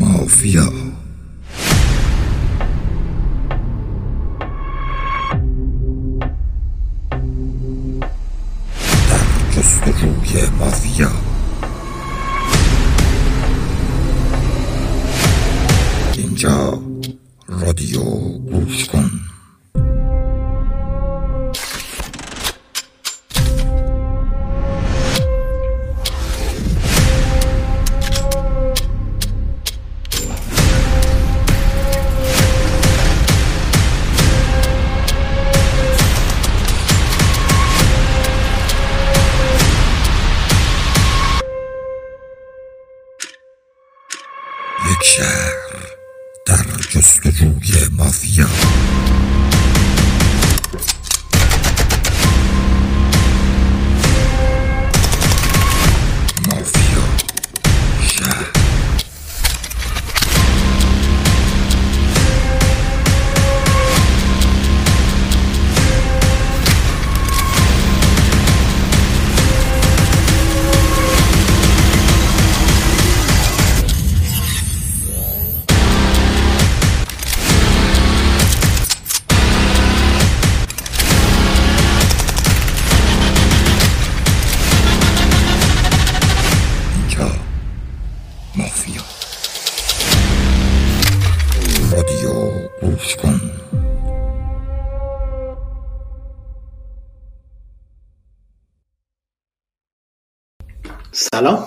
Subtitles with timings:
[0.00, 0.79] مافیا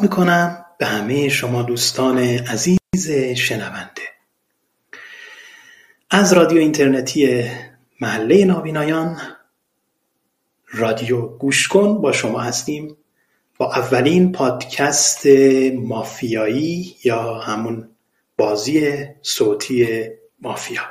[0.03, 4.01] می‌کنم به همه شما دوستان عزیز شنونده.
[6.09, 7.43] از رادیو اینترنتی
[8.01, 9.17] محله نابینایان
[10.71, 12.97] رادیو گوش کن با شما هستیم
[13.57, 15.25] با اولین پادکست
[15.75, 17.89] مافیایی یا همون
[18.37, 20.07] بازی صوتی
[20.41, 20.81] مافیا.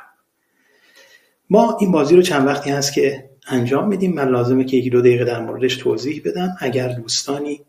[1.51, 5.01] ما این بازی رو چند وقتی هست که انجام میدیم من لازمه که یکی دو
[5.01, 6.57] دقیقه در موردش توضیح بدم.
[6.61, 7.61] اگر دوستانی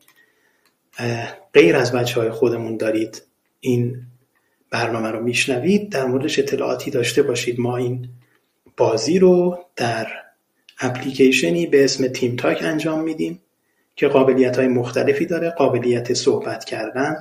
[1.54, 3.22] غیر از بچه های خودمون دارید
[3.60, 4.02] این
[4.72, 7.60] برنامه رو میشنوید در موردش اطلاعاتی داشته باشید.
[7.60, 8.10] ما این
[8.78, 10.08] بازی رو در
[10.80, 13.42] اپلیکیشنی به اسم تیم تاک انجام میدیم
[13.96, 15.50] که قابلیت های مختلفی داره.
[15.50, 17.16] قابلیت صحبت کردن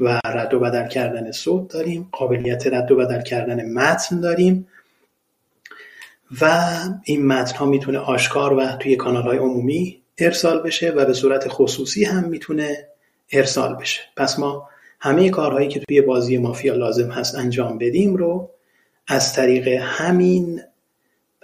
[0.00, 2.08] و رد و بدل کردن صوت داریم.
[2.12, 4.68] قابلیت رد و بدل کردن متن داریم.
[6.40, 6.68] و
[7.04, 11.48] این متن ها می‌تونه آشکار و توی کانال های عمومی ارسال بشه و به صورت
[11.48, 12.88] خصوصی هم می‌تونه
[13.32, 14.00] ارسال بشه.
[14.16, 14.68] پس ما
[15.00, 18.50] همه کارهایی که توی بازی مافیا لازم هست انجام بدیم رو
[19.08, 20.62] از طریق همین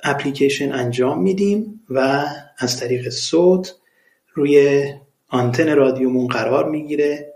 [0.04, 2.26] اپلیکیشن انجام میدیم و
[2.58, 3.74] از طریق صوت
[4.34, 4.84] روی
[5.28, 7.32] آنتن رادیومون قرار می‌گیره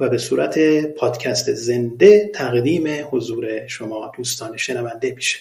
[0.00, 5.38] و به صورت پادکست زنده تقدیم حضور شما دوستان شنونده میشه.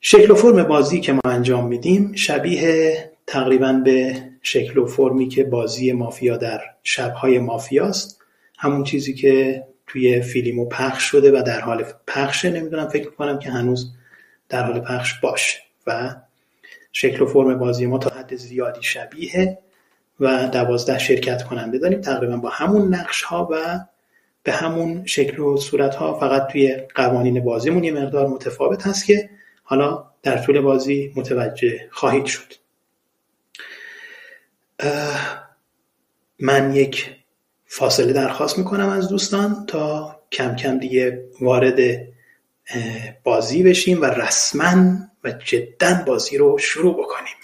[0.00, 5.44] شکل و فرم بازی که ما انجام میدیم شبیه تقریبا به شکل و فرمی که
[5.44, 8.22] بازی مافیا در شبهای مافیاست.
[8.58, 13.50] همون چیزی که توی فیلمو پخش شده و در حال پخشه نمی‌دونم فکر می‌کنم که
[13.50, 13.92] هنوز
[14.48, 16.14] در حال پخش باشه و
[16.92, 19.58] شکل و فرم بازی ما تا حد زیادی شبیه
[20.20, 22.00] و دوازده شرکت کننده داریم.
[22.00, 23.80] تقریبا با همون نقش ها و
[24.42, 29.30] به همون شکل و صورت ها فقط توی قوانین بازیمون یه مقدار متفاوت هست که
[29.62, 32.61] حالا در طول بازی متوجه خواهید شد.
[36.40, 37.10] من یک
[37.66, 42.08] فاصله درخواست می‌کنم از دوستان تا کم کم دیگه وارد
[43.24, 47.41] بازی بشیم و رسما و جدا بازی رو شروع بکنیم.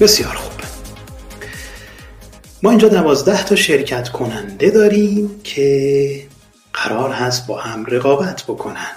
[0.00, 0.60] بسیار خوب.
[2.62, 6.26] ما اینجا دوازده تا شرکت کننده داریم که
[6.72, 8.90] قرار هست با هم رقابت بکنن.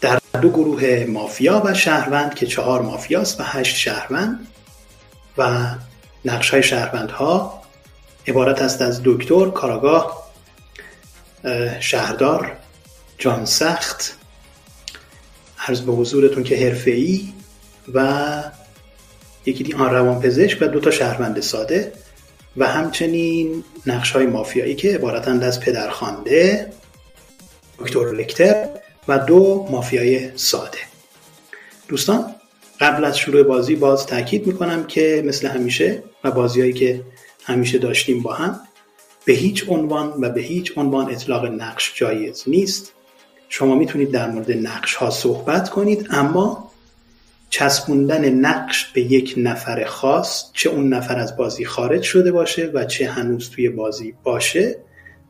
[0.00, 4.46] در دو گروه مافیا و شهروند که چهار مافیاست و هشت شهروند
[5.38, 5.66] و
[6.24, 7.62] نقش های شهروند ها
[8.26, 10.28] عبارت است از دکتر، کاراگاه،
[11.80, 12.56] شهردار،
[13.18, 14.16] جان سخت
[15.68, 17.32] عرض به حضورتون که حرفه‌ای
[17.94, 18.24] و
[19.48, 21.92] یکی دی آن روان پزشک و دو تا شهروند ساده
[22.56, 26.72] و همچنین نقش های مافیایی که عبارتند از پدرخوانده
[27.78, 28.68] دکتر لکتر
[29.08, 30.78] و دو مافیای ساده.
[31.88, 32.34] دوستان
[32.80, 37.04] قبل از شروع بازی باز تاکید می‌کنم که مثل همیشه و بازیهایی که
[37.44, 38.60] همیشه داشتیم با هم
[39.24, 42.92] به هیچ عنوان و به هیچ عنوان اطلاق نقش جایز نیست.
[43.48, 46.67] شما می‌تونید در مورد نقش ها صحبت کنید اما
[47.50, 52.84] چسبوندن نقش به یک نفر خاص چه اون نفر از بازی خارج شده باشه و
[52.84, 54.76] چه هنوز توی بازی باشه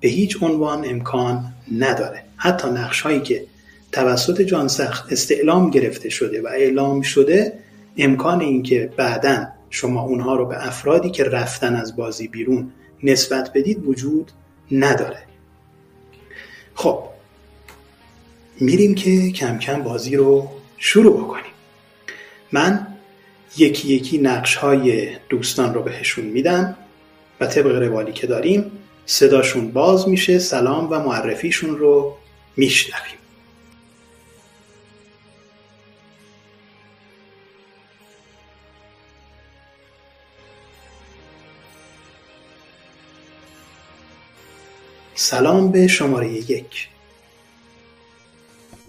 [0.01, 1.45] به هیچ عنوان امکان
[1.79, 2.23] نداره.
[2.37, 3.45] حتی نقش هایی که
[3.93, 7.53] توسط جانسخت استعلام گرفته شده و اعلام شده
[7.97, 12.71] امکان اینکه بعدا شما اونها رو به افرادی که رفتن از بازی بیرون
[13.03, 14.33] نسبت بدید وجود
[14.73, 15.23] نداره.
[16.75, 17.03] خب
[18.61, 20.49] میریم که کم کم بازی رو
[20.79, 21.48] شروع بکنیم.
[22.53, 22.87] من
[23.57, 26.77] یکی یکی نقش های دوستان رو بهشون میدم
[27.41, 28.71] و طبق روالی که داریم
[29.07, 32.17] صداشون باز میشه سلام و معرفیشون رو
[32.57, 33.19] میشنویم.
[45.15, 46.89] سلام به شماره یک.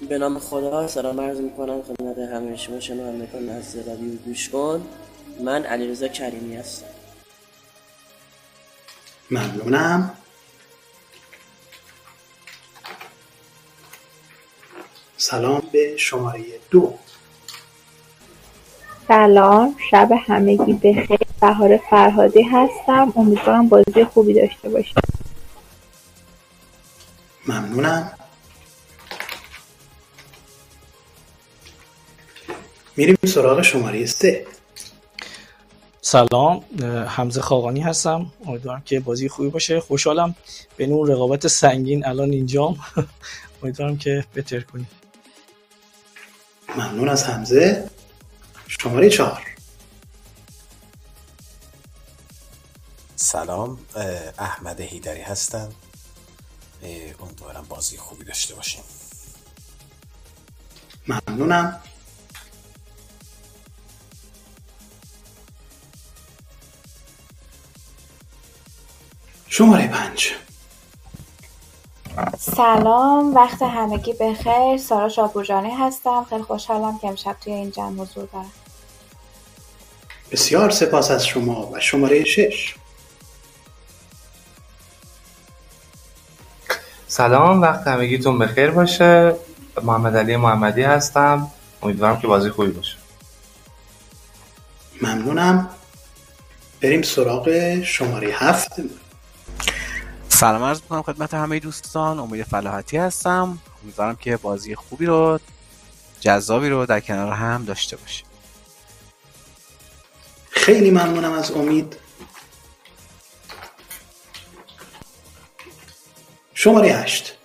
[0.07, 2.79] به نام خدا سلام عرض می‌کنم خدمت همه شما.
[2.79, 4.87] شنوندگان از رادیو گوش کن.
[5.43, 6.85] من علیرضا کریمی هستم.
[9.31, 10.13] ممنونم.
[15.17, 16.93] سلام به شماره دو.
[19.07, 23.13] سلام شب همگی بخیر بهار فرهادی هستم.
[23.15, 24.97] امیدوارم بازی خوبی داشته باشید
[27.47, 28.11] ممنونم.
[32.99, 34.47] میریم سراغ شماره سه.
[36.01, 36.63] سلام
[37.07, 38.31] حمزه خاقانی هستم.
[38.45, 39.79] امیدوارم که بازی خوبی باشه.
[39.79, 40.35] خوشحالم
[40.77, 42.79] به اون رقابت سنگین الان اینجام
[43.63, 44.89] امیدوارم که بهتر کنیم.
[46.75, 47.89] ممنون از حمزه.
[48.67, 49.41] شماره چهار.
[53.15, 53.79] سلام
[54.39, 55.69] احمد هیدری هستم.
[57.21, 58.83] امیدوارم بازی خوبی داشته باشیم.
[61.07, 61.81] ممنونم.
[69.51, 70.31] شماره پنج.
[72.39, 76.25] سلام وقت همگی بخیر سارا شاپورجانی هستم.
[76.29, 78.51] خیلی خوشحالم که امشب توی این جمع حضور دارم.
[80.31, 82.75] بسیار سپاس از شما و شماره شش.
[87.07, 89.35] سلام وقت همگیتون بخیر باشه.
[89.83, 91.51] محمد علی محمدی هستم.
[91.81, 92.95] امیدوارم که بازی خوبی باشه.
[95.01, 95.69] ممنونم.
[96.81, 98.71] بریم سراغ شماره هفت.
[100.39, 102.19] سلام عرض می‌کنم خدمت همه دوستان.
[102.19, 103.57] امید فلاحتی هستم.
[103.83, 105.39] امیدوارم که بازی خوبی رو
[106.19, 108.25] جذابی رو در کنار هم داشته باشیم.
[110.49, 111.97] خیلی ممنونم از امید.
[116.53, 117.37] شماره هشت.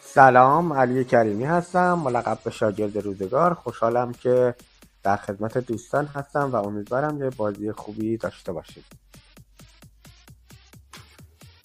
[0.00, 3.54] سلام علی کریمی هستم ملقب به شاگرد روزگار.
[3.54, 4.54] خوشحالم که
[5.02, 8.84] در خدمت دوستان هستم و امیدوارم یه بازی خوبی داشته باشیم.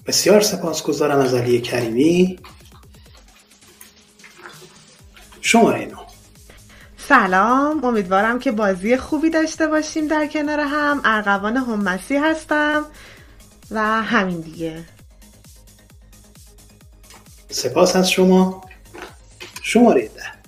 [0.07, 2.39] بسیار سپاسگزارم از علی کریمی.
[5.41, 5.97] شماره نو
[6.97, 7.85] سلام.
[7.85, 11.01] امیدوارم که بازی خوبی داشته باشیم در کنار هم.
[11.05, 12.85] ارغوان همسی هستم
[13.71, 14.85] و همین دیگه.
[17.49, 18.61] سپاس از شما.
[19.61, 20.40] شماره ده.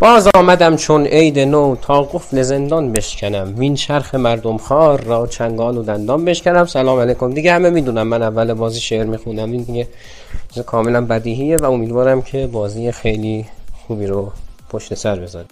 [0.00, 3.54] باز آمدم چون عید نو تا قفل زندان بشکنم.
[3.56, 6.66] وین چرخ مردم خار را چنگال و دندان بشکنم.
[6.66, 7.34] سلام علیکم.
[7.34, 9.52] دیگه همه می‌دونم من اول بازی شعر می‌خونم.
[9.52, 9.88] این دیگه
[10.66, 13.46] کاملا بدیهیه و امیدوارم که بازی خیلی
[13.86, 14.32] خوبی رو
[14.70, 15.48] پشت سر بذاریم.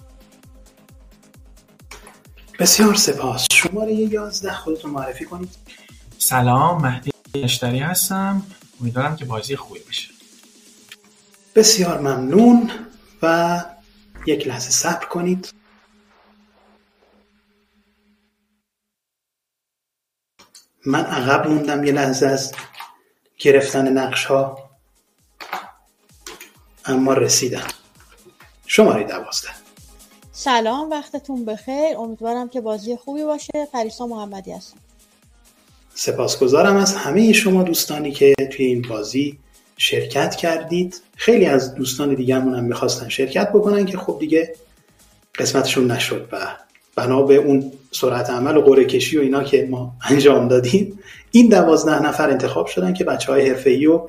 [2.59, 3.47] بسیار سپاس.
[3.53, 5.51] شماره یازده خودتون معرفی کنید.
[6.19, 8.43] سلام مهدی اشتری هستم.
[8.81, 10.09] امیدوارم که بازی خوبی بشه
[11.55, 12.71] بسیار ممنون
[13.23, 13.65] و
[14.27, 15.53] یک لحظه صبر کنید.
[20.87, 22.55] من عقب موندم یه لحظه از
[23.39, 24.71] گرفتن نقش ها
[26.85, 27.67] اما رسیدم.
[28.67, 29.51] شماره دوازده.
[30.33, 31.97] سلام وقتتون بخیر.
[31.99, 33.69] امیدوارم که بازی خوبی باشه.
[33.73, 34.79] پریسا محمدی هستم.
[35.95, 39.39] سپاسگزارم از همه شما دوستانی که توی این بازی
[39.79, 41.01] شرکت کردید.
[41.17, 44.55] خیلی از دوستان دیگرمون هم می‌خواستن شرکت بکنن که خب دیگه
[45.39, 46.57] قسمتشون نشد و
[46.97, 50.99] بنا به اون سرعت عمل و قرعه کشی و اینا که ما انجام دادیم
[51.31, 54.09] این دوازده نفر انتخاب شدن که بچه های حرفه‌ای و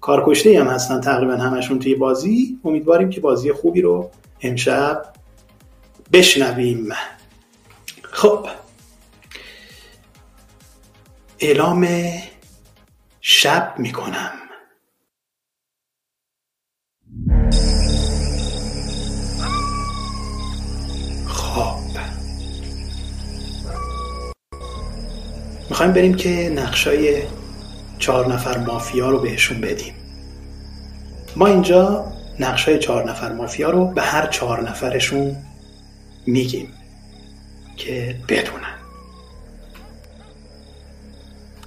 [0.00, 2.58] کارکشته هم هستن تقریبا همشون توی بازی.
[2.64, 4.10] امیدواریم که بازی خوبی رو
[4.42, 5.02] امشب
[6.12, 6.88] بشنویم.
[8.02, 8.46] خب.
[11.38, 11.88] اعلام
[13.20, 14.45] شب می‌کنم.
[25.76, 27.22] می‌خوایم بریم که نقشای
[27.98, 29.94] چهار نفر مافیا رو بهشون بدیم.
[31.36, 35.36] ما اینجا نقشای چهار نفر مافیا رو به هر چهار نفرشون
[36.26, 36.68] میگیم
[37.76, 38.76] که بدونن.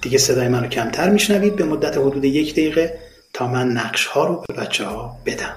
[0.01, 3.00] دیگه صدای منو کمتر میشنوید به مدت حدود یک دقیقه
[3.34, 5.56] تا من نقش ها رو به بچه ها بدم.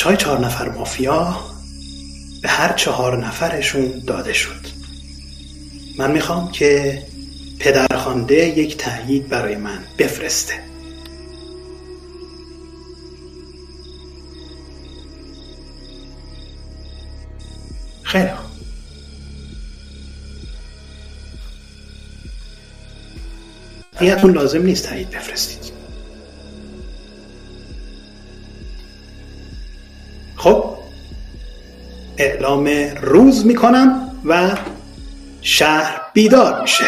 [0.00, 1.40] نقش های چهار نفر مافیا
[2.42, 4.66] به هر چهار نفرشون داده شد.
[5.98, 7.02] من می‌خوام که
[7.58, 10.54] پدرخوانده یک تایید برای من بفرسته.
[18.02, 18.28] خیلی
[23.92, 25.79] بقیه‌تون لازم نیست تایید بفرستید.
[32.20, 32.66] اعلام
[33.02, 34.58] روز می‌کنم و
[35.42, 36.84] شهر بیدار میشه.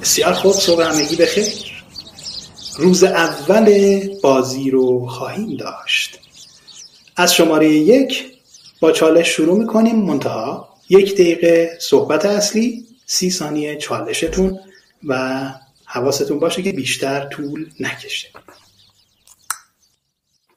[0.00, 1.84] بسیار خوب صبح همگی بخیر.
[2.78, 6.18] روز اول بازی رو خواهیم داشت.
[7.16, 8.24] از شماره یک
[8.80, 9.96] با چالش شروع می‌کنیم.
[9.96, 14.60] منتها یک دقیقه صحبت اصلی سی ثانیه چالشتون
[15.06, 15.44] و
[15.84, 18.28] حواستون باشه که بیشتر طول نکشه.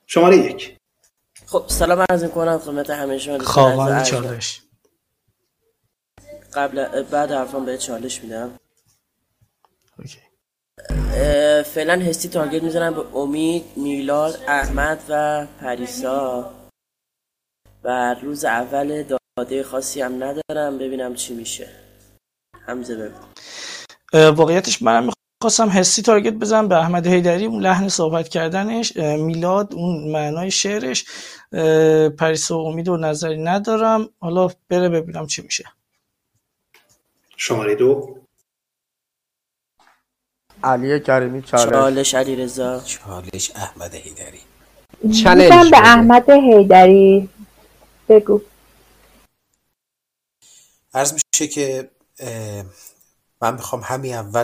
[0.07, 0.71] شماره یک.
[1.53, 4.03] خب سلام عرض می‌کنم خدمت همه شما خواهان.
[4.03, 4.61] چالش.
[6.53, 8.51] قبل بعد حرفان به چالش میدم.
[11.65, 16.53] فعلا هستی تارگت می‌زنم به امید میلاد احمد و پریسا.
[17.83, 19.03] و روز اول
[19.37, 21.69] داده خاصی هم ندارم ببینم چی میشه.
[22.65, 24.31] حمزه بگو.
[24.31, 25.03] واقعیتش منم
[25.41, 28.97] می‌خواستم حسی تارگت بزنم به احمد حیدری اون لحن صحبت کردنش.
[28.97, 31.05] میلاد اون معنای شعرش.
[31.53, 34.09] اه، پریسا و امید و نظری ندارم.
[34.19, 35.65] حالا بره ببینم چی میشه.
[37.37, 38.17] شماره دو.
[40.63, 41.69] علی کریمی چالش.
[41.69, 44.39] چالش علی رضا چالش احمد حیدری.
[45.01, 47.29] میدم به احمد حیدری.
[48.09, 48.41] بگو.
[50.93, 51.91] عرض میشه که
[53.41, 54.43] من می‌خوام همین اول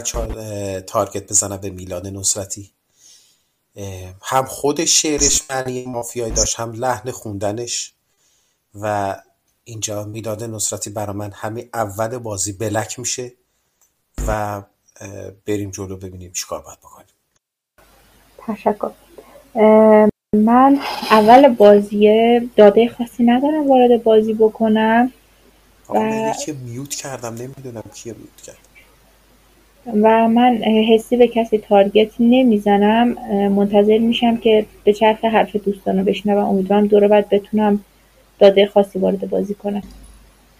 [0.79, 2.71] تارگت بزنم به میلاد نصرتی.
[4.21, 7.93] هم خود شعرش معنی مافیایی داشت هم لحن خوندنش.
[8.81, 9.15] و
[9.63, 13.31] اینجا میلاد نصرتی برا من همین اول بازی بلک میشه
[14.27, 14.61] و
[15.45, 17.07] بریم جلو ببینیم چیکار باید بکنیم.
[18.37, 18.91] تشکر.
[20.33, 20.79] من
[21.11, 22.09] اول بازی
[22.55, 25.11] داده خاصی ندارم وارد بازی بکنم.
[25.89, 28.68] و من یکی میوت کردم نمی‌دونم کیه میوت کرد.
[29.85, 33.07] و من حسی به کسی تارگت نمی‌زنم
[33.49, 36.49] منتظر میشم که به چرخ حرف دوستان رو بشنوم.
[36.49, 37.85] امیدوارم دوره بعد بتونم
[38.39, 39.81] داده خاصی وارد بازی کنم.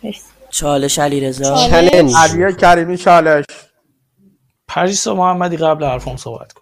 [0.04, 0.22] مرسی.
[0.50, 3.46] چالش علی رضا علی کریمی چالش.
[4.68, 6.62] پریسا محمدی قبل حرفم صحبت کن.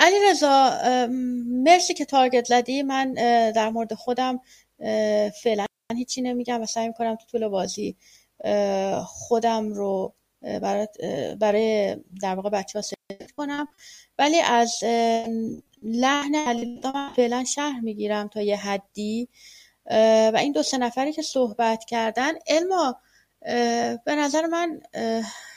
[0.00, 0.70] علی رضا
[1.46, 2.82] مرسی که تارگت زدی.
[2.82, 3.12] من
[3.56, 4.40] در مورد خودم
[5.42, 7.96] فعلا هیچی نمیگم و سعی می‌کنم تو طول بازی
[9.04, 10.88] خودم رو برای
[11.40, 13.68] برای در واقع بچه ها سفید کنم.
[14.18, 14.78] ولی از
[15.82, 19.28] لحن علی رضا من فعلا شهر می‌گیرم تا یه حدی.
[20.32, 23.00] و این دو سه نفری که صحبت کردن علما
[24.04, 24.80] به نظر من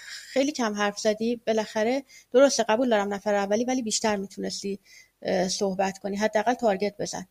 [0.08, 1.42] خیلی کم حرف زدی.
[1.48, 4.80] بالاخره درسته قبول دارم نفر اولی ولی بیشتر می‌تونستی
[5.50, 6.18] صحبت کنی.
[6.18, 7.28] حداقل تارگت بزن.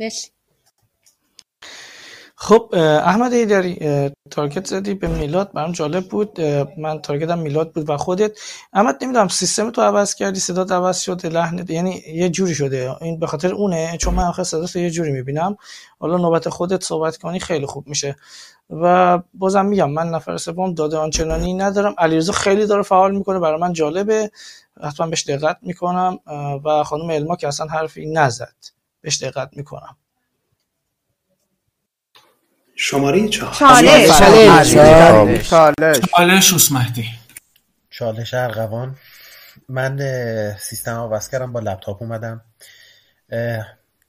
[0.00, 0.30] مرسی.
[2.42, 3.78] خب احمد ایدری
[4.30, 6.40] تارگت زدی به میلاد برام جالب بود.
[6.78, 8.32] من تارگتم میلاد بود و خودت.
[8.72, 12.96] احمد نمی‌دونم سیستم تو عوض کردی صدا عوض شده لحن یعنی یه جوری شده.
[13.00, 15.56] این به خاطر اونه چون من آخه صدا یه جوری می‌بینم.
[15.98, 18.16] حالا نوبت خودت صحبت کنی خیلی خوب میشه.
[18.70, 21.94] و بازم میگم من نفر سوم داده آنچنانی ندارم.
[21.98, 24.30] علیرضا خیلی داره فعال می‌کنه برای من جالبه.
[24.82, 26.18] حتما بهش دقت می‌کنم.
[26.64, 28.54] و خانم علما که اصلا حرفی نزد
[29.00, 29.96] بهش دقت می‌کنم.
[32.82, 33.54] شماره چهار.
[33.54, 34.08] چالش.
[34.08, 34.74] چالش.
[34.74, 35.50] چالش.
[35.50, 36.00] چالش.
[37.90, 38.34] چالش.
[38.34, 38.96] ارغوان.
[39.68, 39.98] من
[40.60, 42.40] سیستم عوض کردم با لپتاپ اومدم.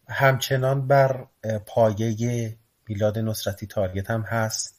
[0.10, 1.26] همچنان بر
[1.66, 4.76] پایه میلاد نصرتی تارگت هم هست.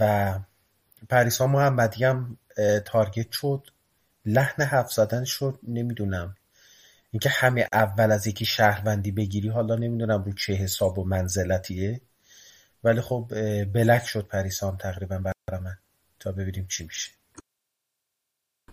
[0.00, 0.34] و
[1.08, 2.38] پریسا محمدی هم
[2.84, 3.66] تارگت شد.
[4.26, 5.58] لحن حرف زدن شد.
[5.68, 6.36] نمی‌دونم.
[7.10, 12.00] اینکه همه اول از یکی شهروندی بگیری حالا نمی‌دونم رو چه حساب و منزلتیه.
[12.84, 13.26] ولی خب
[13.64, 15.76] بلک شد پریسا هم تقریبا برای من.
[16.20, 17.10] تا ببینیم چی میشه.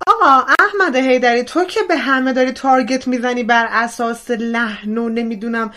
[0.08, 5.74] آقا احمد هیدری تو که به همه داری تارگت می‌زنی بر اساس لحن و نمی‌دونم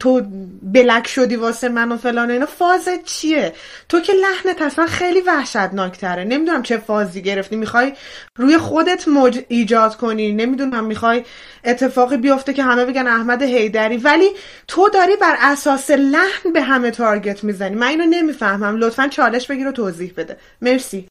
[0.00, 0.22] تو
[0.62, 3.52] بلک شدی واسه من و فلان اینا فاز چیه؟
[3.88, 6.24] تو که لحنت اصلا خیلی وحشتناکتره.
[6.24, 7.56] نمی‌دونم چه فازی گرفتی.
[7.56, 7.92] می‌خوای
[8.36, 10.32] روی خودت موج ایجاد کنی.
[10.32, 11.24] نمی‌دونم می‌خوای
[11.64, 14.28] اتفاقی بیفته که همه بگن احمد هیدری ولی
[14.68, 17.74] تو داری بر اساس لحن به همه تارگت می‌زنی.
[17.74, 18.76] من اینو نمی‌فهمم.
[18.76, 20.36] لطفا چالش بگیر و توضیح بده.
[20.62, 21.08] مرسی.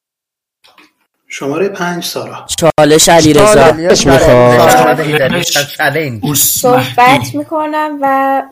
[1.30, 2.46] شماره پنج سارا.
[2.46, 3.72] چالش علی رضا
[6.34, 8.42] صحبت می‌کنم و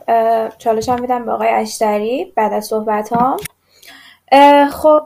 [0.59, 3.37] چالش هم میدم به آقای اشتری بعد از صحبت هم
[4.69, 5.03] خب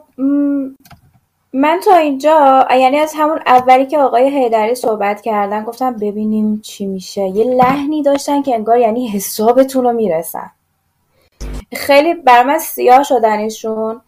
[1.53, 6.87] من تا اینجا یعنی از همون اولی که آقای هیدری صحبت کردن گفتم ببینیم چی
[6.87, 7.21] میشه.
[7.21, 10.51] یه لحنی داشتن که انگار یعنی حسابتون رو می‌رسن.
[11.77, 14.01] خیلی بر من سیاه شدن ایشون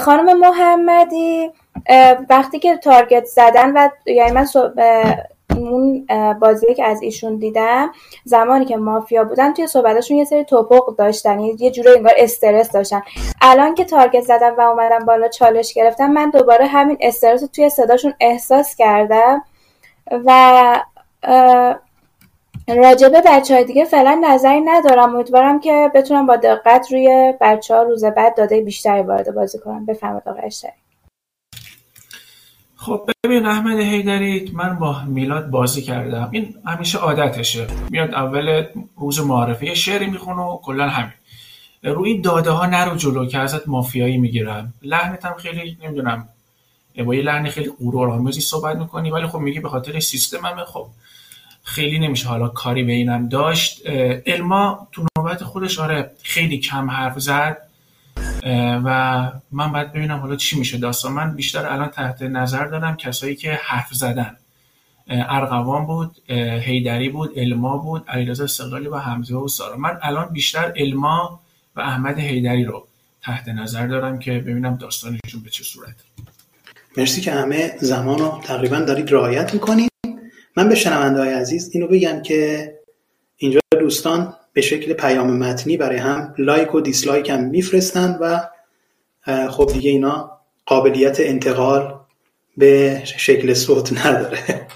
[0.00, 1.50] خانم محمدی
[2.30, 4.46] وقتی که تارگت زدن و یعنی من
[5.56, 6.06] اون
[6.40, 7.92] بازی که از ایشون دیدم
[8.24, 13.02] زمانی که مافیا بودن توی صحبتشون یه سری توپق داشتن یه جوری انگار استرس داشتن.
[13.40, 17.68] الان که تارگت زدم و اومدم بالا چالش گرفتم من دوباره همین استرس رو توی
[17.70, 19.42] صداشون احساس کردم
[20.26, 20.82] و
[22.68, 25.14] راجبه بچه های دیگه فعلا نظری ندارم.
[25.14, 29.86] امیدوارم که بتونم با دقت روی بچه ها روز بعد داده بیشتری وارد بازی کنم.
[29.86, 30.72] بفهمید آقای اشتری.
[32.88, 36.28] خب ببین احمد هیدری من با میلاد بازی کردم.
[36.32, 37.66] این همیشه عادتشه.
[37.90, 38.64] میاد اول
[38.96, 41.12] روز معارفه یه شعری می‌خونه و کلا همین.
[41.82, 46.28] روی داده ها نرو جلو که ازت مافیایی می‌گیرم لحنت هم خیلی نمی‌دونم
[47.06, 50.64] با یه لحن خیلی غرورآمیزی صحبت می‌کنی ولی خب میگی به خاطر سیستممه.
[50.64, 50.86] خب
[51.62, 53.86] خیلی نمیشه حالا کاری به اینم داشت.
[54.26, 57.67] علما تو نوبت خودش آره خیلی کم حرف زد.
[58.84, 60.78] و من باید ببینم حالا چی میشه.
[60.78, 64.36] داستان من بیشتر الان تحت نظر دارم کسایی که حرف زدن.
[65.08, 66.16] ارغوان بود
[66.60, 69.76] هیدری بود علما بود علیرضا استقلالی و حمزه و سارا.
[69.76, 71.40] من الان بیشتر علما
[71.76, 72.86] و احمد هیدری رو
[73.22, 75.94] تحت نظر دارم که ببینم داستانشون به چه صورت.
[76.96, 79.90] مرسی که همه زمان رو تقریبا دارید رعایت می‌کنید
[80.56, 82.72] من به شنونده های عزیز اینو بگم که
[83.36, 88.40] اینجا دوستان به شکل پیام متنی برای هم لایک و دیسلایک هم میفرستند و
[89.50, 92.00] خب دیگه اینا قابلیت انتقال
[92.56, 94.66] به شکل صوت نداره.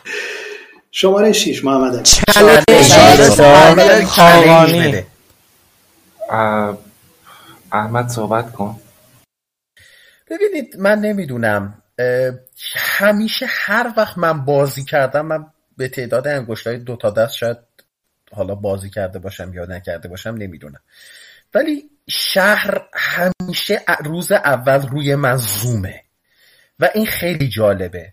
[0.91, 2.07] شماره 6 محمد
[4.35, 5.05] علی.
[7.73, 8.81] احمد صحبت کن.
[10.31, 11.83] ببینید من نمی‌دونم
[12.77, 17.57] همیشه هر وقت من بازی کردم من به تعداد انگشت های دو تا دست شاید
[18.35, 20.81] حالا بازی کرده باشم یا نکرده باشم نمی‌دونم.
[21.55, 26.03] ولی شهر همیشه روز اول روی من زومه.
[26.81, 28.13] و این خیلی جالبه.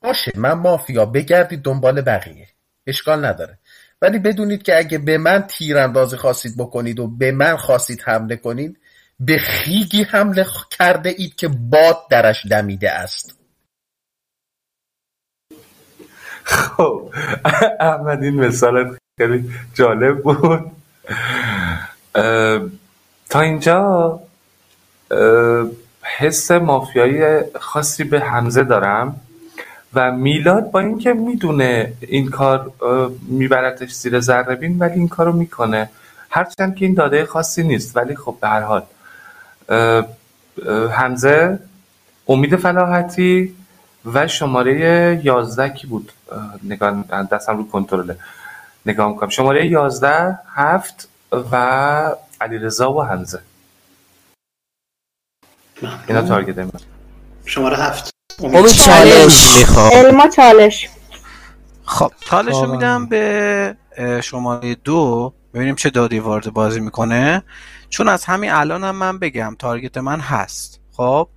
[0.00, 2.48] باشه من مافیا بگردید دنبال بقیه.
[2.86, 3.58] اشکال نداره.
[4.02, 8.78] ولی بدونید که اگه به من تیراندازی خواستید بکنید و به من خواستید حمله کنید
[9.20, 13.38] به خیگی حمله کرده اید که باد درش دمیده است.
[16.44, 17.14] خب
[17.80, 20.70] احمد این مثالت خیلی جالب بود.
[23.30, 24.20] تا اینجا
[26.18, 29.20] حس مافیایی خاصی به حمزه دارم
[29.94, 32.72] و میلاد با اینکه می‌دونه این کار
[33.28, 35.90] میبرتش زیر ذره ولی این کارو می‌کنه.
[36.30, 38.82] هرچند که این داده خاصی نیست ولی خب به هر حال.
[40.90, 41.58] حمزه
[42.28, 43.54] امید فلاحتی
[44.14, 46.12] و شماره یازده کی بود؟
[46.62, 48.16] نگاه دستم رو کنترله.
[48.86, 49.28] نگاه می‌کنم.
[49.28, 53.40] شماره یازده هفت و علیرضا و حمزه.
[56.08, 56.70] اینا تارگت من.
[57.44, 58.10] شماره هفت.
[58.42, 58.66] امید.
[58.66, 59.90] چالش می‌خوام.
[59.92, 60.88] علما چالش.
[61.84, 62.12] خب.
[62.20, 63.76] چالش رو میدم به
[64.22, 65.32] شماره دو.
[65.54, 67.42] ببینیم چه دادی وارد بازی می‌کنه.
[67.88, 70.80] چون از همین الانم هم من بگم تارگت من هست.
[70.92, 71.28] خب.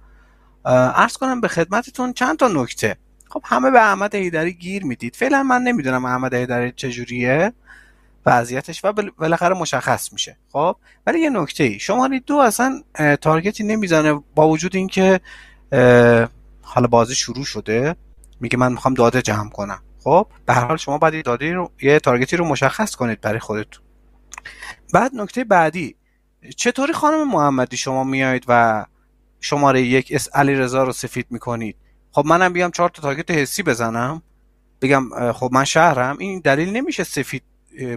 [0.66, 2.98] ارز کنم به خدمتتون چند تا نکته.
[3.30, 5.16] خب همه به احمد هیدری گیر می‌دید.
[5.16, 7.54] فعلا من نمی‌دونم احمد هیدری چجوریه.
[8.26, 10.38] وضعیتش و بالاخره مشخص میشه.
[10.52, 10.76] خب؟
[11.08, 11.80] ولی یه نکته ای.
[11.80, 12.82] شماره دو اصلا
[13.22, 15.20] تارگتی نمی‌زنه با وجود اینکه
[16.62, 17.96] حالا بازی شروع شده.
[18.40, 19.84] میگه من می‌خوام داده جمع کنم.
[20.04, 23.86] خب؟ به هر حال شما باید داده رو یه تارگتی رو مشخص کنید برای خودتون.
[24.94, 25.96] بعد نکته بعدی.
[26.56, 28.86] چطوری خانم محمدی شما میایید و
[29.40, 31.76] شماره یک اس علی رضا رو سفید می‌کنید؟
[32.18, 34.22] خب منم بیام چهار تا تارگت حسی بزنم.
[34.82, 36.18] بگم خب من شهرم.
[36.20, 37.44] این دلیل نمیشه سفید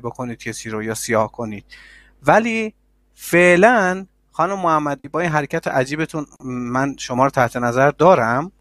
[0.02, 1.64] بکنید کسی رو یا سیاه کنید.
[2.22, 2.74] ولی
[3.14, 8.52] فعلا خانم محمدی با این حرکت عجیبتون من شما رو تحت نظر دارم.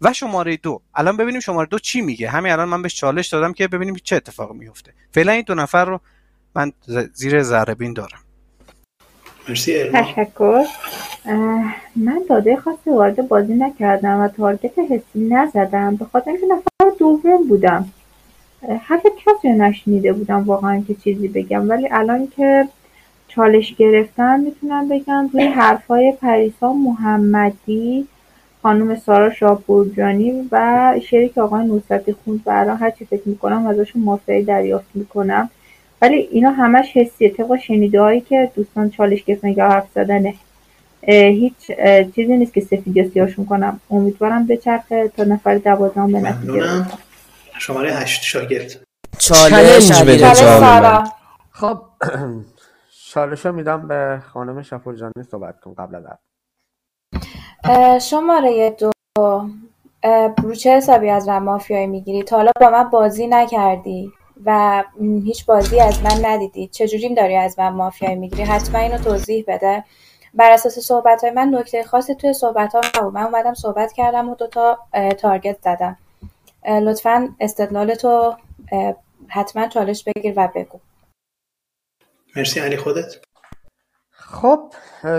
[0.00, 0.82] و شماره دو.
[0.94, 2.30] الان ببینیم شماره دو چی میگه.
[2.30, 4.94] همین الان من بهش چالش دادم که ببینیم چه اتفاقی میفته.
[5.10, 6.00] فعلا این دو نفر رو
[6.54, 6.72] من
[7.12, 8.20] زیر ذره بین دارم.
[9.48, 10.64] مرسی تشکر.
[11.96, 15.96] من داده خاصی وارد بازی نکردم و تارگت حسی نزدم.
[15.96, 17.88] به خاطر اینکه نفر دوم بودم.
[18.82, 21.70] حرف کسی رو نشنیده بودم واقعا که چیزی بگم.
[21.70, 22.68] ولی الان که
[23.28, 28.06] چالش گرفتم می‌تونم بگم روی حرفای پریسا محمدی
[28.62, 32.42] خانم سارا شاپورجانی و شعری که آقای نصرتی خوند.
[32.46, 35.50] الان هرچی فکر می‌کنم ازشون مافیایی دریافت می‌کنم.
[36.02, 40.34] ولی اینا همش حسیه طبق شنیده هایی که دوستان چالش گرفتن یا حرف زدنه.
[41.08, 41.66] هیچ
[42.14, 43.80] چیزی نیست که سفید یا سیاهشون کنم.
[43.90, 46.86] امیدوارم به چرخه تا نفر دوازدهم به نتیجه
[47.58, 48.80] شماره هشت شاگرد.
[49.18, 51.08] چالش بده جان
[51.50, 51.82] خب
[53.12, 56.04] چالش میدم به خانم شفرجانی صحبت کن قبل از
[58.10, 58.92] شماره دو.
[60.42, 62.22] رو چه حسابی از من مافیایی می‌گیری.
[62.22, 64.12] تا حالا با من بازی نکردی.
[64.46, 66.68] و هیچ بازی از من ندیدی.
[66.68, 69.84] چجوری داری از من مافیایی می‌گیری؟ حتما اینو توضیح بده.
[70.34, 73.14] بر اساس صحبت های من نکته خاصی توی صحبت ها نبود.
[73.14, 74.78] من اومدم صحبت کردم و دوتا
[75.18, 75.98] تارگت زدم.
[76.66, 78.36] لطفا استدلال تو
[79.28, 80.80] حتما چالش بگیر و بگو.
[82.36, 83.14] مرسی علی خودت؟
[84.10, 84.72] خب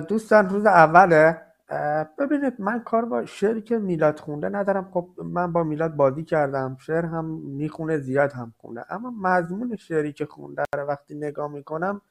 [0.10, 1.42] دوستان روز اوله
[2.20, 4.92] ببینید من کار با شعری که میلاد خونده ندارم.
[4.92, 6.78] خب من با میلاد بازی کردم.
[6.80, 8.94] شعر هم می‌خونه زیاد هم خونده.
[8.94, 12.02] اما مضمون شعری که خونده رو وقتی نگاه می‌کنم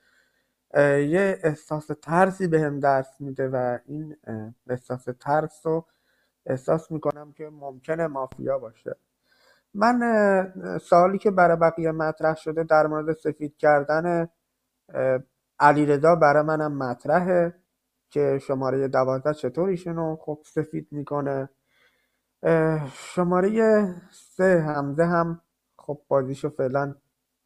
[0.76, 4.16] یه احساس ترسی به هم دست میده و این
[4.68, 5.86] احساس ترس رو
[6.46, 8.96] احساس می‌کنم که ممکنه مافیا باشه.
[9.74, 14.28] من سوالی که برای بقیه مطرح شده در مورد سفید کردن
[15.58, 17.61] علیرضا برای منم مطرحه.
[18.12, 21.48] که شماره دوازده چطور ایشونو خب سفید می‌کنه.
[22.92, 23.50] شماره
[24.10, 25.40] سه همزه هم
[25.78, 26.94] خب بازیشو فعلا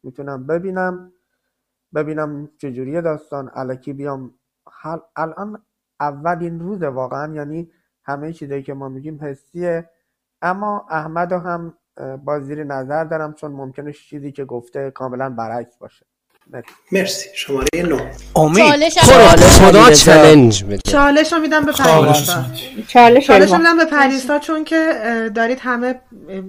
[0.03, 1.13] می‌تونم ببینم.
[1.95, 3.49] ببینم چجوریه داستان.
[3.49, 4.33] علکی بیام.
[4.71, 4.97] حل...
[5.15, 5.63] الان
[5.99, 7.71] اولین روز واقعا یعنی
[8.03, 9.89] همه چیزایی که ما میگیم حسیه.
[10.41, 11.77] اما احمد هم
[12.25, 16.05] با زیر نظر دارم چون ممکنه چیزی که گفته کاملا برعکس باشه.
[16.91, 17.29] مرسی.
[17.35, 17.67] شماره
[18.35, 19.91] امید چالش خدا
[20.85, 22.45] چالش رو میدم به پریسا.
[22.87, 23.57] چالش رو.
[23.57, 23.77] میدم.
[23.77, 24.93] به پریسا چون که
[25.35, 26.01] دارید همه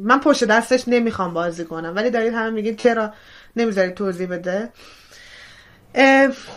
[0.04, 3.12] من پشت دستش نمی‌خوام بازی کنم ولی دارید همه میگید چرا
[3.56, 4.68] نمی‌ذارید توضیح بده.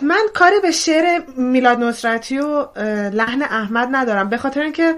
[0.01, 2.67] من کاری به شعر میلاد نصرتی و
[3.09, 4.95] لحن احمد ندارم به خاطر اینکه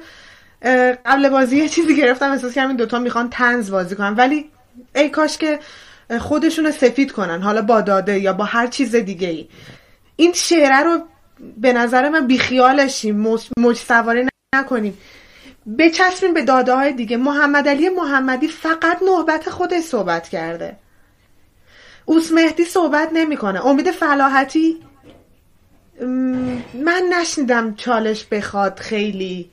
[1.05, 4.15] قبل بازی یه چیزی گرفتم احساس کردم این دوتا می‌خوان تنز بازی کنن.
[4.15, 4.49] ولی
[4.95, 5.59] ای کاش که
[6.19, 9.47] خودشون رو سفید کنن حالا با داده یا با هر چیز دیگه ای
[10.15, 10.99] این شعره رو
[11.57, 14.97] به نظر من بیخیالشیم موج سواری نکنیم.
[15.79, 17.17] بچسبیم به داده های دیگه.
[17.17, 20.77] محمد علی محمدی فقط نوبت خودش صحبت کرده.
[22.05, 23.65] اوس مهدی صحبت نمی‌کنه.
[23.65, 24.77] امید فلاحتی
[26.73, 29.49] من نشنیدم چالش بخواد خیلی.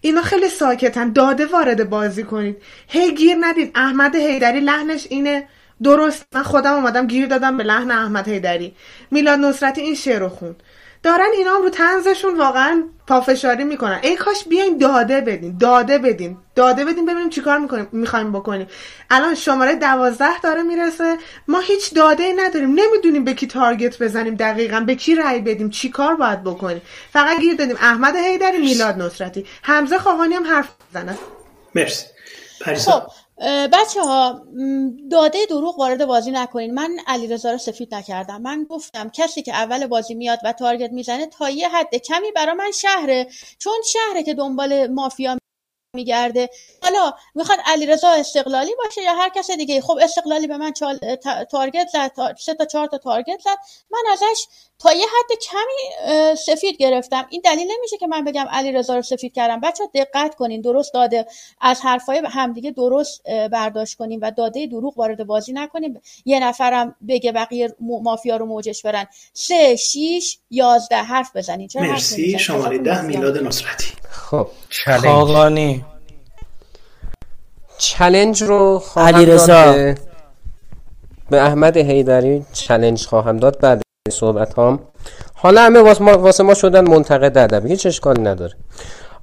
[0.00, 1.12] اینا خیلی ساکتن.
[1.12, 2.56] داده وارد بازی کنید.
[2.88, 3.72] هی گیر ندید.
[3.74, 5.48] احمد حیدری لحنش اینه.
[5.82, 6.26] درست.
[6.34, 8.74] من خودم اومدم گیر دادم به لحن احمد حیدری.
[9.10, 10.62] میلاد نصرتی این شعر رو خوند.
[11.02, 14.00] دارن اینا هم رو تنزشون واقعا پافشاری می‌کنن.
[14.02, 16.36] ای کاش بیاین داده بدین داده بدین.
[16.54, 18.66] داده بدین ببینیم چیکار می‌کنیم می‌خوایم بکنیم.
[19.10, 21.16] الان شماره دوازده داره می‌رسه.
[21.48, 22.68] ما هیچ داده ای نداریم.
[22.68, 26.82] نمی‌دونیم به کی تارگت بزنیم دقیقا به کی رأی بدیم چیکار باید بکنیم.
[27.12, 27.76] فقط گیر دادیم.
[27.80, 29.46] احمد حیدری میلاد نصرتی.
[29.62, 31.18] حمزه خواهانی هم حرف بزنه
[31.74, 32.06] مرسی.
[32.76, 33.02] خب
[33.72, 34.46] بچه ها
[35.10, 36.74] داده دروغ وارد بازی نکنین.
[36.74, 38.42] من علیرضا رو سفید نکردم.
[38.42, 42.54] من گفتم کسی که اول بازی میاد و تارگت می‌زنه تا یه حد کمی برا
[42.54, 43.26] من شهره.
[43.58, 45.38] چون شهره که دنبال مافیا
[45.94, 46.50] میگرده.
[46.82, 49.80] حالا می‌خواد علیرضا استقلالی باشه یا هر کس دیگه.
[49.80, 50.98] خب استقلالی به من چال...
[51.50, 53.56] تارگت زد سه تا چهار تا تارگت زد.
[53.90, 54.46] من ازش
[54.78, 57.26] تا یه حد کمی سفید گرفتم.
[57.30, 59.60] این دلیل نمیشه که من بگم علیرضا رو سفید کردم.
[59.60, 61.26] بچه دقت کنین درست داده.
[61.60, 63.22] از حرفای همدیگه درست
[63.52, 68.82] برداشت کنیم و داده دروغ وارد بازی نکنیم یه نفرم بگه بقیه مافیا رو موجش
[68.82, 69.06] برن.
[69.32, 70.96] سه شیش یازده.
[70.96, 71.68] حرف بزنین.
[71.68, 72.38] چرا مرسی.
[72.38, 73.97] شماره ده میلاد نصرتی.
[74.10, 74.46] خب
[75.02, 75.84] خاقانی.
[77.78, 79.94] چلنج رو علی رضا
[81.30, 82.44] به احمد حیدری.
[82.52, 84.80] چلنج خواهم داد بعد صحبت هم
[85.34, 87.68] حالا همه واسه ما, واسه ما شدن منتقد ادبی.
[87.68, 88.54] هیچ اشکالی نداره.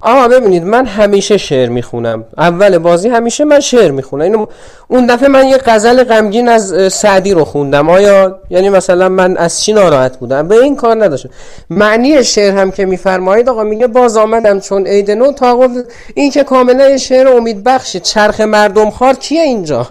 [0.00, 2.24] آقا ببینید من همیشه شعر می‌خونم.
[2.38, 4.22] اول بازی همیشه من شعر می‌خونم.
[4.22, 4.46] اینو
[4.88, 7.88] اون دفعه من یه غزل غمگین از سعدی رو خوندم.
[7.88, 11.30] آیا؟ یعنی مثلا من از چی ناراحت بودم؟ به این کار نداشتم.
[11.70, 15.68] معنی شعر هم که میفرمایید آقا میگه باز آمدم چون عید نو تا
[16.14, 19.86] این که کاملا شعر امید بخشه چرخ مردم خار کیه اینجا؟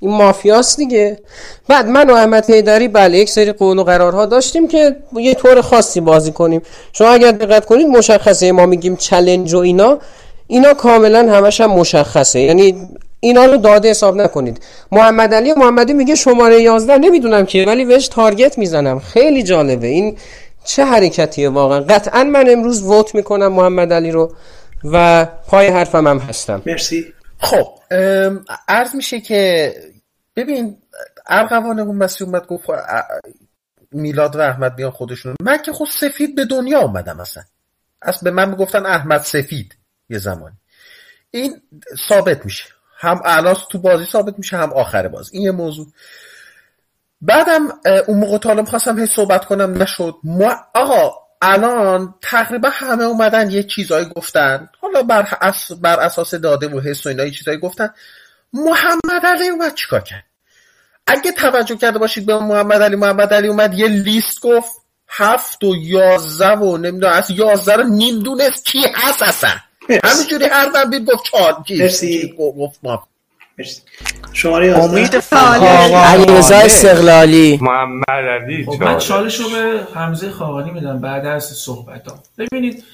[0.00, 1.18] این مافیاست دیگه.
[1.68, 5.60] بعد من و احمد حیدری بله یک سری قول و قرارها داشتیم که یه طور
[5.60, 6.62] خاصی بازی کنیم.
[6.92, 9.98] شما اگر دقت کنید مشخصه ما میگیم چلنج و اینا.
[10.46, 12.40] اینا کاملا همش هم مشخصه.
[12.40, 12.88] یعنی
[13.20, 14.60] اینا رو داده حساب نکنید.
[14.92, 18.98] محمد علی محمدی میگه شماره 11 نمی‌دونم که ولی بهش تارگت می‌زنم.
[18.98, 19.86] خیلی جالبه.
[19.86, 20.16] این
[20.64, 24.32] چه حرکتیه واقعا؟ قطعا من امروز ووت می‌کنم محمد علی رو
[24.84, 26.62] و پای حرفم هم هستم.
[26.66, 27.04] مرسی.
[27.40, 27.78] خب.
[28.68, 29.74] عرض میشه که
[30.36, 30.82] ببین
[31.26, 32.66] ارغوان اون مسیح اومد گفت
[33.92, 37.42] میلاد و احمد بیان خودشون من که خود سفید به دنیا اومدم اصلا.
[38.02, 39.76] از به من می‌گفتن احمد سفید
[40.08, 40.56] یه زمانی.
[41.30, 41.62] این
[42.08, 42.64] ثابت میشه.
[42.96, 45.30] هم الان تو بازی ثابت میشه هم آخر بازی.
[45.32, 45.86] این یه موضوع.
[47.20, 47.68] بعدم
[48.06, 50.14] اون موقع طالب خواستم هی صحبت کنم نشد.
[50.24, 54.68] ما آقا الان تقریبا همه اومدن یه چیزایی گفتن.
[54.80, 55.28] حالا بر,
[55.80, 57.90] بر اساس داده و حس و اینا یه چیزایی گفتن.
[58.52, 60.24] محمد علی اومد چیکار کرد؟
[61.06, 64.70] اگه توجه کرده باشید به محمد علی محمد علی اومد یه لیست گفت.
[65.08, 69.50] هفت و یازده و نمی‌دونم از یازده رو نیم دونست کی هست اصلا؟
[70.04, 71.64] همینجوری هر بید گفت چهار
[72.38, 73.08] گفت ما.
[74.32, 75.16] شماره امید
[75.92, 77.58] علیرضا استقلالی.
[77.62, 82.84] محمد علی خب من چالش رو به حمزه خاقانی میدم بعد از صحبتام ببینید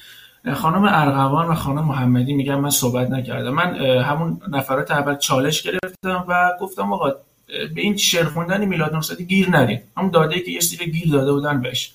[0.55, 3.49] خانم ارغوان و خانم محمدی میگن من صحبت نکردم.
[3.49, 7.09] من همون نفرات اول چالش گرفتم و گفتم آقا
[7.47, 11.31] به این شعر خوندن میلاد نصرتی گیر ندید همون داده که یه سری گیر داده
[11.31, 11.91] بودن بهش.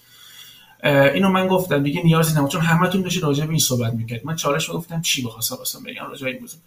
[0.85, 4.37] اینو من گفتم دیگه نیازی نبود چون همتون داشتید راجع به این صحبت می‌کرد من
[4.37, 6.61] چالش رو گفتم چی بخواستم واسه بگم راجع به این موضوع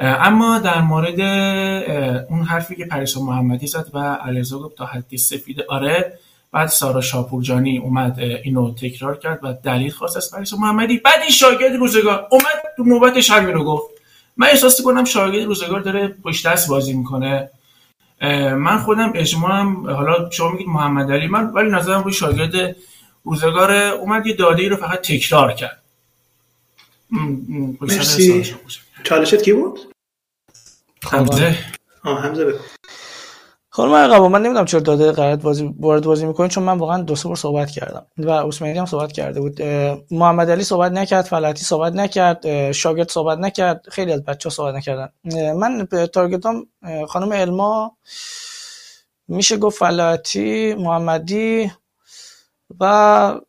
[0.00, 1.20] اما در مورد
[2.30, 6.18] اون حرفی که پریسا محمدی زد و علیرضا گفت تا حدی سفید آره
[6.52, 10.98] بعد سارا شاپورجانی اومد اینو تکرار کرد و دلیل خواست از پریسا محمدی.
[10.98, 13.90] بعد این شاگرد روزگار اومد تو نوبتش همین رو گفت.
[14.36, 17.50] من احساس کنم شاگرد روزگار داره پشت دست بازی می‌کنه.
[18.56, 22.76] من خودم اجماعم حالا شما میگید محمد علی من ولی نظرم روی شاگرد
[23.24, 25.82] روزگار اومد یه داده ای رو فقط تکرار کرد.
[27.80, 28.54] مرسی.
[29.04, 29.89] چالشت کی بود؟
[31.04, 31.56] حمزه.
[32.04, 32.58] آه حمزه بگو.
[33.72, 37.16] خانم عقبا من نمی‌دونم چرا داده قرارت بازی وارد بازی می‌کنین چون من واقعا دو
[37.16, 38.06] سه بار صحبت کردم.
[38.18, 39.62] و عثمانی هم صحبت کرده بود.
[40.10, 44.74] محمد علی صحبت نکرد فلاتی صحبت نکرد شاگرد صحبت نکرد خیلی از بچه ها صحبت
[44.74, 45.08] نکردن.
[45.52, 46.66] من تارگتام
[47.08, 47.96] خانم علما
[49.28, 51.72] میشه گفت فلاتی محمدی
[52.80, 53.40] و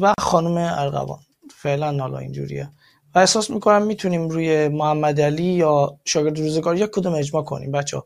[0.00, 1.18] و خانم ارغوان
[1.56, 2.70] فعلا حالا اینجوریه.
[3.14, 7.96] و احساس می‌کنم می‌تونیم روی محمد علی یا شاگرد روزگار یک کدوم اجماع کنیم بچه
[7.96, 8.04] ها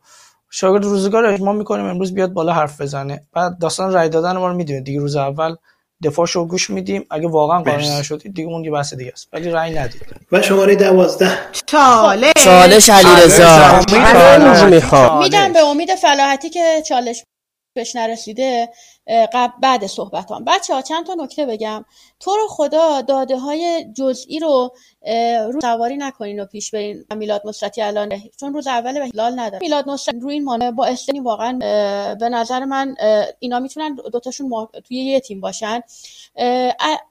[0.51, 3.23] شاگرد روزگار اجماع می‌کنیم امروز بیاد بالا حرف بزنه.
[3.33, 5.57] بعد داستان رای دادن ما رو می‌دونید دیگه روز اول
[6.05, 7.07] دفاعشو گوش میدیم.
[7.11, 7.99] اگه واقعا قانع مرسی.
[7.99, 9.29] نشدید دیگه اون یه بحث دیگه است.
[9.33, 10.03] ولی رأی ندید.
[10.33, 11.39] و شماره دوازده.
[11.67, 12.33] چالش.
[12.45, 13.81] چالش علیرضا.
[13.89, 17.25] چالش می‌خوام میدم به امید فلاحتی که چالش
[17.77, 18.69] بهش نرسیده.
[19.07, 20.45] قبل بعد صحبتام.
[20.45, 21.85] بچه ها چند تا نکته بگم؟
[22.21, 24.73] تو رو خدا داده های جزئی رو
[25.53, 27.05] رو سواری نکنین و پیش برین.
[27.17, 29.59] میلاد نصرتی الان چون روز اول به هلال نداره.
[29.63, 31.59] میلاد نصرتی روی این مانع با استنی واقعا
[32.15, 32.95] به نظر من
[33.39, 35.83] اینا می‌تونن دوتاشون توی یه تیم باشن.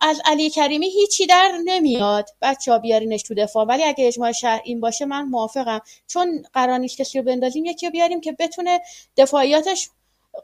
[0.02, 2.30] از علی کریمی هیچی در نمیاد.
[2.42, 3.66] بچه ها بیارینش تو دفاع.
[3.66, 5.82] ولی اگه اجماع شهر این باشه من موافقم.
[6.08, 8.82] چون قرار نیست کسی رو بندازیم یکی رو بیاریم که بتونه
[9.18, 9.90] دفاعیاتش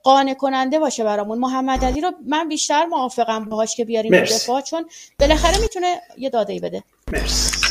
[0.03, 1.39] قانع کننده باشه برامون.
[1.39, 4.35] محمد علی رو من بیشتر موافقم باهاش که بیاریم تو مرسی.
[4.35, 4.85] دفاع چون
[5.19, 6.83] بالاخره می‌تونه یه داده ای بده.
[7.11, 7.67] مرسی.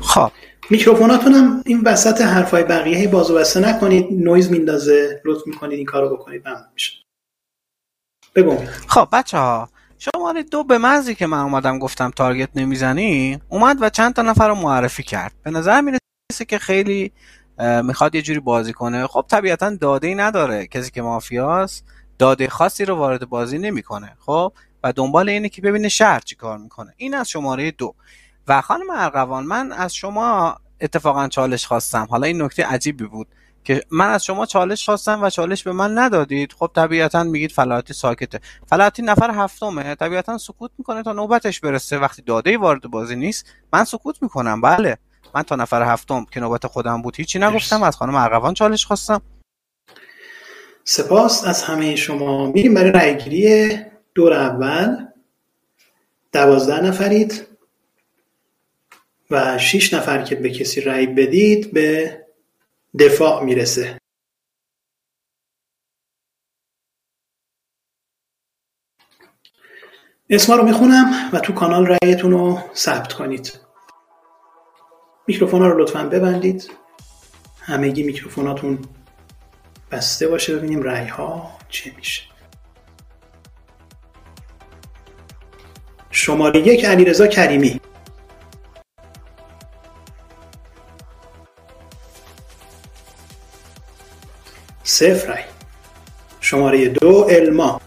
[0.00, 0.30] خب.
[0.70, 4.06] میکروفوناتونم این وسط حرفای بقیه هی باز و بسته نکنید.
[4.10, 5.22] نویز میندازه.
[5.24, 6.48] لطف می‌کنید این کارو بکنید.
[6.48, 6.92] ممنون میشه
[8.34, 8.56] بگو.
[8.88, 13.90] خب بچه ها شماره دو به محضی که من اومدم گفتم تارگت نمی‌زنی اومد و
[13.90, 15.32] چند تا نفر رو معرفی کرد.
[15.44, 17.12] به نظر می‌رسه که خیلی
[17.84, 19.06] می‌خواد یه جوری بازی کنه.
[19.06, 20.66] خب طبیعتا داده ای نداره.
[20.66, 21.84] کسی که مافیاست
[22.18, 24.16] داده خاصی رو وارد بازی نمی‌کنه.
[24.18, 24.52] خب؟
[24.84, 26.94] و دنبال اینه که ببینه شهر چی کار می‌کنه.
[26.96, 27.94] این از شماره دو.
[28.48, 32.06] و خانم ارقوان من از شما اتفاقا چالش خواستم.
[32.10, 33.26] حالا این نکته عجیبی بود
[33.64, 36.52] که من از شما چالش خواستم و چالش به من ندادید.
[36.52, 38.40] خب طبیعتا میگید فلاحتی ساکته.
[38.66, 39.94] فلاحتی نفر هفتمه.
[39.94, 41.98] طبیعتا سکوت می‌کنه تا نوبتش برسه.
[41.98, 44.60] وقتی داده وارد بازی نیست من سکوت می‌کنم.
[44.60, 44.98] بله.
[45.34, 49.22] من تا نفر هفتم که نوبت خودم بود هیچی نگفتم از خانم ارقوان چالش خواستم.
[50.84, 52.46] سپاس از همه شما.
[52.46, 53.78] میریم برای رأیگیری
[54.14, 55.06] دور اول.
[56.32, 57.46] دوازده نفرید
[59.30, 62.20] و شیش نفر که به کسی رأی بدید به
[62.98, 63.98] دفاع می‌رسه.
[70.30, 73.69] اسما رو می‌خونم و تو کانال رأیتون رو ثبت کنید.
[75.30, 76.70] میکروفونا رو لطفا ببندید.
[77.60, 78.78] همگی میکروفوناتون
[79.90, 82.22] بسته باشه ببینیم رأی ها چه میشه.
[86.10, 87.80] شماره یک علیرضا کریمی.
[94.84, 95.44] صفر رأی.
[96.40, 97.80] شماره دو الما.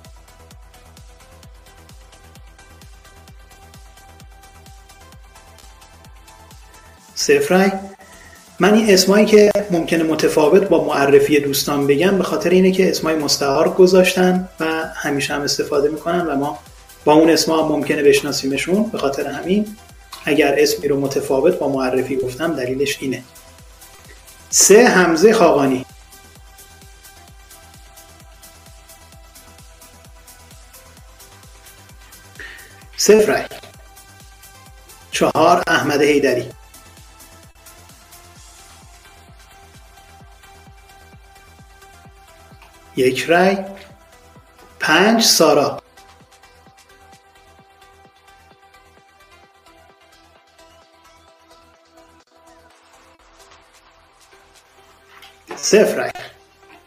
[7.24, 7.72] صفر رأی
[8.60, 13.16] من این اسمایی که ممکنه متفاوت با معرفی دوستان بگم به خاطر اینه که اسمای
[13.16, 16.60] مستعار گذاشتن و همیشه هم استفاده می‌کنن و ما
[17.06, 18.84] با اون اسما ممکنه بشناسیمشون.
[18.84, 19.78] به خاطر همین
[20.26, 23.24] اگر اسمی رو متفاوت با معرفی گفتم دلیلش اینه.
[24.50, 25.86] سه حمزه خاقانی.
[32.98, 33.44] صفر رای.
[35.12, 36.50] چهار احمد حیدری.
[42.96, 43.58] یک رای
[44.80, 45.84] پنج سارا.
[55.56, 56.12] صفر رای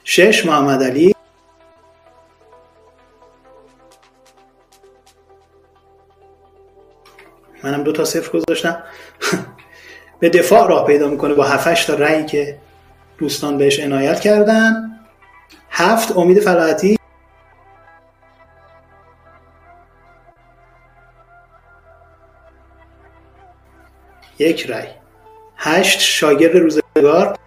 [0.05, 1.15] شش محمد علی.
[7.63, 8.83] منم دو تا صفر گذاشتم.
[10.21, 12.59] به دفاع راه پیدا می‌کنه با 7 تا رأیی که
[13.19, 14.96] دوستان بهش عنایت کردن.
[15.79, 16.97] هفت امید فلاحتی
[24.39, 24.87] یک رای.
[25.57, 27.39] هشت شاگرد روزگار.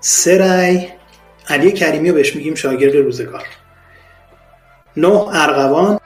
[0.00, 0.88] سه رای.
[1.48, 3.46] علی کریمی رو بهش میگیم شاگرد روزگار.
[4.96, 6.00] نه ارغوان.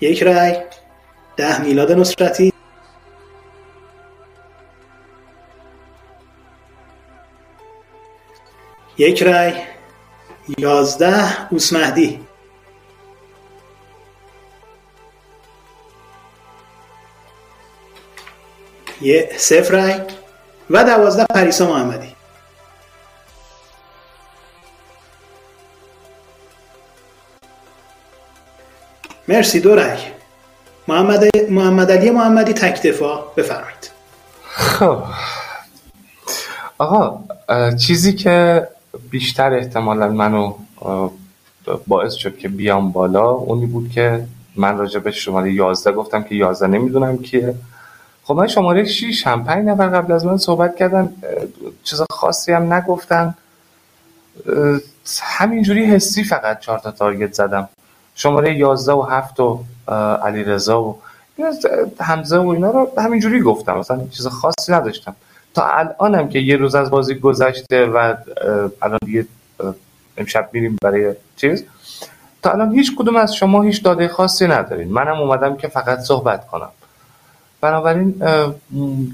[0.00, 0.56] یک رای
[1.36, 2.52] ده میلاد نصرتی.
[8.98, 9.52] یک رای
[10.58, 12.26] یازده اوسمهدی.
[19.00, 20.00] یه صفر رای
[20.70, 22.19] و دوازده پریسا محمدی.
[29.30, 29.98] مرسی دو رای
[30.88, 33.32] محمد, محمد علی محمدی تک دفاع.
[33.36, 33.90] بفرمایید.
[34.42, 35.02] خب.
[36.78, 37.20] آقا
[37.74, 38.68] چیزی که
[39.10, 40.54] بیشتر احتمالا منو
[41.86, 44.24] باعث شد که بیام بالا اونی بود که
[44.56, 47.54] من راجع به شماره 11 گفتم که 11 نمی‌دونم کیه.
[48.24, 51.12] خب من شماره 6 هم 5 نفر قبل از من صحبت کردن
[51.84, 53.34] چیز خاصی هم نگفتن.
[55.22, 57.68] همینجوری حسی فقط چهار تا تارگت زدم.
[58.22, 59.64] شماره 11 و 7 و
[60.24, 60.98] علی رضا و
[62.00, 63.78] حمزه و اینا رو همینجوری گفتم.
[63.78, 65.16] مثلا چیز خاصی نداشتم.
[65.54, 68.14] تا الانم که یه روز از بازی گذشته و
[68.82, 69.26] الان دیگه
[70.16, 71.64] امشب میریم برای چیز
[72.42, 74.88] تا الان هیچ کدوم از شما هیچ داده خاصی ندارین.
[74.88, 76.70] منم اومدم که فقط صحبت کنم.
[77.60, 78.22] بنابراین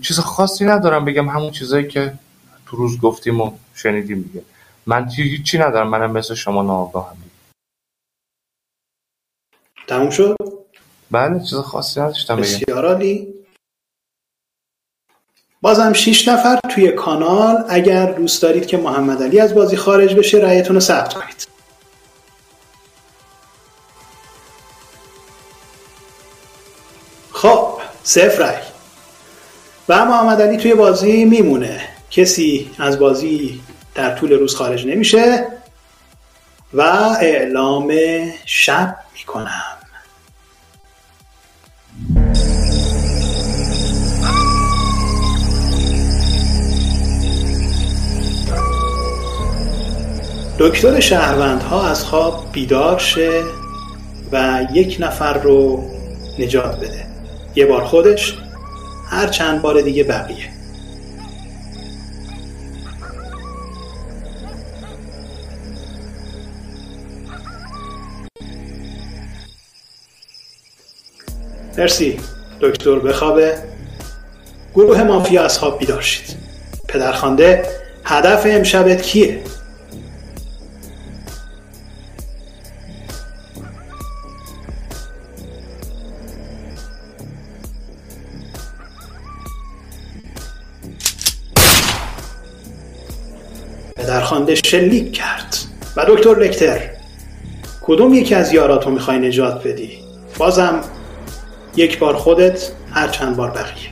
[0.03, 1.29] چیز خاصی ندارم بگم.
[1.29, 2.13] همون چیزایی که
[2.67, 4.43] تو روز گفتیم و شنیدیم دیگه.
[4.87, 7.17] من هیچی ندارم؟ منم مثل شما ناآگاهم
[9.89, 10.37] تموم شد؟
[11.11, 13.35] بله چیز خاصی نداشتم بسیار عالی.
[15.63, 17.65] بازم 6 نفر توی کانال.
[17.69, 21.49] اگر دوست دارید که محمد علی از بازی خارج بشه رأیتون رو ثبت کنید.
[27.33, 28.63] خب صفر رأی.
[29.89, 31.89] و محمد علی توی بازی میمونه.
[32.11, 33.61] کسی از بازی
[33.95, 35.47] در طول روز خارج نمیشه.
[36.73, 36.81] و
[37.21, 37.93] اعلام
[38.45, 39.76] شب می‌کنم.
[50.59, 53.43] دکتر شهروندها از خواب بیدار شه
[54.33, 55.85] و یک نفر رو
[56.39, 57.07] نجات بده.
[57.55, 58.39] یه بار خودش
[59.11, 60.51] هر چند بار دیگه بقیه.
[71.79, 72.21] مرسی
[72.61, 73.59] دکتر بخوابه.
[74.75, 76.37] گروه مافیا از خواب بیدار شید.
[76.89, 77.67] پدرخوانده
[78.05, 79.43] هدف امشبت کیه؟
[94.47, 95.57] پدرخوانده شلیک کرد.
[95.97, 96.91] و دکتر لکتر
[97.83, 99.99] کدوم یکی از یاراتو می‌خوای نجات بدی؟
[100.39, 100.81] بازم
[101.77, 103.91] یک بار خودت هر چند بار بقیه.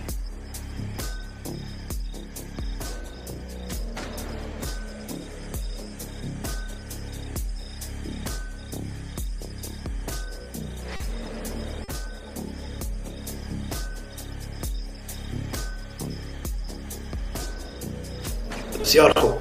[18.80, 19.34] بسیار خوب.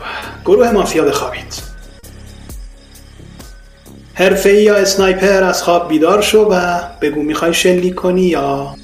[0.45, 1.63] گروه مافیا بخوابید.
[4.13, 8.75] حرفه یا اسنایپر از خواب بیدار شو و بگو می‌خوای شلیک کنی یا؟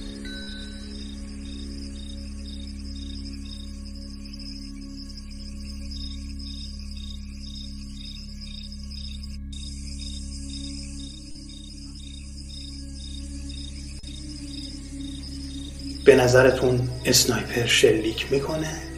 [16.06, 18.89] به نظرتون اسنایپر شلیک می‌کنه؟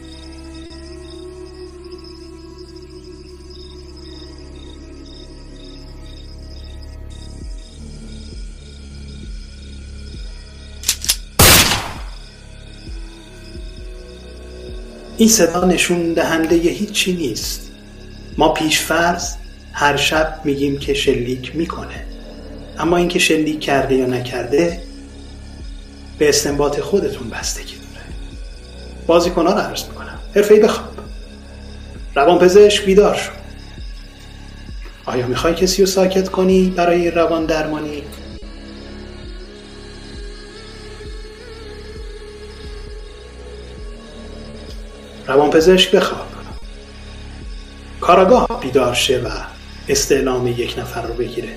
[15.22, 17.70] این صدا نشون دهنده هیچی نیست.
[18.38, 19.34] ما پیش فرض
[19.72, 22.04] هر شب میگیم که شلیک می‌کنه.
[22.78, 24.82] اما اینکه شلیک کرده یا نکرده
[26.18, 28.06] به استنباط خودتون بستگی داره.
[29.06, 30.18] بازیکنها رو عرض می‌کنم.
[30.36, 30.98] حرفه‌ای بخواب.
[32.14, 33.32] روانپزشک بیدار شو.
[35.06, 38.02] آیا می‌خوای کسی رو ساکت کنی برای روان درمانی؟
[45.26, 46.26] روانپزشک بخواب.
[48.00, 49.28] کاراگاه بیدار شه و
[49.88, 51.48] استعلام یک نفر رو بگیره.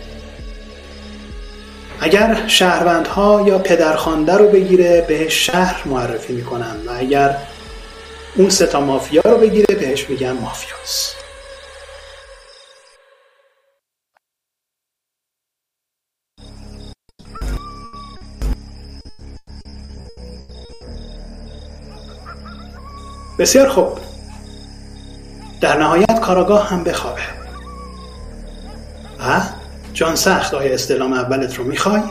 [2.00, 7.38] اگر شهروندها یا پدرخوانده رو بگیره بهش شهر معرفی می‌کنن و اگر
[8.36, 11.15] اون ستا مافیا رو بگیره بهش میگن مافیاست
[23.40, 23.98] بسیار خوب.
[25.62, 27.22] در نهایت کاراگاه هم بخوابه.
[29.20, 29.42] و
[29.94, 32.02] جان سخت آیا استعلام اولت رو می‌خوای؟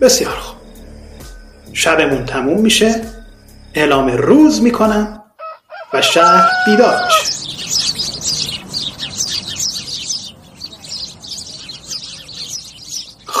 [0.00, 0.56] بسیار خوب.
[1.72, 3.04] شبمون تموم میشه.
[3.74, 5.22] اعلام روز می‌کنم
[5.92, 7.35] و شهر بیدار میشه.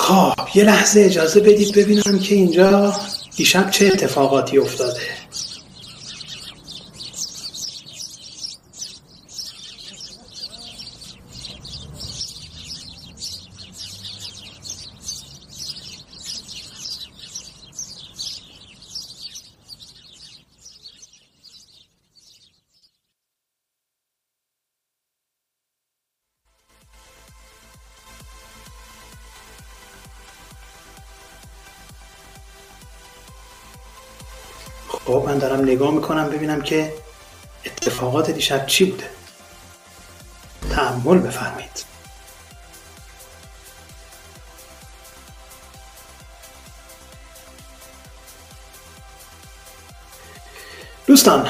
[0.06, 2.94] خب یه لحظه اجازه بدید ببینم که اینجا
[3.36, 5.00] دیشب چه اتفاقاتی افتاده.
[35.76, 36.92] نگاه می‌کنم ببینم که
[37.64, 39.10] اتفاقات دیشب چی بوده.
[40.70, 41.84] تحمل بفرمایید.
[51.06, 51.48] دوستان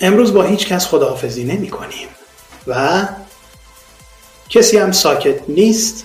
[0.00, 2.08] امروز با هیچ کس خداحافظی نمی کنیم
[2.66, 3.06] و
[4.48, 6.04] کسی هم ساکت نیست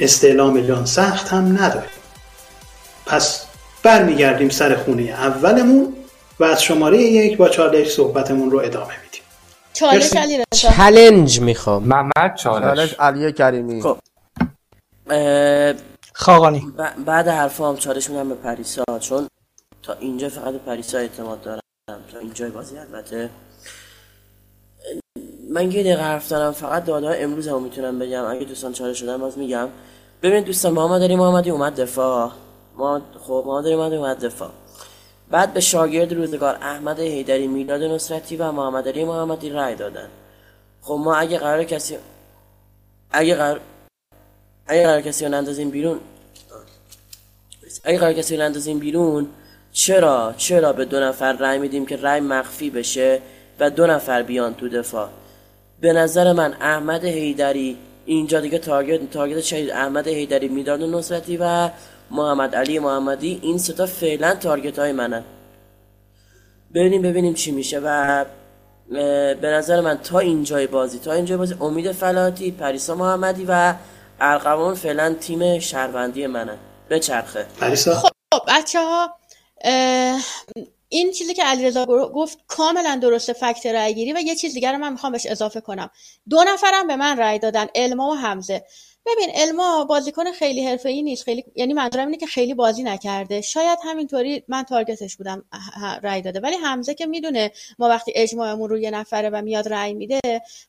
[0.00, 1.90] استعلام جان سخت هم نداریم.
[3.06, 3.51] پس
[3.82, 5.94] برمیگردیم سر خونه اولمون
[6.40, 9.22] و از شماره یک با چالش صحبتمون رو ادامه میدیم.
[9.72, 10.16] چالش.
[10.16, 10.44] علی رضا.
[10.68, 11.84] چلنج می‌خوام.
[11.84, 12.94] محمد چالش.
[12.94, 13.82] علی کریمی.
[13.82, 13.98] خب.
[15.10, 15.74] اه،
[16.12, 19.28] خاقانی ب- بعد حرفام چالش میدم به پریسا چون
[19.82, 21.60] تا اینجا فقط به پریسا اعتماد دارم.
[22.12, 23.30] تا اینجای بازی البته.
[25.50, 28.24] من یه دقیقه حرف دارم فقط داده امروز هم می‌تونم بگم.
[28.24, 29.68] اگه دوستان چالش شدن باز میگم.
[30.22, 32.30] ببینید دوستان محمد علی محمدی اومد دفاع.
[32.76, 34.50] ما خب علی محمدی اومد دفاع.
[35.30, 40.08] بعد به شاگرد روزگار احمد حیدری میلاد نصرتی و محمد علی محمدی رأی دادن.
[40.82, 41.96] خب ما اگه قرار کسی
[43.10, 43.60] اگه قرار
[44.66, 46.00] اگه قرار کسی رو نندازیم بیرون
[47.84, 49.28] اگه قرار کسی رو نندازیم بیرون
[49.72, 53.20] چرا چرا به دو نفر رأی میدیم که رأی مخفی بشه
[53.60, 55.08] و دو نفر بیان تو دفاع؟
[55.80, 59.70] به نظر من احمد حیدری اینجا دیگه تارگت تارگت شدید.
[59.70, 61.70] احمد حیدری می‌داد نصرتی و
[62.10, 65.24] محمد علی محمدی این ستا فعلا تارگت های منن.
[66.74, 68.24] ببینیم ببینیم چی میشه و
[69.34, 73.74] به نظر من تا اینجای بازی تا اینجای بازی امید فلاتی پریسا محمدی و
[74.20, 76.58] ارقوان فعلا تیم شهروندی منن.
[76.88, 77.46] به چرخه.
[77.60, 79.10] پریسا؟ خب بچه ها
[80.88, 84.78] این چیزی که علیرضا گفت کاملا درسته فکت رأی گیری و یه چیز دیگر رو
[84.78, 85.90] من می‌خوام بهش اضافه کنم.
[86.30, 88.64] دو نفرم به من رأی دادن الما و حمزه.
[89.06, 91.24] ببین الما بازیکن خیلی حرفه‌ای نیست.
[91.24, 93.40] خیلی یعنی منظورم اینه که خیلی بازی نکرده.
[93.40, 95.44] شاید همینطوری من تارگتش بودم
[96.02, 96.40] رأی داده.
[96.40, 100.20] ولی حمزه که می‌دونه ما وقتی اجماعمون رو یه نفره و میاد رأی میده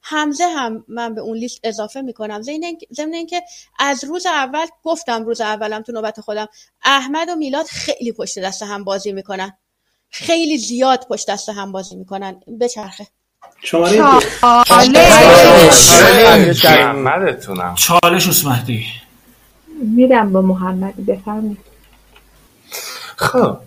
[0.01, 2.41] حمزه هم من به اون لیست اضافه می‌کنم.
[2.91, 3.43] ضمن اینکه
[3.79, 6.47] از روز اول گفتم روز اولم تو نوبت خودم
[6.83, 9.57] احمد و میلاد خیلی پشت دست هم بازی می‌کنن.
[10.09, 12.41] خیلی زیاد پشت دست هم بازی می‌کنن.
[12.61, 13.07] بچرخه.
[13.63, 14.01] شماره
[16.93, 18.27] محمدتونم چالش.
[18.29, 18.85] اسمهدی
[19.81, 21.57] میرم به محمدی بفرمایید.
[23.15, 23.57] خب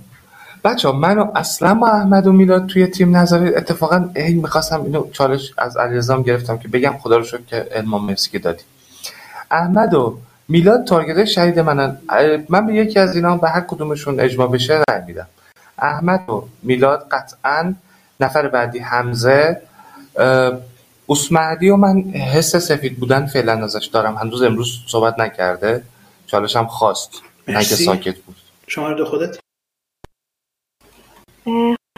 [0.64, 3.54] بچه منو اصلا با احمد و میلاد توی تیم نذارید.
[3.56, 7.98] اتفاقا هی می‌خواستم اینو چالش از علیرضا گرفتم که بگم خدا رو شکر که علما
[7.98, 8.64] مرسی که دادی.
[9.50, 10.18] احمد و
[10.48, 11.98] میلاد تارگت شدید منن.
[12.48, 15.26] من به یکی از اینا به هر کدومشون اجماع بشه رأی میدم.
[15.78, 17.74] احمد و میلاد قطعا
[18.20, 19.60] نفر بعدی حمزه.
[20.18, 20.58] اه،
[21.08, 24.14] اسمعدی و من حس سفید بودن فعلا ازش دارم.
[24.14, 25.82] هنوز امروز صحبت نکرده.
[26.26, 27.10] چالش هم خواست.
[27.48, 27.84] نه که مرسی.
[27.84, 28.36] ساکت بود.
[28.66, 29.38] شماره دو خودت؟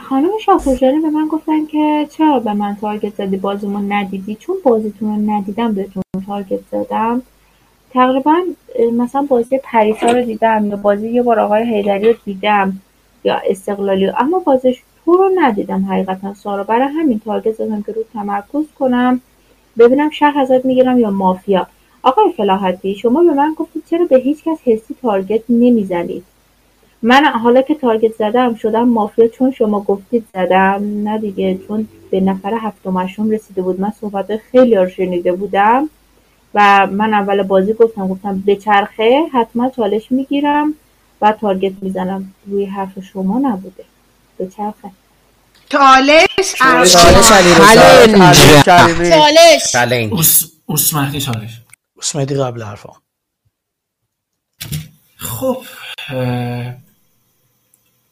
[0.08, 4.34] خانم شاپورجانی به من گفتن که چرا به من تارگت زدی؟ بازیمون ندیدی.
[4.34, 7.22] چون بازیتون رو ندیدم بهتون تارگت زدم.
[7.90, 8.34] تقریبا
[8.92, 12.80] مثلا بازی پریسا رو دیدم یا بازی یه بار آقای حیدری رو دیدم
[13.24, 14.06] یا استقلالی.
[14.18, 16.34] اما بازیش تو رو ندیدم حقیقتا.
[16.34, 19.20] سارا برای همین تارگت زدم که رو تمرکز کنم.
[19.78, 21.66] ببینم شهر ازت می‌گیرم یا مافیا.
[22.02, 26.24] آقای فلاحتی شما به من گفتید چرا به هیچ کس حسی تارگت نمی‌زنید؟
[27.02, 30.82] من حالا که تارگت زدم شدم مافیا چون شما گفتید زدم.
[31.04, 33.80] نه دیگه چون به نفر هفتم هشتم رسیده بود.
[33.80, 35.90] من صحبت خیلی رو شنیده بودم
[36.54, 40.74] و من اول بازی گفتم گفتم به چرخه حتما چالش می‌گیرم
[41.20, 42.32] و تارگت می‌زنم.
[42.46, 43.84] روی حرف شما نبوده.
[44.38, 44.90] به چرخه.
[45.68, 47.52] چالش چالش چالش.
[49.72, 50.10] چالش.
[51.98, 52.92] اسمدی قبل حرفا
[55.16, 55.62] خب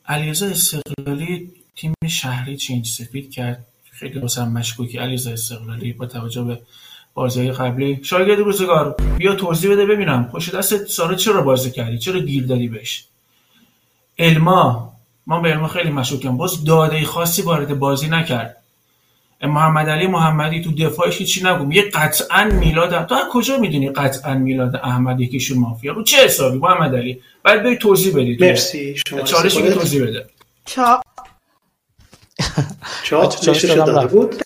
[0.07, 3.67] علیرضا استقلالی تیم شهری چینج سفید کرد.
[3.93, 4.99] خیلی واسه مشکوکی.
[4.99, 6.61] علیرضا استقلالی با توجه به
[7.15, 8.05] بازی قبلی.
[8.05, 8.97] شاگرد روزگار.
[9.19, 10.29] بیا توضیح بده ببینم.
[10.29, 13.05] پشت دست سارا چرا بازی کردی؟ چرا گیر دادی بهش؟
[14.19, 14.96] الما
[15.27, 18.57] من به الما خیلی مشکوکم باز داده خاصی وارد بازی نکرد.
[19.43, 24.35] محمد علی محمدی تو دفاعش چی نگو یه قطعا میلاد تو از کجا می‌دونی قطعا
[24.35, 27.23] میلاد احمد یکیشون مافیا؟ رو چه حسابی؟ محمد علی.
[27.45, 28.97] باید بری توضیح بدی تو مرسی.
[29.09, 30.27] شماره سه چالشی که توضیح بده.
[30.65, 31.01] چا
[33.05, 34.07] چهار چالش داده.
[34.07, 34.43] بود.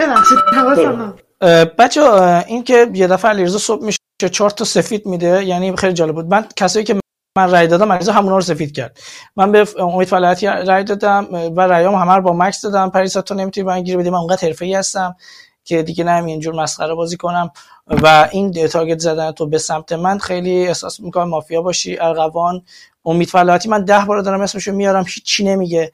[1.78, 2.00] بچه
[2.46, 3.98] این که یه دفعه علیرضا صبح میشه
[4.32, 6.26] چهار تا سفید میده یعنی خیلی جالب بود.
[6.26, 7.00] من کسایی که
[7.36, 8.98] من رای دادم علیرضا همونا رو سفید کرد.
[9.36, 12.90] من به امید فلاحتی رای دادم و رایام همه رو با مکس دادم.
[12.90, 15.16] پریسا تو نمی‌تونی من گیر بدی من اونقدر حرفه‌ای هستم
[15.64, 17.50] که دیگه نمی اینجور مسخره بازی کنم.
[17.86, 21.98] و این تارگت زدن تو به سمت من خیلی احساس می‌کنم مافیا باشی.
[22.00, 22.62] ارغوان
[23.04, 25.92] امید فلاحتی من ده بار دارم اسمشو میارم هیچی نمیگه.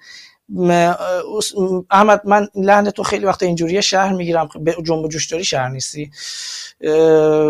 [1.90, 4.48] احمد من لحن تو خیلی وقت اینجوری شهر می‌گیرم.
[4.60, 6.10] به جنب جوش داری شهر نیستی.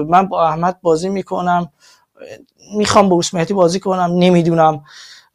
[0.08, 1.72] من با احمد بازی می‌کنم.
[2.76, 4.84] می‌خوام با مهدی بازی کنم نمی‌دونم.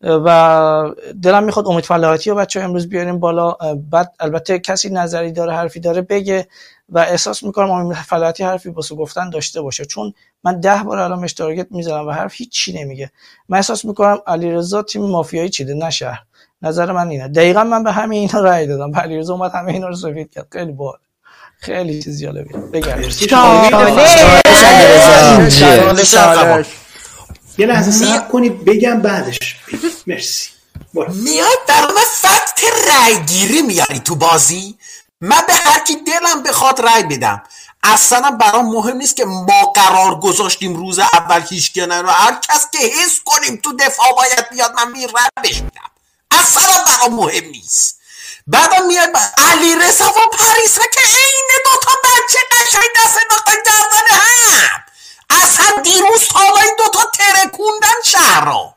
[0.03, 0.91] و
[1.23, 3.51] دلم می‌خواد امید فلاحتی و بچه امروز بیاریم بالا.
[3.89, 6.47] بعد البته کسی نظری داره حرفی داره بگه.
[6.89, 9.85] و احساس می‌کنم امید فلاحتی حرفی واسه گفتن داشته باشه.
[9.85, 10.13] چون
[10.43, 13.11] من ده بار الان بهش تارگت می‌زنم و حرف هیچی نمیگه.
[13.49, 16.23] من احساس می‌کنم علیرضا تیم مافیایی چیده نه شهر.
[16.61, 17.27] نظر من اینه.
[17.27, 18.95] دقیقا من به همه اینا رأی دادم.
[18.95, 20.47] علیرضا اومد همه اینا رو سفید کرد.
[20.51, 20.99] خیلی باحال.
[21.61, 22.23] خیلی چیز
[23.29, 24.05] چالش.
[25.59, 26.65] چالش.
[27.57, 29.57] یه لحظه صبر کنید بگم بعدش.
[30.07, 30.49] مرسی.
[30.93, 31.13] برو.
[31.13, 34.77] میاد در من فکت رای گیری میاری تو بازی.
[35.21, 37.43] من به هر کی دلم بخواد رای بدم.
[37.83, 42.77] اصلا برام مهم نیست که ما قرار گذاشتیم روز اول هیچ رو هر کس که
[42.77, 45.07] حس کنیم تو دفاع باید بیاد من می
[45.43, 45.91] بهش میدم.
[46.31, 48.00] اصلا برام مهم نیست.
[48.47, 54.83] بعدم میاد علی رضا و پریسا که عین دوتا بچه قشنگ دست انداختن گردن هم.
[55.29, 58.73] اصلا دیروز حالا این دوتا ترکوندن شهر رو.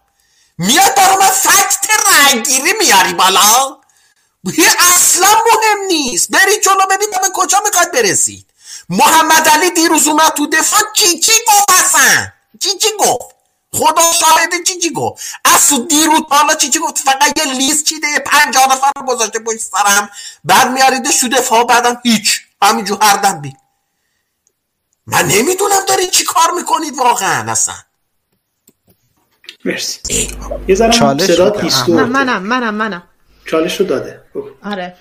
[0.59, 3.77] میاد برای من فکت رنگیری میاری بالا.
[4.95, 6.31] اصلا مهم نیست.
[6.31, 8.47] برید جلو ببینید به کجا می‌خواد برسید.
[8.89, 10.81] محمد علی دیروز اومد تو دفاع.
[10.95, 12.27] چی چی گفت اصلا؟
[12.61, 13.34] چی چی گفت؟
[13.75, 17.85] خدا شاهده چی چی گفت؟ از تو دیروز حالا چی چی گفت؟ فقط یه لیست
[17.85, 20.11] چیده یه پنجاه نفر رو گذاشته پشت سرم.
[20.45, 22.41] بعد میاریدش تو دفاع بعدم هیچ.
[22.63, 23.57] همینجور هر دم بی
[25.07, 27.75] من نمی‌دونم دارید چی کار می‌کنید واقعا اصلا.
[29.65, 30.37] مرسی.
[30.69, 31.53] یه ذره چالش صدا
[31.97, 33.03] منم منم منم.
[33.47, 34.25] چالش رو داده.
[34.65, 34.97] آره.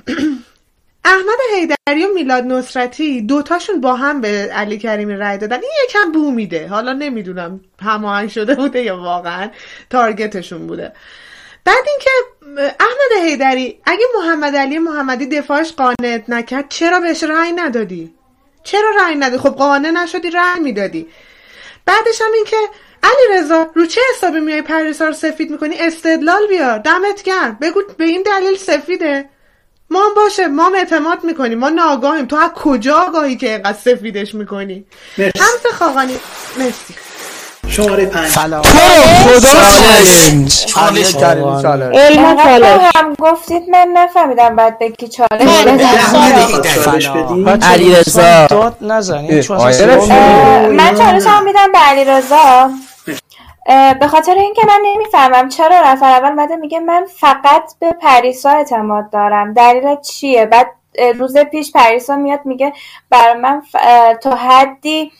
[1.05, 5.55] احمد حیدری و میلاد نصرتی دوتاشون با هم به علی کریمی رای دادن.
[5.55, 6.67] این یکم بو میده.
[6.67, 9.49] حالا نمی‌دونم هماهنگ شده بوده یا واقعا
[9.89, 10.93] تارگتشون بوده.
[11.65, 12.09] بعد اینکه
[12.79, 18.13] احمد حیدری اگه محمد علی محمدی دفاعش قانعت نکرد چرا بهش رأی ندادی؟
[18.63, 21.07] چرا رأی ندادی؟ خب قانع نشدی رأی می‌دادی.
[21.85, 22.57] بعدش هم این که
[23.03, 26.77] علی رضا رو چه حسابی میای پریسا رو سفید می‌کنی؟ استدلال بیار.
[26.77, 27.57] دمت گرم.
[27.61, 29.29] بگو به این دلیل سفیده.
[29.93, 32.25] ما هم باشه ما هم اعتماد می‌کنیم ما ناگاهیم.
[32.25, 34.85] تو از کجا آگاهی که اینقدر سفیدش می‌کنی؟
[35.17, 35.39] مرسی.
[35.39, 36.15] همسه خاقانی
[36.57, 36.93] مرسی.
[37.67, 38.31] شماره پنج.
[40.65, 41.15] چالش.
[41.15, 41.15] چالش.
[41.95, 42.81] علم چالش.
[42.95, 45.29] هم گفتید من نفهمیدم بعد به کی چالش
[48.49, 49.33] داد نزنید.
[49.33, 49.57] رسول.
[50.11, 52.35] اه، من چالش هم میدم به علیرضا.
[52.35, 52.71] اه،
[53.99, 59.09] به خاطر اینکه من نمی‌فهمم چرا نفر اول اومده میگه من فقط به پریسا اعتماد
[59.09, 59.53] دارم.
[59.53, 60.71] دلیل چیه؟ بعد
[61.15, 62.73] روز پیش پریسا میاد میگه
[63.09, 65.11] برای من ف- تا حدی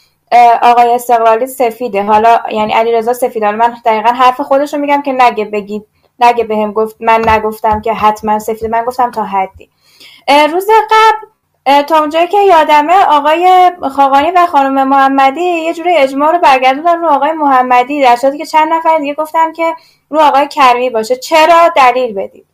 [0.62, 2.04] آقای استقلالی سفیده.
[2.04, 3.46] حالا یعنی علیرضا سفیده.
[3.46, 5.86] حالا من دقیقا حرف خودش رو میگم که نگه بگید
[6.20, 8.68] نگه بهم گفت من نگفتم که حتما سفیده.
[8.68, 9.70] من گفتم تا حدی.
[10.52, 11.28] روز قبل
[11.66, 17.08] تا اونجایی که یادمه آقای خاقانی و خانم محمدی یه جوری اجماع رو برگردوندن رو
[17.08, 18.02] آقای محمدی.
[18.02, 19.76] در صورتی که چند نفر دیگه گفتن که
[20.10, 21.16] رو آقای کرمی باشه.
[21.16, 22.46] چرا دلیل بدید؟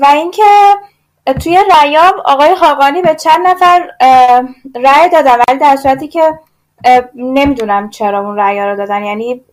[0.00, 0.74] و اینکه
[1.42, 3.90] توی رأیام آقای خاقانی به چند نفر
[4.74, 5.38] رأی دادن.
[5.48, 6.38] ولی در صورتی که
[7.14, 9.04] نمی‌دونم چرا اون رأی رو دادن.
[9.04, 9.44] یعنی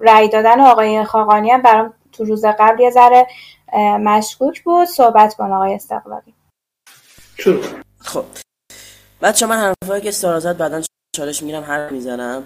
[0.00, 3.26] رأی دادن آقای خاقانی هم برام تو روز قبل یه ذره
[3.98, 4.84] مشکوک بود.
[4.84, 6.35] صحبت کن آقای استقلالی.
[7.98, 8.24] خب.
[9.22, 10.82] بچه من حرفایی که سارا زد بعدا
[11.16, 12.42] چالش می‌گیرم حرف می‌زنم.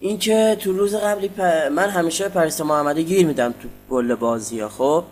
[0.00, 1.40] اینکه تو روز قبلی پ...
[1.72, 5.04] من همیشه پریسا محمدی گیر میدم تو گل بازی ها خب.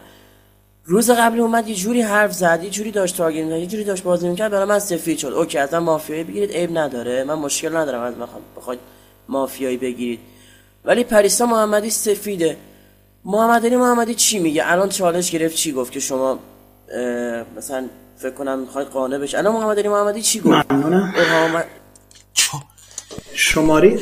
[0.85, 4.29] روز قبلی اومد یه جوری حرف زد یه جوری داشت تارگت یه جوری داشت بازی
[4.29, 5.27] می‌کرد برای من سفید شد.
[5.27, 7.25] اوکی ازم مافیایی بگیرید عیب نداره.
[7.25, 8.81] من مشکل ندارم از بخواد بخواید
[9.29, 10.21] مافیایی بگیرید.
[10.85, 12.57] ولی پریسا محمدی سفیده.
[13.25, 16.39] محمد علی محمدی چی میگه؟ الان چالش گرفت چی گفت که شما
[17.57, 17.89] مثلا
[18.19, 21.15] فکر کنم می‌خواید قانع بشه الان محمد علی محمدی چی گفت؟ ممنونم.
[21.17, 21.63] اونها
[23.35, 23.99] شماره یه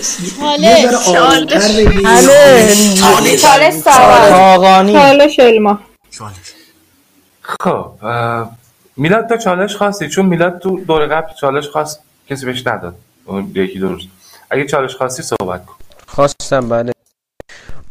[0.88, 0.90] چالش.
[0.90, 2.02] ذره آرومتر بگید
[3.40, 3.82] چالش.
[3.82, 5.78] خاقانی چالش علما
[7.42, 7.90] خب
[8.96, 12.94] میلاد تو چالش خواستی؟ چون میلاد تو دور قبل چالش خواست کسی بهش نداد.
[13.24, 14.06] اون یکی دو روز.
[14.50, 15.74] اگه چالش خواستی صحبت کن.
[16.06, 16.92] خواستم بله.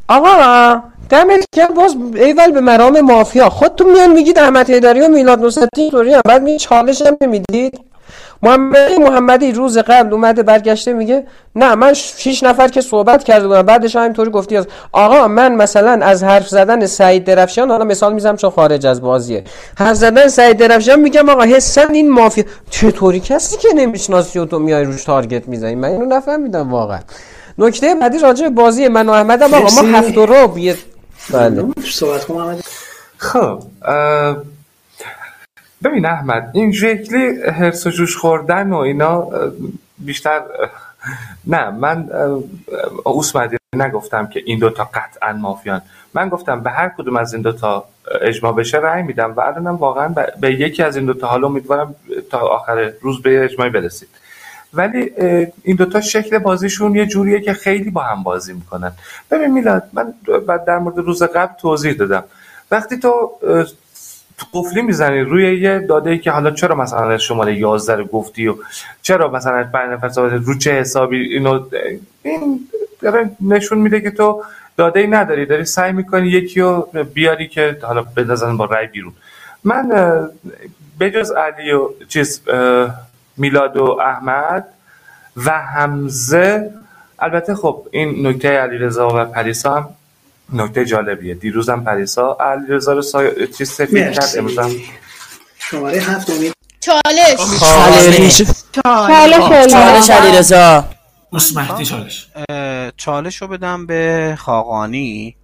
[0.07, 1.73] آقا دمت گرم.
[1.73, 3.49] باز ایول به مرام مافیا.
[3.49, 6.21] خودتون میان میگید احمد حیدری و میلاد نصرتی اینطوری هم.
[6.25, 7.79] بعد می چالش هم نمی‌دید.
[8.43, 11.23] محمدی محمدی روز قبل اومده برگشته میگه
[11.55, 13.61] نه من ش- شیش نفر که صحبت کرده بودم.
[13.61, 18.13] بعدش هم اینطوری گفتی از آقا من مثلا از حرف زدن سعید درفشان حالا مثال
[18.13, 19.43] می‌زنم چون خارج از بازیه.
[19.77, 24.59] حرف زدن سعید درفشان میگم آقا حسن این مافیا چطوری کسی که نمی‌شناسی و تو
[24.59, 26.99] میای روش تارگت می‌زنی؟ من اینو نفهمیدم واقعا.
[27.57, 29.97] نکته بعدی راجع به بازی من و احمدم آقا ما.
[29.97, 30.73] هفت و ربع
[31.33, 31.65] بله.
[31.85, 32.63] صحبت کن محمد
[33.17, 33.63] خب
[35.83, 39.27] ببین احمد این شکلی هرس و جوش خوردن و اینا
[39.97, 40.41] بیشتر
[41.47, 42.09] نه من
[43.03, 45.81] اوسمدی نگفتم که این دوتا قطعا مافیان.
[46.13, 47.85] من گفتم به هر کدوم از این دوتا
[48.21, 51.95] اجماع بشه رأی میدم و الانم واقعا به- به یکی از این دوتا حالا امیدوارم
[52.31, 54.09] تا آخر روز به اجماعی برسید.
[54.75, 55.11] ولی
[55.63, 58.91] این دوتا شکل بازیشون یه جوریه که خیلی با هم بازی می‌کنن.
[59.31, 60.13] ببین میلاد من
[60.47, 62.23] بعد در مورد روز قبل توضیح دادم.
[62.71, 63.31] وقتی تو
[64.53, 68.55] قفلی می‌زنی روی یه داده ای که حالا چرا مثلا شماره 11 رو گفتی و
[69.01, 71.65] چرا مثلا پنج نفر رو چه حسابی اینو
[72.23, 72.59] این
[73.01, 74.43] داره نشون میده که تو
[74.77, 79.13] داده ای نداری داری سعی می‌کنی یکی رو بیاری که حالا بندازن با رای بیرون.
[79.63, 79.89] من
[80.99, 82.41] بجز علی و چیز
[83.37, 84.67] میلاد و احمد
[85.35, 86.71] و حمزه.
[87.19, 89.89] البته خب این نکته علیرضا و پریسا هم
[90.53, 91.33] نکته جالبیه.
[91.33, 93.29] دیروزم پریسا علیرضا رو سا...
[93.57, 94.39] چیز سفید کرد مرسی.
[94.39, 94.71] امروز هم
[95.59, 97.39] شماره هفت امید چالش.
[97.59, 98.53] چالش.
[99.71, 100.09] چالش.
[100.09, 100.85] علیرضا.
[101.29, 102.27] اوسمهدی چالش.
[102.97, 105.35] چالش رو بدم به خاقانی.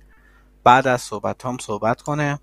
[0.63, 2.39] بعد از صحبت هم صحبت کنه.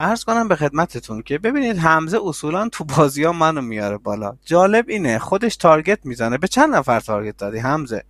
[0.00, 4.36] عرض کنم به خدمتتون که ببینید حمزه اصولا تو بازی ها منو میاره بالا.
[4.44, 6.38] جالب اینه خودش تارگت می‌زنه.
[6.38, 8.04] به چند نفر تارگت دادی حمزه؟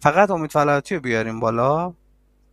[0.00, 1.92] فقط امید فلاحتی رو بیاریم بالا.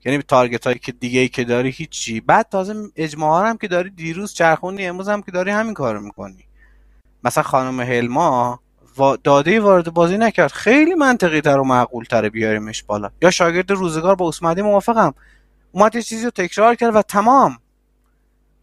[0.06, 2.20] یعنی تارگت هایی که دیگه ای که داری هیچی.
[2.22, 6.46] بعد تازه اجماع هم که داری دیروز چرخوندی امروز هم که داری همین کارو می‌کنی.
[7.24, 8.60] مثلا خانم هلما
[8.98, 10.52] وا- داده وارد بازی نکرد.
[10.52, 13.10] خیلی منطقی تر و معقول تر بیاریمش بالا.
[13.22, 15.14] یا شاگرد روزگار با اسمدی موافقم.
[15.72, 17.58] اومد یه چیزی رو تکرار کرد و تمام.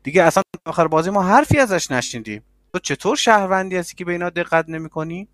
[0.09, 2.43] دیگه اصلا آخر بازی ما حرفی ازش نشنیدیم.
[2.73, 5.29] تو چطور شهروندی هستی که به اینا دقت نمی‌کنی؟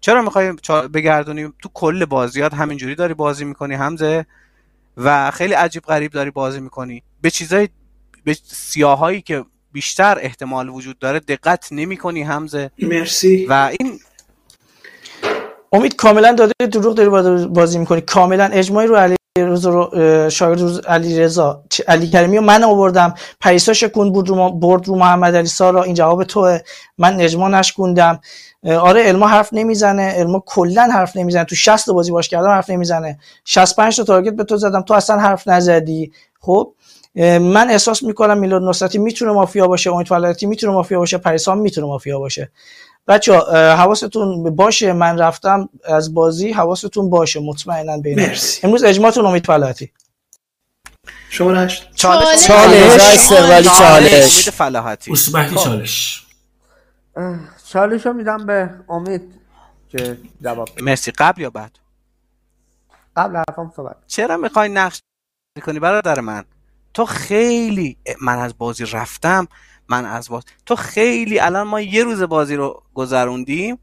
[0.00, 0.52] چرا می‌خوای
[0.94, 4.26] بگردونی؟ تو کل بازیات همینجوری داری بازی می‌کنی حمزه؟
[4.96, 7.02] و خیلی عجیب غریب داری بازی می‌کنی.
[7.20, 7.68] به چیزای
[8.24, 13.46] به سیاهایی که بیشتر احتمال وجود داره دقت نمی‌کنی حمزه؟ مرسی.
[13.46, 14.00] و این
[15.72, 18.00] امید کاملا داده دروغ داری با- بازی می‌کنی.
[18.00, 23.14] کاملا اجماعی رو علی رضا رو شاگرد روز علی رضا علی کریمی و من آوردم.
[23.40, 25.82] پریسا شکون بود رو برد رو محمد علی سارا.
[25.82, 26.58] این جواب توه.
[26.98, 28.20] من اجماع نشکوندم.
[28.64, 30.02] آره علما حرف نمی‌زنه.
[30.02, 31.44] علما کلا حرف نمی‌زنه.
[31.44, 33.18] تو 60 تا بازی باش کردم حرف نمی‌زنه.
[33.44, 34.82] 65 تا تارگت به تو زدم.
[34.82, 36.12] تو اصلا حرف نزدی.
[36.40, 36.74] خب
[37.40, 41.86] من احساس می‌کنم میلاد نصرتی می‌تونه مافیا باشه امید فلاحتی می‌تونه مافیا باشه پریسا می‌تونه
[41.86, 42.50] مافیا باشه.
[43.06, 43.38] بچه
[43.76, 48.66] حواستون باشه من رفتم از بازی حواستون باشه مطمئنا بین مرسی.
[48.66, 49.92] امروز اجماعتون امید فلاحتی
[51.30, 52.50] هشت چالش.
[52.50, 54.12] علیرضا استقلالی چالش.
[54.12, 55.64] امید فلاحتی اوسمهدی خب.
[55.64, 56.26] چالش.
[57.68, 59.22] چالش رو میدم به امید
[59.88, 60.84] که جواب بده.
[60.84, 61.10] مرسی.
[61.10, 61.78] قبل یا بعد؟
[63.16, 65.00] قبل حرفم صحبت چرا می‌خوای نقش
[65.62, 66.44] کنی برادر من؟
[66.94, 69.48] تو خیلی من از بازی رفتم
[69.92, 73.78] من از بازی تو خیلی الان ما یه روز بازی رو گذروندیم.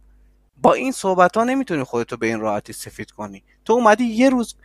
[0.58, 3.44] با این صحبت ها نمی‌تونی خودتو به این راحتی سفید کنی.
[3.66, 4.56] تو اومدی یه روز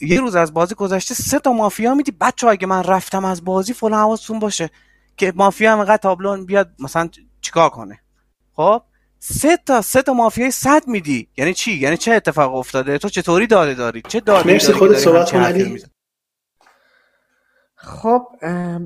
[0.00, 2.12] یه روز از بازی گذشته سه تا مافیا میدی.
[2.20, 4.70] بچه اگه من رفتم از بازی فلان حواستون باشه
[5.16, 7.08] که مافیا هم اینقدر تابلو بیاد مثلا
[7.40, 8.00] چیکار کنه.
[8.56, 8.82] خب؟
[9.18, 11.28] سه تا سه تا مافیای صد میدی.
[11.36, 15.32] یعنی چی؟ یعنی چه اتفاق افتاده؟ تو چطوری داده داری؟ چه داده مرسی، خودت صحبت
[15.32, 15.82] کن، علی.
[17.84, 18.26] خب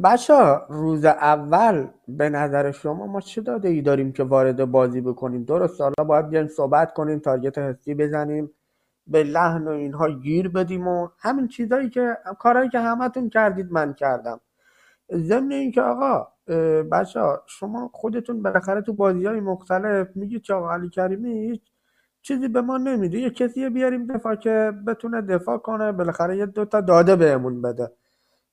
[0.05, 5.45] بچه روز اول به نظر شما ما چه داده ای داریم که وارد بازی بکنیم؟
[5.45, 8.51] درست حالا باید بیایم صحبت کنیم تارگت حسی بزنیم
[9.07, 13.95] به لحن و اینها گیر بدیم و همین چیزایی که کارهایی که همتون کردید من
[13.95, 14.41] کردم.
[15.13, 16.29] ضمن اینکه آقا
[16.93, 21.63] بچه شما خودتون بالاخره تو بازی های مختلف میگید که آقا علی کریمی هیچ
[22.23, 23.19] چیزی به ما نمیده.
[23.19, 27.93] یه کسی بیاریم دفاع که بتونه دفاع کنه بالاخره یه دوتا داده بهمون بده.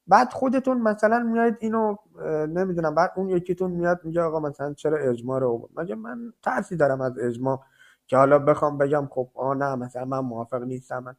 [0.07, 1.95] بعد خودتون مثلا میاید اینو
[2.47, 7.01] نمی‌دونم بعد اون یکیتون میاد میگه آقا مثلا چرا اجماع رو مگه من ترسی دارم
[7.01, 7.61] از اجماع
[8.07, 10.99] که حالا بخوام بگم خب آ نه مثلا من موافق نیستم.
[11.03, 11.15] من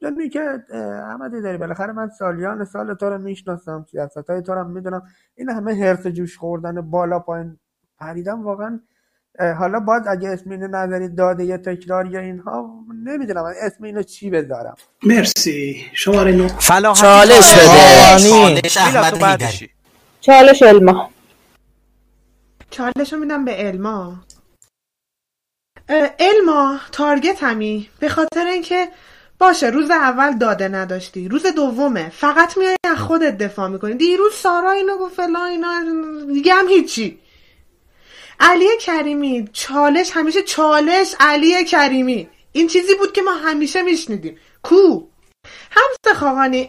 [0.00, 0.64] یعنی که
[1.04, 5.02] احمدی داری بالاخره من سالیان سال تو رو می‌شناسم سیاست های تو رو می‌دونم.
[5.34, 7.58] این همه هرس جوش خوردن بالا پایین
[7.98, 8.80] پریدن واقعا
[9.38, 12.70] حالا باز اگه اسم اینو نذارید داده یه تکرار یا اینها
[13.04, 13.44] نمی‌دونم.
[13.62, 15.84] اسم اینو چی بذارم؟ مرسی.
[15.92, 17.54] شماره نو فلاحتی چالش
[19.18, 19.48] بده.
[19.48, 19.64] چالش.
[20.20, 21.10] چالش علما.
[22.70, 24.16] چالش رو میدم به الما
[25.88, 27.88] اه، الما تارگت همی.
[27.98, 28.88] به خاطر اینکه
[29.38, 31.28] باشه روز اول داده نداشتی.
[31.28, 32.08] روز دومه.
[32.08, 33.94] فقط میای از خودت دفاع می‌کنی.
[33.94, 35.84] دیروز سارا اینو گفت فلان اینا
[36.32, 37.18] دیگه هم هیچی.
[38.40, 39.48] علی کریمی.
[39.52, 42.28] چالش همیشه چالش علی کریمی.
[42.52, 44.38] این چیزی بود که ما همیشه میشنیدیم.
[44.62, 45.02] کو؟
[45.70, 46.68] همسه خاقانی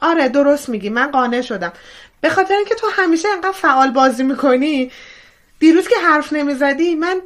[0.00, 0.88] آره درست میگی.
[0.88, 1.72] من قانع شدم.
[2.20, 4.90] به خاطر اینکه تو همیشه انقدر فعال بازی می‌کنی
[5.58, 7.22] دیروز که حرف نمی‌زدی من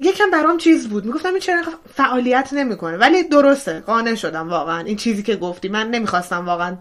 [0.00, 1.04] یکم برام چیز بود.
[1.04, 1.62] می‌گفتم این چرا
[1.94, 2.96] فعالیت نمی‌کنه.
[2.96, 4.80] ولی درسته قانع شدم واقعا.
[4.80, 5.68] این چیزی که گفتی.
[5.68, 6.76] من نمی‌خواستم واقعا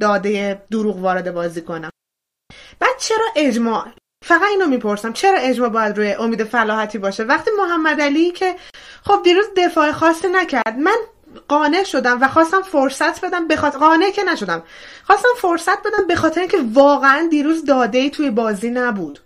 [0.00, 1.90] داده دروغ وارد بازی کنم.
[2.78, 3.86] بعد چرا اجماع؟
[4.24, 8.54] فقط اینو می‌پرسم چرا اجماع باید روی امید فلاحتی باشه؟ وقتی محمد علی که
[9.04, 10.96] خب دیروز دفاع خاصی نکرد من
[11.48, 14.62] قانع شدم و خواستم فرصت بدم به خاطر قانع که نشدم.
[15.04, 19.18] خواستم فرصت بدم به خاطر اینکه واقعا دیروز داده ای توی بازی نبود.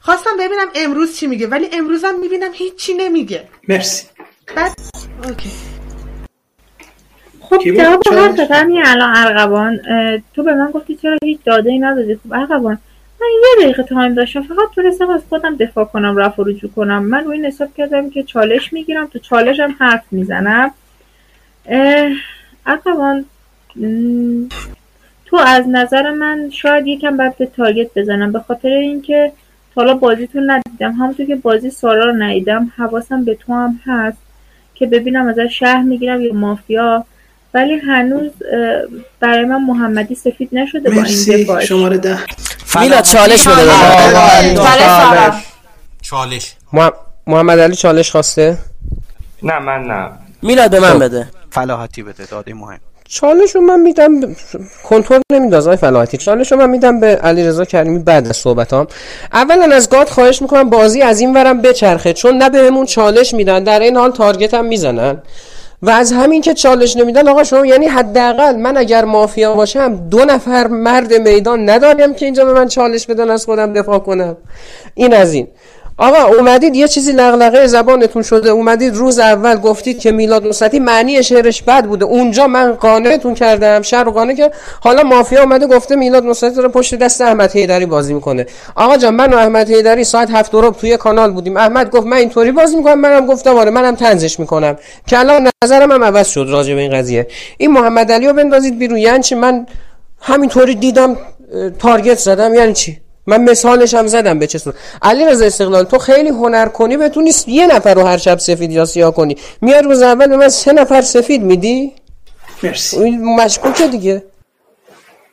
[0.00, 3.48] خواستم ببینم امروز چی میگه ولی امروزم می‌بینم هیچی نمیگه.
[3.68, 4.06] مرسی.
[4.56, 4.72] بعد
[5.24, 5.50] okay.
[7.40, 8.02] خب؟ جواب
[8.50, 9.80] همین الان ارغوان
[10.36, 12.78] تو به من گفتی چرا هیچ داده ای ندادی؟ خب ارغوان
[13.24, 14.42] من یه دقیقه time داشتم.
[14.42, 17.04] فقط تونستم از خودم دفاع کنم رفع و رجوع کنم.
[17.04, 20.70] من روی این حساب کردم که چالش می‌گیرم تو چالشم حرف می‌زنم.
[22.66, 23.24] ارغوان
[23.76, 24.44] م،
[25.26, 28.32] تو از نظر من شاید یکم باید به تارگت بزنم.
[28.32, 29.32] به خاطر اینکه
[29.74, 30.92] حالا بازیتون ندیدم.
[30.92, 34.18] همونطور که بازی سارا رو ندیدم حواسم به تو هم هست
[34.74, 37.04] که ببینم ازش شهر می‌گیرم یا مافیا.
[37.54, 38.30] ولی هنوز
[39.20, 41.44] برای من محمدی سفید نشده با این مرسی.
[41.44, 42.18] دفاعش شماره ده.
[42.80, 43.70] میلاد چالش بده.
[46.02, 46.54] چالش.
[46.74, 46.92] مح-
[47.26, 48.58] محمد علی چالش خواسته؟
[49.42, 50.10] نه من نه.
[50.42, 51.02] میلاد به من خب.
[51.04, 51.28] بده.
[51.50, 52.80] فلاحتی بده داده مهم.
[53.08, 54.36] چالش رو من میدم ب-
[54.88, 58.86] کنترل نمیداز آقای فلاحتی چالش رو من میدم به علیرضا کریمی بعد از صحبتام.
[59.32, 63.64] اولا از گاد خواهش می‌کنم بازی از این ورم بچرخه چون نه بهمون چالش میدن
[63.64, 65.22] در این حال تارگت هم می‌زنن.
[65.84, 70.24] و از همین که چالش نمیدن آقا شما یعنی حداقل من اگر مافیا باشم دو
[70.24, 74.36] نفر مرد میدان ندارم که اینجا به من چالش بدن از خودم دفاع کنم.
[74.94, 75.48] این از این.
[75.98, 78.50] آقا اومدید یه چیزی لغلقه زبانتون شده.
[78.50, 82.04] اومدید روز اول گفتید که میلاد نصرتی معنی شعرش بد بوده.
[82.04, 86.94] اونجا من قانعتون کردم شهر قانع کرد حالا مافیا اومده گفته میلاد نصرتی رو پشت
[86.94, 88.46] دست احمد حیدری بازی می‌کنه.
[88.74, 91.56] آقا جان من و احمد حیدری ساعت هفت ربع توی کانال بودیم.
[91.56, 94.76] احمد گفت من اینطوری بازی می‌کنم منم گفتم آره منم تنزش می‌کنم.
[95.06, 97.26] که الان نظرم هم عوض شد راجع به این قضیه.
[97.58, 98.98] این محمد علی رو بندازید بیرون.
[98.98, 99.66] یعنی چی؟ من
[100.20, 101.16] همینطوری دیدم
[101.78, 102.54] تارگت زدم.
[102.54, 106.68] یعنی چی؟ من مثالش هم زدم به چه صورت علی رضا استقلال تو خیلی هنر
[106.68, 109.36] کنی بتونی یه نفر رو هر شب سفید یا سیاه کنی.
[109.60, 111.92] میاد روز اول به من سه نفر سفید میدی؟
[112.62, 112.96] مرسی.
[112.96, 114.22] این مشکوکه دیگه.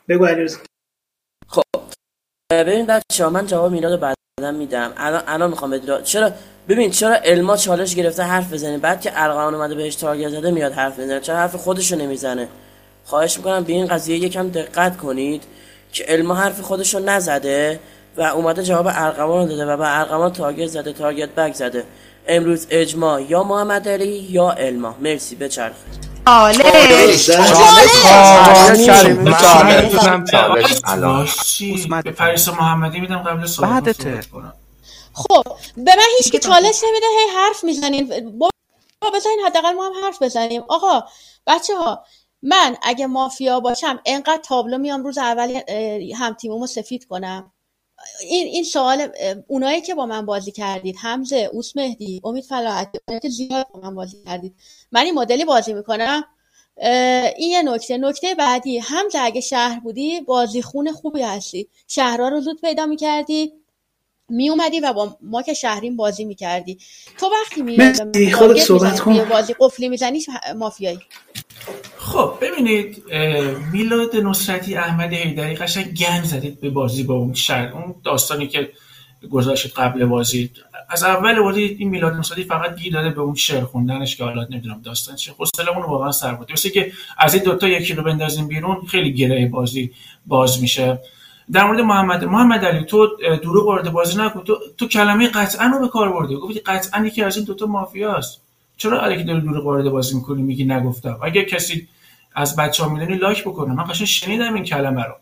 [0.08, 0.58] بگو علیرضا
[1.48, 1.62] خب
[2.52, 4.92] ببین بچه من جواب میلاد رو بعدا میدم.
[4.96, 6.30] الان الان می‌خوام بدونم چرا
[6.68, 10.72] ببین چرا الما چالش گرفته حرف بزنه؟ بعد که ارقام اومده بهش تارگت زده میاد
[10.72, 12.48] حرف بزنه چرا حرف خودشو نمی‌زنه؟
[13.04, 15.42] خواهش می‌کنم به این قضیه یکم دقت کنید.
[15.92, 17.80] که الما حرف خودشو نزده
[18.16, 21.84] و اومده جواب ارقمان رو داده و به ارقمان تارگت زده تارگت بک زده.
[22.26, 25.76] امروز اجماع یا محمد علی یا الما مرسی بچرخ
[26.26, 27.30] چالش.
[29.08, 30.80] من می‌تونم چالش.
[30.84, 34.52] الان چی؟ به پریسا محمدی میدم قبل صحبت کنم.
[35.12, 35.42] خب
[35.76, 38.50] به من هیچ کی چالش نمیده هی حرف می‌زنین بابا
[39.14, 40.62] بذارین حداقل ما هم حرف بزنیم.
[40.68, 41.04] آقا
[41.46, 42.04] بچه ها
[42.42, 45.60] من اگه مافیا باشم انقدر تابلو میام روز اول
[46.16, 47.52] هم تیممو سفید کنم.
[48.20, 49.08] این این سوال
[49.46, 53.80] اونایی که با من بازی کردید حمزه اوس مهدی امید فلاحتی اونایی که زیاد با
[53.80, 54.54] من بازی کردید.
[54.92, 56.24] من این مدلی بازی می‌کنم.
[57.36, 57.98] این یه نکته.
[57.98, 61.68] نکته بعدی حمزه اگه شهر بودی بازی خون خوبی هستی.
[61.88, 63.52] شهرها رو زود پیدا می‌کردی
[64.28, 66.78] می اومدی و با ما که شهریم بازی می‌کردی.
[67.18, 69.24] تو وقتی می خودت صحبت کن.
[69.24, 70.24] بازی قفلی می‌زنی
[70.56, 71.00] مافیایی.
[71.98, 73.02] خب ببینید
[73.72, 78.72] میلاد نصرتی احمد حیدری قشنگ گند زدید به بازی با اون شهر اون داستانی که
[79.30, 80.50] گذاشت قبل بازی.
[80.88, 84.46] از اول بازی این میلاد نصرتی فقط گیر داده به اون شعر خوندنش که حالا
[84.50, 85.34] نمی‌دونم داستان چیه.
[85.38, 89.48] حوصله‌مون واقعا سر بود واسه که از این دوتا یکی رو بندازیم بیرون خیلی گره
[89.48, 89.90] بازی
[90.26, 90.98] باز میشه.
[91.52, 93.08] در مورد محمد محمد علی تو
[93.42, 94.40] دروغ وارد بازی نکن.
[94.44, 98.40] تو تو کلمه قطعا رو به کار بردی گفتی قطعا یکی از این دوتا مافیاست.
[98.82, 101.18] چرا علیکی داری دروغ وارد بازی می‌کنی؟ میگی نگفتم.
[101.22, 101.88] اگه کسی
[102.34, 103.74] از بچه ها می‌دونی لایک بکنه.
[103.74, 105.14] من قشنگ شنیدم این کلمه رو.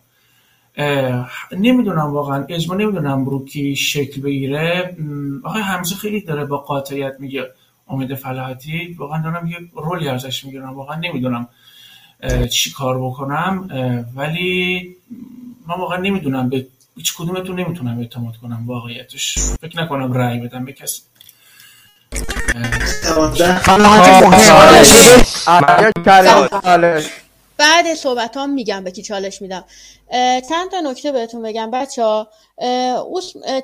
[1.52, 2.44] نمی‌دونم واقعا.
[2.48, 4.96] اجماع نمی‌دونم رو کی شکل بگیره.
[5.44, 7.46] آقای حمزه خیلی داره با قاطعیت میگه
[7.88, 10.74] امید فلاحتی واقعا دارم یه رولی ازش می‌گیرم.
[10.74, 11.48] واقعا نمی‌دونم
[12.50, 13.68] چی کار بکنم.
[14.16, 14.82] ولی
[15.66, 16.48] من واقعا نمی‌دونم.
[16.48, 19.38] به هیچ کدومتون نمی‌تونم اعتماد کنم واقعیتش.
[19.60, 21.02] فکر نکنم رأی بدم به کسی.
[27.58, 29.64] بعد صحبت ها میگم به کی چالش میدم.
[30.48, 32.28] چند تا نکته بهتون بگم بچه ها.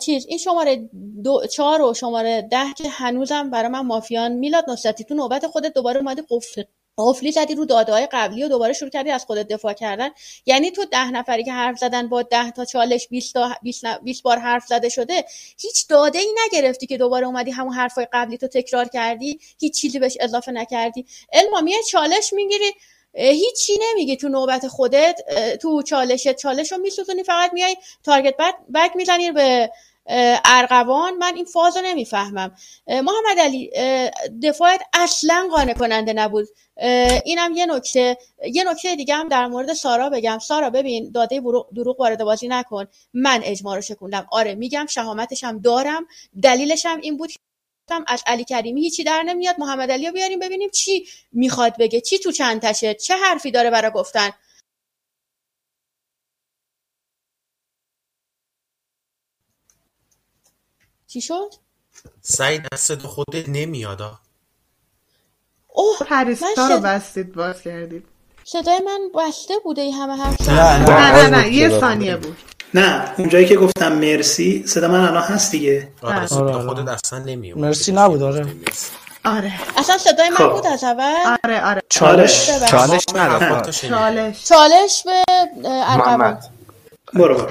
[0.01, 0.89] چیز این شماره
[1.25, 4.33] دو چهار و شماره ده که هنوزم برای من مافیان.
[4.33, 6.63] میلاد نصرتی تو نوبت خودت دوباره اومدی قفل
[6.99, 10.11] قفلی زدی رو داده های قبلی و دوباره شروع کردی از خودت دفاع کردن.
[10.47, 13.51] یعنی تو ده نفری که حرف زدن با ده تا چالش 20 تا
[14.03, 15.25] 20 بار حرف زده شده
[15.59, 19.99] هیچ داده ای نگرفتی که دوباره اومدی همون حرفای قبلی تو تکرار کردی؟ هیچ چیزی
[19.99, 22.73] بهش اضافه نکردی؟ علما میای چالش می‌گیری
[23.19, 25.21] هیچی نمیگی تو نوبت خودت
[25.63, 26.37] تو چالشت.
[26.37, 28.35] چالش رو میسوزونی فقط میای تارگت
[28.75, 29.71] بک می‌زنی به
[30.45, 32.55] ارغوان من این فاز رو نمی‌فهمم
[32.89, 33.71] محمد علی
[34.43, 36.49] دفاعت اصلا قانع کننده نبود
[37.25, 38.19] اینم یه نکته.
[38.53, 40.39] یه نکته دیگه هم در مورد سارا بگم.
[40.39, 41.43] سارا ببین داده
[41.75, 42.87] دروغ وارد بازی نکن.
[43.15, 44.27] من اجماع رو شکوندم.
[44.33, 46.07] آره میگم شهامتش هم دارم.
[46.43, 47.31] دلیلش هم این بود
[48.07, 49.55] از علی کریمی هیچی در نمیاد.
[49.59, 52.01] محمد علی رو بیاریم ببینیم چی می‌خواد بگه.
[52.01, 54.31] چی تو چند تشه؟ چه حرفی داره برای گفتن؟
[61.07, 61.55] چی شد؟
[62.23, 64.01] سعید از صدا خودت نمیاد
[65.69, 68.05] اوه پریستا رو بستید باز کردید.
[68.45, 71.53] صدای من بسته بوده ای همه حرف نه نه نه, نه.
[71.53, 72.37] یه ثانیه بود.
[72.75, 75.93] نه اونجایی که گفتم مرسی صدا من الان هست دیگه.
[76.03, 78.47] آره صدا خودت اصلا نمیاد مرسی نبود آره.
[79.25, 79.53] آره.
[79.77, 81.83] اصلا صدای من بود از اول؟ آره آره.
[81.89, 84.45] چالش؟ چالش نداد چالش.
[84.45, 85.23] چالش به
[85.65, 86.39] ارقبان
[87.15, 87.49] برو برو.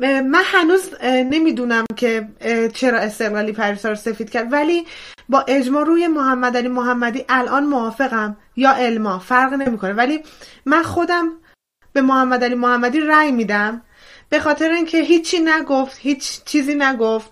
[0.00, 2.28] من هنوز نمی‌دونم که
[2.74, 4.86] چرا استقلالی پریسا رو سفید کرد ولی
[5.28, 9.92] با اجماع روی محمد علی محمدی الان موافقم یا علما فرق نمی‌کنه.
[9.92, 10.22] ولی
[10.66, 11.32] من خودم
[11.92, 13.82] به محمد علی محمدی رأی میدم
[14.28, 17.30] به خاطر اینکه هیچی نگفت هیچ چیزی نگفت.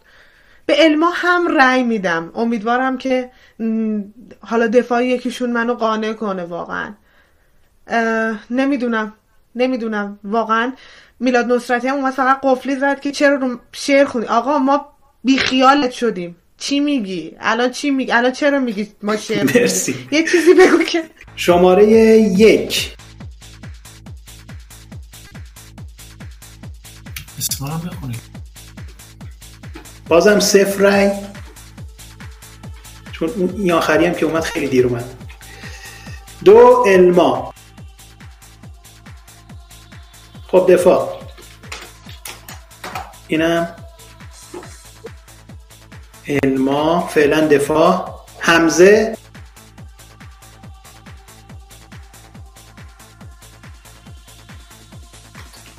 [0.67, 2.33] به علما هم رأی میدم.
[2.35, 3.31] امیدوارم که
[4.41, 6.95] حالا دفاع یکیشون منو قانع کنه واقعا.
[8.51, 9.13] نمی‌دونم.
[9.55, 10.19] نمی‌دونم.
[10.25, 10.73] واقعا
[11.21, 14.87] میلاد نصرتی هم اومد فقط قفلی زد که چرا رو شعر خوندی؟ آقا ما
[15.25, 16.37] بیخیالت شدیم.
[16.59, 20.09] چی میگی؟ الان چی میگی؟ الان چرا میگی ما شعر مرسی.
[20.11, 21.03] یه چیزی بگو که.
[21.37, 22.97] شماره یک.
[27.39, 28.21] اسمارم بخونید
[30.09, 31.11] بازم صفر رای.
[33.13, 35.05] چون اون این آخری هم که اومد خیلی دیر اومد.
[36.45, 37.54] دو الما.
[40.55, 41.21] خب دفاع.
[43.29, 43.77] اینم.
[46.29, 48.21] الما فعلا دفاع.
[48.39, 49.17] حمزه.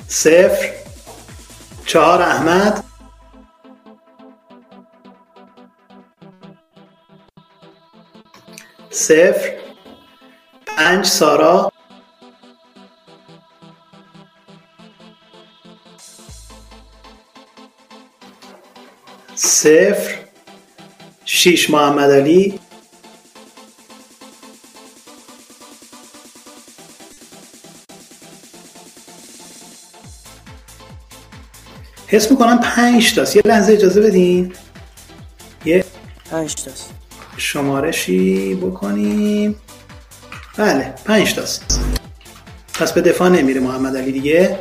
[0.08, 0.72] صفر.
[1.86, 2.84] چهار احمد.
[8.90, 9.58] صفر.
[10.66, 11.75] پنج سارا.
[19.46, 20.14] صفر.
[21.24, 22.58] شیش محمد علی.
[32.06, 33.36] حس می‌کنم پنج تاست.
[33.36, 34.54] یه لحظه اجازه بدین.
[35.64, 35.84] یه
[36.30, 36.90] پنج تاست.
[37.36, 39.60] شمارشی بکنیم.
[40.56, 41.80] بله پنج تاست.
[42.74, 44.58] پس به دفاع نمیره محمد علی دیگه.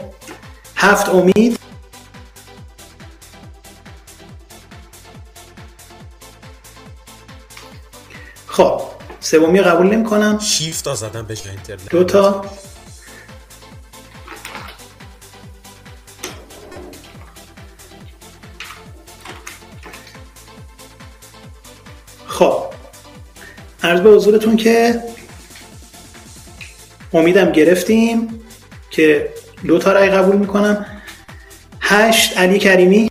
[0.76, 1.65] هفت امید.
[8.56, 8.82] خب
[9.20, 11.90] سومی قبول نمی کنم شیفت زدم به اینترنت.
[11.90, 12.46] دو تا.
[22.28, 22.64] خب
[23.84, 25.02] عرض به حضورتون که
[27.14, 28.42] امیدم گرفتیم
[28.92, 29.34] که
[29.68, 30.86] دو تا رای قبول می‌کنم.
[31.82, 33.10] هشت علی کریمی.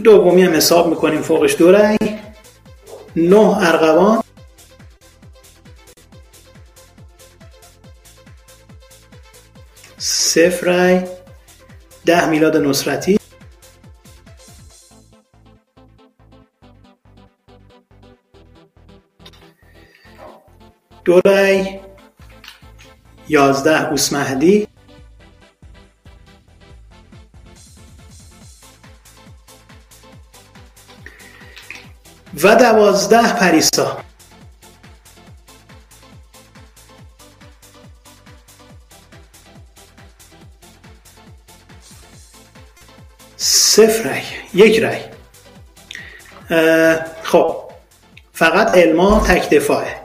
[0.00, 1.98] دومی هم حساب می‌کنیم فوقش دو رای
[3.16, 4.22] نه ارغوان.
[9.98, 11.02] صفر رای
[12.06, 13.18] ده میلاد نصرتی.
[21.04, 21.80] دو رای
[23.28, 24.12] یازده اوس
[32.42, 34.04] و دوازده پریسا.
[43.36, 44.22] صفر رای
[44.54, 45.00] یک رای.
[47.22, 47.70] خب
[48.32, 50.00] فقط علما تک دفاعه.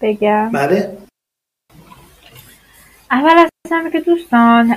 [0.00, 0.52] بگم.
[0.52, 0.98] بله.
[3.10, 4.74] اول از همه که دوستان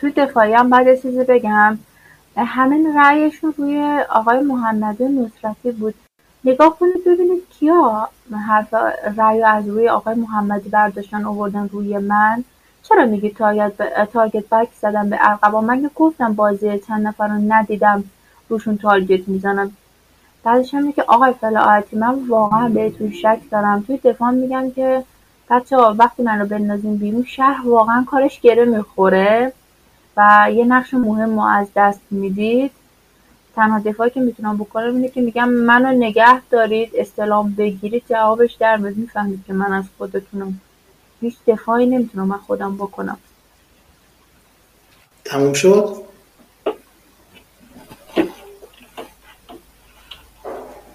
[0.00, 1.78] توی دفاعی هم یه چیزی بگم.
[2.36, 5.94] همه رأیشون روی آقای محمد نصرتی بود.
[6.44, 8.08] نگاه کنید ببینید کیا
[8.46, 8.74] حرف
[9.16, 12.44] رأی از روی آقای محمدی برداشتن آوردن روی من.
[12.82, 18.04] چرا میگی تارگت, تارگت بک زدم به ارقبا؟ من گفتم بازی چند نفر رو ندیدم.
[18.48, 19.72] روشون تارگت می‌زنم.
[20.44, 23.82] بعدش هم که آقای فلاحتی من واقعا بهتون شک دارم.
[23.82, 25.04] توی دفاع میگم که
[25.50, 29.52] بچه وقتی من رو بندازیم بیرون شهر واقعا کارش گره می‌خوره
[30.16, 32.70] و یه نقش مهم ما از دست می‌دید.
[33.56, 38.76] تنها دفاعی که می‌تونم بکنم اینه که میگم منو نگه دارید استلام بگیرید جوابش در
[38.76, 38.96] میاد.
[38.96, 40.60] می‌فهمید که من از خودتونم
[41.20, 43.18] هیچ دفاعی نمی‌تونم من خودم بکنم.
[45.24, 45.96] تموم شد؟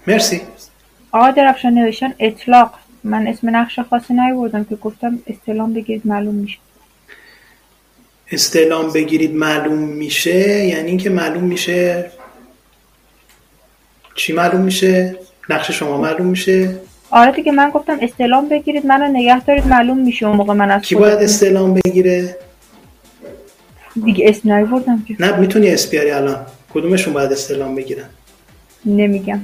[0.06, 0.42] مرسی.
[1.12, 2.74] آقا درفشان نوشتن اطلاق.
[3.06, 6.58] من اسم نقش خاصی نیوردم که گفتم استلام بگیرید معلوم میشه.
[8.32, 12.10] استعلام بگیرید معلوم میشه؟ یعنی اینکه معلوم میشه
[14.14, 15.16] چی معلوم میشه؟
[15.50, 16.76] نقش شما معلوم میشه؟
[17.10, 20.82] آره دیگه من گفتم استعلام بگیرید منو نگه دارید معلوم میشه اون موقع من از
[20.82, 22.36] کی باید استعلام بگیره؟
[24.04, 25.16] دیگه اسم نیوردم که.
[25.20, 26.46] نه می‌تونی اسم بیاری الان.
[26.74, 28.08] کدومشون باید استعلام بگیرن؟
[28.84, 29.40] نمیگم.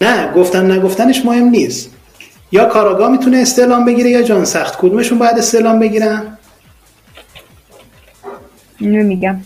[0.00, 1.90] نه گفتن نگفتنش مهم نیست.
[2.52, 4.78] یا کاراگاه می‌تونه استعلام بگیره یا جان سخت.
[4.78, 6.38] کدومشون باید استعلام بگیرن؟
[8.80, 9.40] نمیگم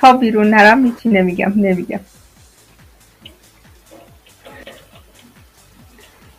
[0.00, 2.00] تا بیرون نرم هیچی نمیگم نمیگم.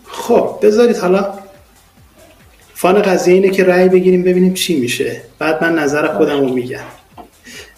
[0.05, 1.33] خب بذارید حالا
[2.73, 5.21] فان قضیه اینه که رأی بگیریم ببینیم چی میشه.
[5.39, 6.79] بعد من نظر خودم رو میگم.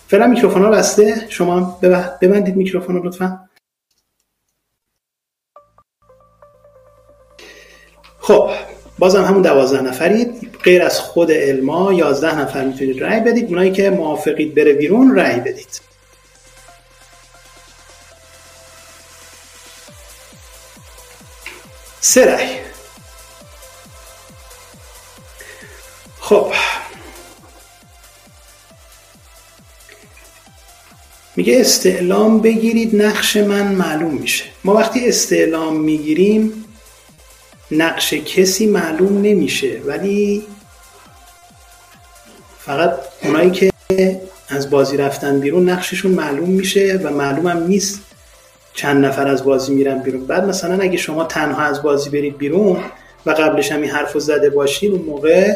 [0.08, 1.80] فعلا میکروفون ها بسته؟ شما
[2.22, 3.40] ببندید میکروفون رو لطفا.
[8.22, 8.50] خب
[9.00, 10.58] بازم همون دوازده نفرید.
[10.64, 13.50] غیر از خود علما یازده نفر می‌تونید رأی بدید.
[13.50, 15.82] اونایی که موافقید بره بیرون رأی بدید.
[22.00, 22.48] سه رأی.
[26.20, 26.54] خب.
[31.36, 34.46] میگه استعلام بگیرید نقش من معلوم میشه.
[34.64, 36.66] ما وقتی استعلام می‌گیریم
[37.72, 40.44] نقش کسی معلوم نمیشه ولی
[42.60, 42.94] فقط
[43.24, 43.72] اونایی که
[44.50, 48.00] از بازی رفتن بیرون نقششون معلوم میشه و معلومم نیست
[48.74, 50.26] چند نفر از بازی میرن بیرون.
[50.26, 52.84] بعد مثلا اگه شما تنها از بازی برید بیرون
[53.26, 55.54] و قبلش هم این حرف زده باشید اون موقع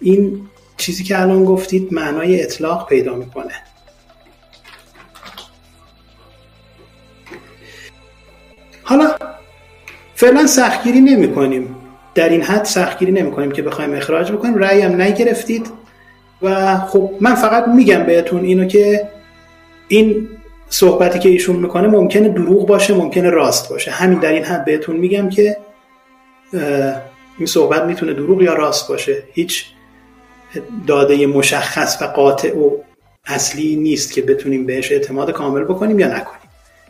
[0.00, 3.52] این چیزی که الان گفتید معنای اطلاق پیدا می‌کنه.
[8.82, 9.16] حالا
[10.14, 11.76] فعلا سختگیری نمی کنیم
[12.14, 14.54] در این حد سختگیری نمی کنیم که بخوایم اخراج بکنیم.
[14.54, 15.66] رأی هم نگرفتید.
[16.42, 19.08] و خب من فقط میگم بهتون اینو که
[19.88, 20.28] این
[20.68, 23.90] صحبتی که ایشون می‌کنه ممکنه دروغ باشه ممکنه راست باشه.
[23.90, 25.56] همین در این حد بهتون میگم که
[27.38, 29.22] این صحبت می‌تونه دروغ یا راست باشه.
[29.32, 29.64] هیچ
[30.86, 32.70] داده مشخص و قاطع و
[33.26, 36.43] اصلی نیست که بتونیم بهش اعتماد کامل بکنیم یا نکنیم.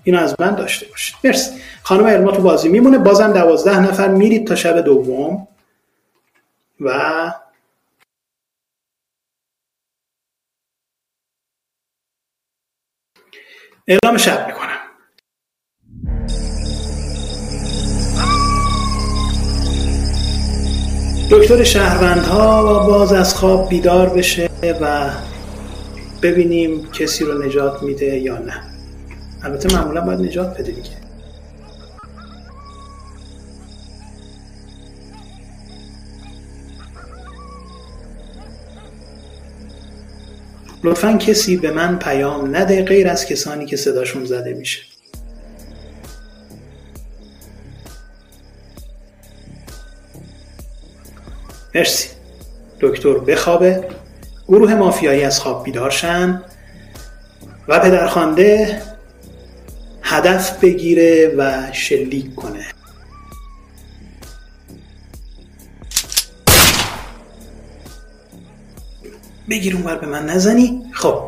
[0.05, 1.17] اینو از من داشته باشید.
[1.25, 1.61] مرسی.
[1.83, 2.99] خانم ارما تو بازی میمونه.
[2.99, 5.49] بازم دوازده نفر میرید تا شب دوم.
[6.81, 6.91] و
[13.89, 14.71] اعلام شب می‌کنم.
[21.31, 24.51] دکتر شهروندها باز از خواب بیدار بشه
[24.81, 25.11] و
[26.23, 28.74] ببینیم کسی رو نجات میده یا نه.
[29.45, 30.91] البته معمولا باید نجات بده دیگه.
[40.85, 44.83] لطفا کسی به من پیام نده غیر از کسانی که صداشون زده میشه.
[51.75, 52.09] مرسی.
[52.81, 53.89] دکتر بخوابه.
[54.49, 56.43] گروه مافیایی از خواب بیدار شن.
[57.69, 58.83] و پدرخوانده
[60.07, 62.67] هدف بگیره و شلیک کنه.
[69.51, 70.83] بگیر اونور به من نزنی.
[70.93, 71.23] خب.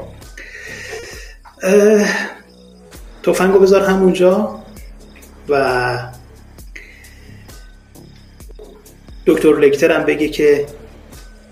[3.22, 4.62] توفنگو بذار همونجا
[5.48, 5.98] و
[9.26, 10.66] دکتر لکتر هم بگه که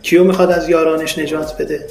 [0.03, 1.89] کیو می‌خواد از یارانش نجات بده.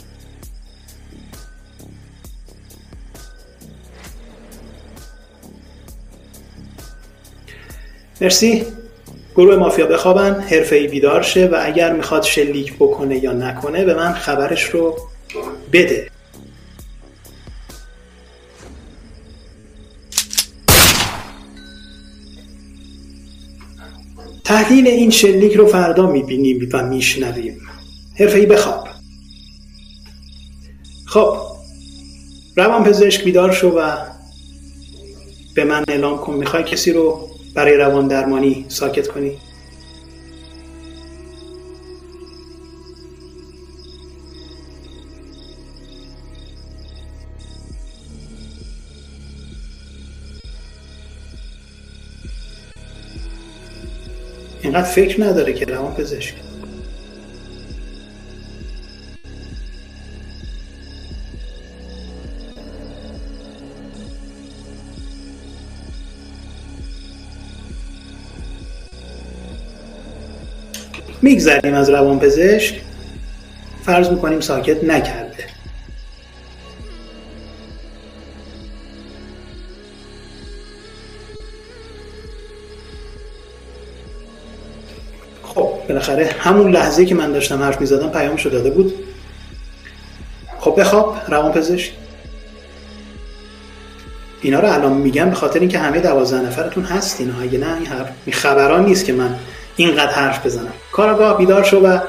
[8.24, 8.64] مرسی.
[9.36, 10.42] گروه مافیا بخوابن.
[10.42, 14.98] حرفه ای بیدار شه و اگر می‌خواد شلیک بکنه یا نکنه به من خبرش رو
[15.74, 16.08] بده.
[24.44, 27.58] تحلیل این شلیک رو فردا می‌بینیم و میشنویم.
[28.20, 28.88] حرفه ای بخواب.
[31.06, 31.38] خب
[32.58, 33.96] روان پزشک بیدار شو و
[35.56, 39.38] به من اعلام کن می‌خوای کسی رو برای روان درمانی ساکت کنی.
[54.62, 56.43] اینقدر فکر نداره که روان پزشک.
[71.24, 72.82] میگذریم از روان پزشک
[73.86, 75.34] فرض می‌کنیم ساکت نکرده.
[85.44, 88.94] خب بالاخره همون لحظه که من داشتم حرف می‌زدم پیامشو داده بود.
[90.60, 91.92] خب بخواب روان پزشک
[94.42, 97.78] اینا رو الان میگم به خاطر اینکه همه دوازده نفرتون هستین اگه نه
[98.26, 99.36] این خبران نیست که من
[99.76, 100.74] اینقدر حرف بزنم.
[100.92, 102.00] کاراگاه بیدار شو و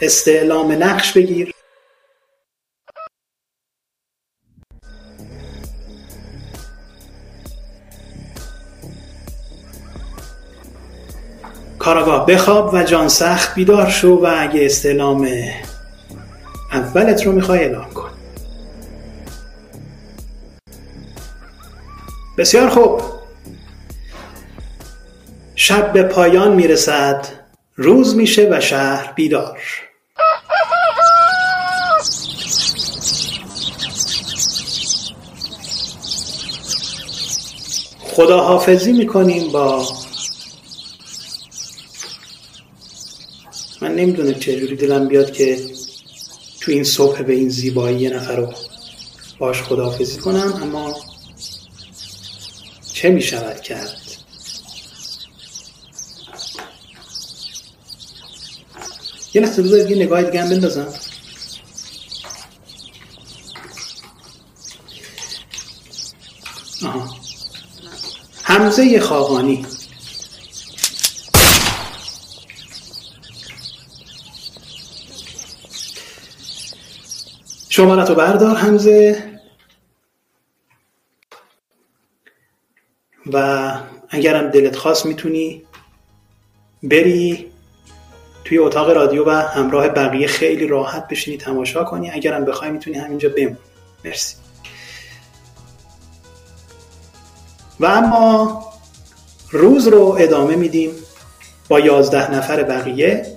[0.00, 1.52] استعلام نقش بگیر.
[11.78, 15.28] کاراگاه بخواب و جان سخت بیدار شو و اگه استعلام
[16.72, 18.10] اولت رو می‌خوای اعلام کن.
[22.38, 23.21] بسیار خوب.
[25.64, 27.26] شب به پایان می‌رسد.
[27.76, 29.60] روز میشه و شهر بیدار.
[38.00, 39.88] خداحافظی می‌کنیم با
[43.80, 45.60] من نمی‌دونم چجوری دلم بیاد که
[46.60, 48.52] تو این صبح به این زیبایی یه نفر رو
[49.38, 50.96] باش خداحافظی کنم اما
[52.94, 54.01] چه می‌شود کرد؟
[59.34, 60.94] یه لحظه بذارید یه نگاه دیگه هم بندازم.
[66.84, 67.16] آها.
[68.42, 69.66] حمزه خاقانی.
[77.68, 79.32] شمارت رو بردار حمزه.
[83.32, 83.78] و
[84.08, 85.62] اگرم دلت خواست می‌تونی
[86.82, 87.51] بری
[88.44, 92.10] توی اتاق رادیو و همراه بقیه خیلی راحت بشینی تماشا کنی.
[92.10, 93.56] اگرم بخوای می‌تونی همینجا بمونی
[94.04, 94.36] مرسی.
[97.80, 98.64] و اما
[99.50, 100.90] روز رو ادامه میدیم
[101.68, 103.36] با یازده نفر بقیه.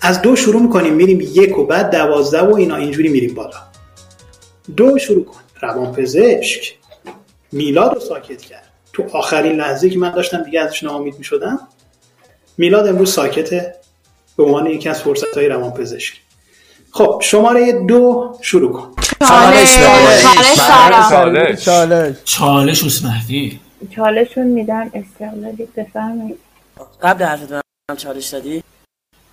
[0.00, 3.56] از دو شروع می‌کنیم میریم یک و بعد دوازده و اینا اینجوری میریم بالا.
[4.76, 5.40] دو شروع کن.
[5.60, 6.78] روان پزشک.
[7.52, 8.68] میلاد رو ساکت کرد.
[8.92, 11.68] تو آخرین لحظه که من داشتم دیگه ازش ناامید می‌شدم
[12.58, 13.74] میلاد امروز ساکته
[14.36, 16.20] به عنوان یکی از فرصت های روان پزشک
[16.90, 18.94] خب شماره دو شروع کن.
[19.28, 19.78] چالش.
[20.56, 21.64] چالش.
[21.64, 22.84] چالش چالش.
[22.84, 23.60] اسمهدی
[23.96, 26.38] چالشون میدم استقلالی بفرمایید.
[27.02, 27.60] قبل حرفت به
[27.90, 28.62] من چالش دادی؟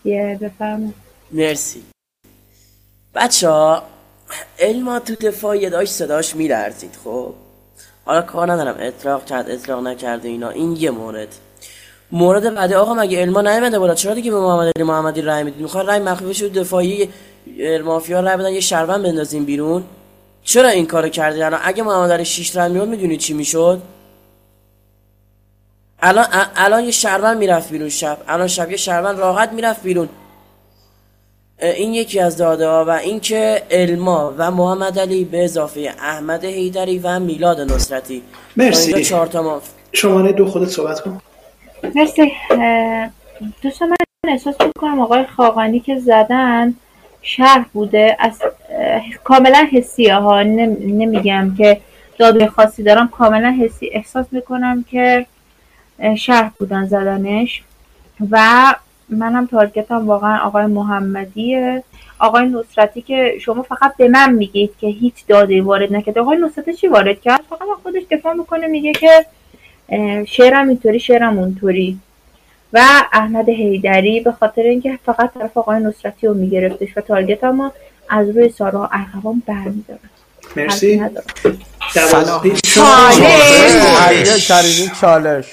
[0.06, 0.94] یه بفرمایید.
[1.32, 1.84] مرسی.
[3.16, 3.84] بچه ها
[4.60, 7.34] علما تو دفاعی داشت صداش میلرزید خب؟
[8.06, 10.50] حالا کار ندارم اطلاق کرد اطلاق نکرده اینا.
[10.50, 11.36] این یه مورد.
[12.12, 15.62] مورد بعدی آقا مگه علما نیومده بالا؟ چرا دیگه به محمد علی محمدی رای می‌دید
[15.62, 17.10] می‌خواد رای مخفی شد دفاعی
[17.86, 19.84] مافیا رای بدن یه شهروند بندازیم بیرون.
[20.44, 23.82] چرا این کارو کردید الان اگه محمد علی 6 رای میاد می‌دونید چی می‌شد؟
[26.00, 26.26] الان
[26.56, 28.18] الان یه شهروند می‌رفت بیرون شب.
[28.28, 30.10] الان شب یه شهروند راحت می‌رفت بیرون.
[31.62, 37.00] این یکی از داده ها و اینکه علما و محمد علی به اضافه احمد حیدری
[37.00, 38.24] و میلاد نصرتی.
[38.58, 39.06] مرسی.
[39.06, 39.70] چهار ماف...
[39.94, 41.22] شماره دو خودت صحبت کن.
[41.84, 42.32] مرسی.
[43.62, 43.96] دوستان من
[44.28, 46.76] احساس می‌کنم آقای خاقانی که زدن
[47.22, 48.18] شهر بوده.
[48.20, 48.42] از
[49.24, 50.44] کاملا حسی ها.
[50.44, 51.82] نمیگم که
[52.18, 53.08] داده خاصی دارم.
[53.08, 53.90] کاملا حسی.
[53.94, 55.26] احساس می‌کنم که
[56.18, 57.64] شهر بودن زدنش.
[58.32, 58.40] و
[59.10, 61.84] منم تارگتم واقعا آقای محمدیه.
[62.20, 66.22] آقای نصرتی که شما فقط به من میگید که هیچ داده وارد نکرده.
[66.22, 69.26] آقای نصرتی چی وارد کرد؟ فقط خودش دفاع می‌کنه میگه که
[70.28, 72.00] شعرم اینطوری شعرم اونطوری.
[72.74, 72.82] و
[73.14, 77.74] احمد حیدری به خاطر اینکه فقط طرف آقای نصرتی رو میگرفتش و تارگت ما
[78.10, 80.00] از روی سارا ارغوان برمیدارن.
[80.56, 81.02] مرسی.
[84.48, 85.46] کریمی چالش.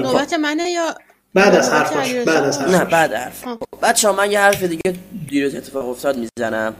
[0.00, 0.94] نوبت منه یا
[1.34, 3.44] بعد از حرفش؟ بعد از نه حرفش بعد حرف.
[3.82, 4.94] بچه ها من یه حرف دیگه
[5.28, 6.74] دیروز اتفاق افتاد می‌زنم.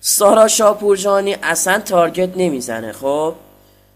[0.00, 3.34] سارا شاپورجانی اصلا تارگت نمی‌زنه خب؟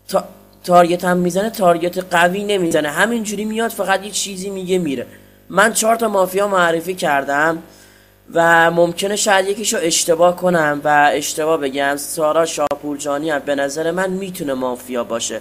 [0.08, 0.24] تا...
[0.64, 2.88] تارگت هم می‌زنه تارگت قوی نمی‌زنه.
[2.88, 5.06] همینجوری میاد فقط یه چیزی میگه میره.
[5.48, 7.62] من چهار تا مافیا معرفی کردم
[8.34, 11.96] و ممکنه شاید یکیشو اشتباه کنم و اشتباه بگم.
[11.96, 15.40] سارا شاپورجانی هم به نظر من می‌تونه مافیا باشه.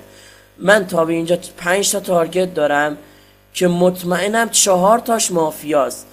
[0.57, 2.97] من تا به اینجا پنج تا تارگت دارم
[3.53, 6.07] که مطمئنم چهار تاش مافیاست.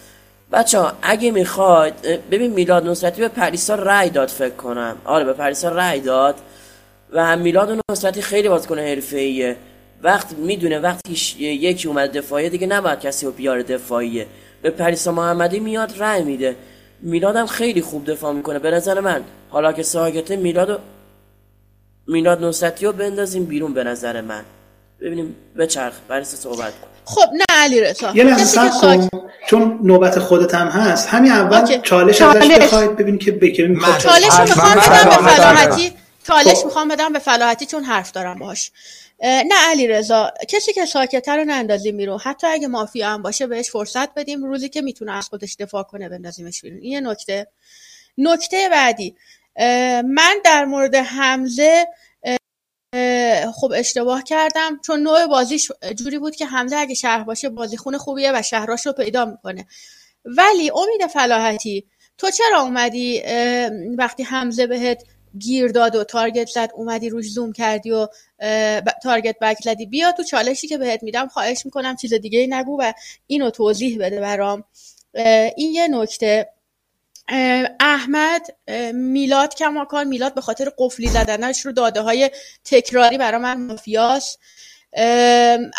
[0.52, 1.94] بچه ها اگه می‌خواید
[2.30, 4.96] ببین میلاد نصرتی به پریسا رأی داد فکر کنم.
[5.04, 6.34] آره به پریسا رأی داد
[7.12, 9.56] و میلاد نصرتی خیلی بازیکن حرفه‌ایه.
[10.02, 14.26] وقت می‌دونه وقتی یکی اومد دفاعیه دیگه نباید کسی رو بیاره دفاعیه.
[14.62, 16.56] به پریسا محمدی میاد رأی میده.
[17.02, 18.58] میلادم خیلی خوب دفاع می‌کنه.
[18.58, 20.78] به نظر من حالا که ساگته میلاد و
[22.06, 24.44] میلاد نصرتی رو بندازیم بیرون به نظر من.
[25.00, 25.92] ببینیم بچرخ.
[26.08, 26.89] پریسا صحبت کن.
[27.10, 28.12] خب نه علی رضا.
[28.14, 29.08] یه لحظه صبر کن.
[29.46, 31.08] چون نوبت خودت هم هست.
[31.08, 31.78] همین اول اوکی.
[31.78, 32.48] چالش ازش.
[32.48, 35.92] بخواید ببین که بکری می‌خواد چالش می‌خوام من بدم به فلاحتی.
[36.26, 36.64] چالش خب.
[36.64, 38.70] می‌خوام بدم به فلاحتی چون حرف دارم باش
[39.22, 42.18] نه علی رضا کسی که ساکته رو نندازیم بیرون.
[42.18, 44.44] حتی اگه مافیا هم باشه بهش فرصت بدیم.
[44.44, 46.78] روزی که می‌تونه از خودش دفاع کنه بندازیمش بیرون.
[46.78, 47.46] این یه نکته.
[48.18, 49.16] نکته بعدی.
[50.04, 51.86] من در مورد حمزه
[53.54, 58.32] خب اشتباه کردم چون نوع بازیش جوری بود که حمزه اگه شهر باشه بازیخون خوبیه
[58.34, 59.66] و شهراش رو پیدا می‌کنه.
[60.24, 61.86] ولی امید فلاحتی
[62.18, 63.22] تو چرا اومدی؟
[63.98, 65.02] وقتی حمزه بهت
[65.38, 68.08] گیر داد و تارگت زد اومدی روش زوم کردی و
[69.02, 72.92] تارگت بک زدی بیا تو چالشی که بهت میدم خواهش می‌کنم چیز دیگه نگو و
[73.26, 74.64] اینو توضیح بده برام.
[75.56, 76.48] این یه نکته.
[77.80, 78.46] احمد
[78.94, 82.30] میلاد کماکان میلاد به خاطر قفلی زدنش رو داده های
[82.64, 83.76] تکراری برای من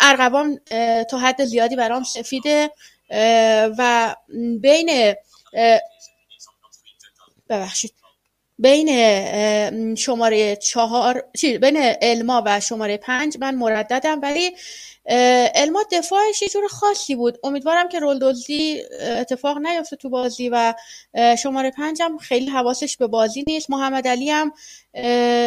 [0.00, 2.70] ارغوان اه، تا حد زیادی برام سفیده.
[3.78, 4.14] و
[4.60, 5.14] بین
[7.48, 7.92] ببخشید.
[8.58, 14.56] بین شماره چهار بین الما و شماره پنج من مرددم ولی
[15.06, 17.38] الما دفاعش یه جور خاصی بود.
[17.44, 20.74] امیدوارم که رول اه، اتفاق نیفته تو بازی و
[21.42, 23.70] شماره پنجم خیلی حواسش به بازی نیست.
[23.70, 24.52] محمد علی هم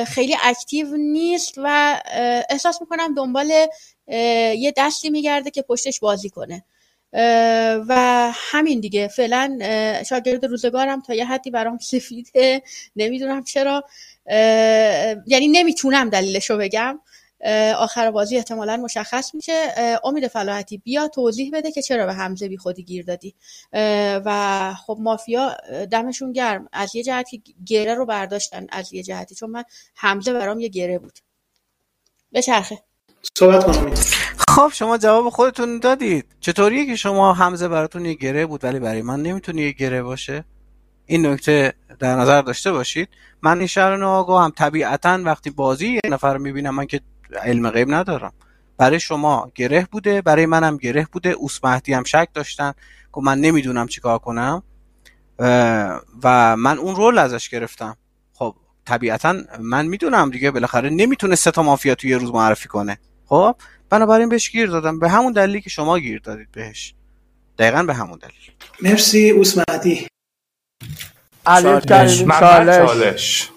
[0.06, 2.02] خیلی اکتیو نیست و
[2.50, 3.52] احساس می‌کنم دنبال
[4.58, 6.64] یه دستی میگرده که پشتش بازی کنه.
[7.88, 7.96] و
[8.34, 9.08] همین دیگه.
[9.08, 9.58] فعلا
[10.10, 12.62] شاگرد روزگارم تا یه حدی برام سفیده.
[12.96, 13.84] نمی‌دونم چرا.
[15.28, 17.00] یعنی نمی‌تونم دلیلش رو بگم.
[17.78, 19.68] آخر بازی احتمالا مشخص میشه.
[20.04, 23.36] امید فلاحتی بیا توضیح بده که چرا به حمزه بی خودی گیر دادی.
[24.26, 25.58] و خب مافیا
[25.92, 26.70] دمشون گرم.
[26.74, 29.64] از یه جهتی گره رو برداشتن از یه جهتی چون من
[29.96, 31.20] حمزه برام یه گره بود.
[32.34, 32.80] بچرخه
[33.38, 33.98] صحبت کن امید.
[34.48, 36.26] خب شما جواب خودتون دادید.
[36.40, 40.46] چطوریه که شما حمزه براتون یه گره بود ولی برای من نمی‌تونه یه گره باشه؟
[41.06, 43.10] این نکته در نظر داشته باشید.
[43.42, 47.02] من این شهر ناآگاهم طبیعتا وقتی بازی یه نفر رو می‌بینم من که
[47.38, 48.34] علم غیب ندارم.
[48.78, 51.30] برای شما گره بوده برای منم گره بوده.
[51.30, 52.74] اوس مهدی هم شک داشتن.
[53.16, 54.64] که من نمی‌دونم چیکار کنم.
[56.24, 57.98] و من اون رول ازش گرفتم.
[58.34, 58.56] خب
[58.86, 62.98] طبیعتا من می‌دونم دیگه بالاخره نمی‌تونه سه تا مافیا توی یه روز معرفی کنه.
[63.26, 63.56] خب
[63.90, 65.00] بنابراین بهش گیر دادم.
[65.00, 66.94] به همون دلیلی که شما گیر دادید بهش.
[67.58, 68.52] دقیقا به همون دلیل.
[68.82, 69.32] مرسی
[71.86, 72.90] کریمی محمد چالش.
[72.90, 73.50] چالش.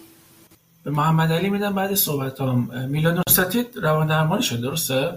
[0.88, 5.12] به محمد علی میدم بعد صحبت هم میلاد نصرتی روان درمانی شد درسته؟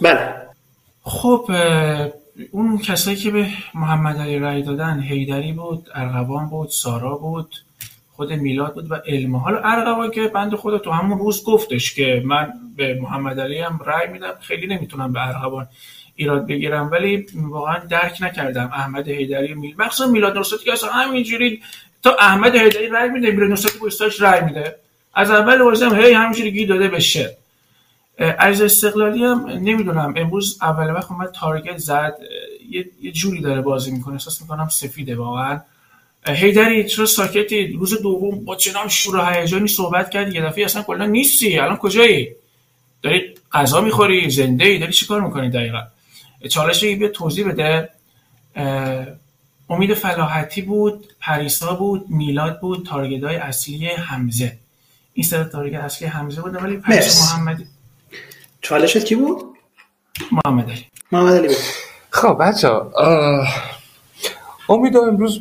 [0.00, 0.34] بله.
[1.02, 1.50] خب
[2.50, 7.54] اون کسایی که به محمد علی رأی دادن هیدری بود ارغوان بود سارا بود
[8.12, 12.22] خود میلاد بود و علمه حالا ارغوان که بند خود تو همون روز گفتش که
[12.24, 15.66] من به محمد علی هم رأی میدم خیلی نمی‌تونم به ارغوان
[16.16, 18.70] ایراد بگیرم ولی واقعا درک نکردم.
[18.72, 21.62] احمد هیدری و میل مخصوصا میلاد نصرتی که اصلا همینجوری
[22.04, 24.76] تا احمد هیدری رأی میده میلاد نصرتی پشتاش رأی میده.
[25.14, 27.30] از اول بازی هی همینجوری گیر داده شعر
[28.18, 32.16] از استقلالی هم نمی‌دونم امروز اول وقت اومد تارگت زد.
[32.70, 34.14] یه, یه جوری داره بازی می‌کنه.
[34.14, 35.60] احساس می‌کنم سفیده واقعا.
[36.26, 40.82] هیدری چرا ساکتی؟ روز دوم با چنان شور و هیجانی صحبت کردی یه دفعه اصلا
[40.82, 41.58] کلا نیستی.
[41.58, 42.28] الان کجایی؟
[43.02, 45.82] داری غذا می‌خوری؟ زنده ای داری چیکار می‌کنی دقیقا؟
[46.50, 47.88] چالش بیا توضیح بده.
[49.70, 54.58] امید فلاحتی بود پریسا بود میلاد بود تارگت های اصلی حمزه.
[55.12, 57.36] این سه تارگت اصلی حمزه بوده ولی پریسا.
[57.36, 57.66] محمدی
[58.60, 59.42] چالشت کی بود؟
[60.32, 60.86] محمد علی.
[61.12, 61.56] محمد علی بود
[62.10, 62.70] خب بچه
[64.68, 65.40] امید امروز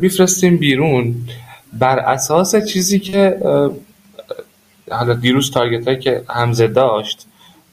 [0.00, 1.14] میفرستیم بیرون.
[1.72, 3.38] بر اساس چیزی که
[4.90, 7.26] حالا دیروز تارگت هایی که حمزه داشت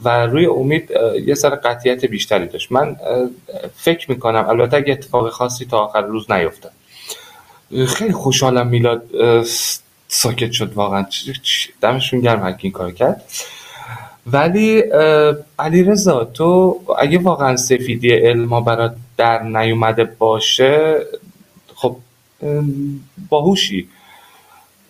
[0.03, 0.91] و روی امید
[1.25, 2.71] یه سر قطعیت بیشتری داشت.
[2.71, 2.95] من
[3.75, 6.69] فکر می‌کنم البته اگه اتفاق خاصی تا آخر روز نیفته
[7.87, 9.03] خیلی خوشحالم میلاد
[10.07, 11.05] ساکت شد واقعا.
[11.81, 13.23] دمشون گرم هر کی این کار کرد.
[14.27, 14.83] ولی
[15.59, 20.95] علی رضا تو اگه واقعا سفیدی علما برات در نیومده باشه
[21.75, 21.97] خب
[23.29, 23.87] باهوشی.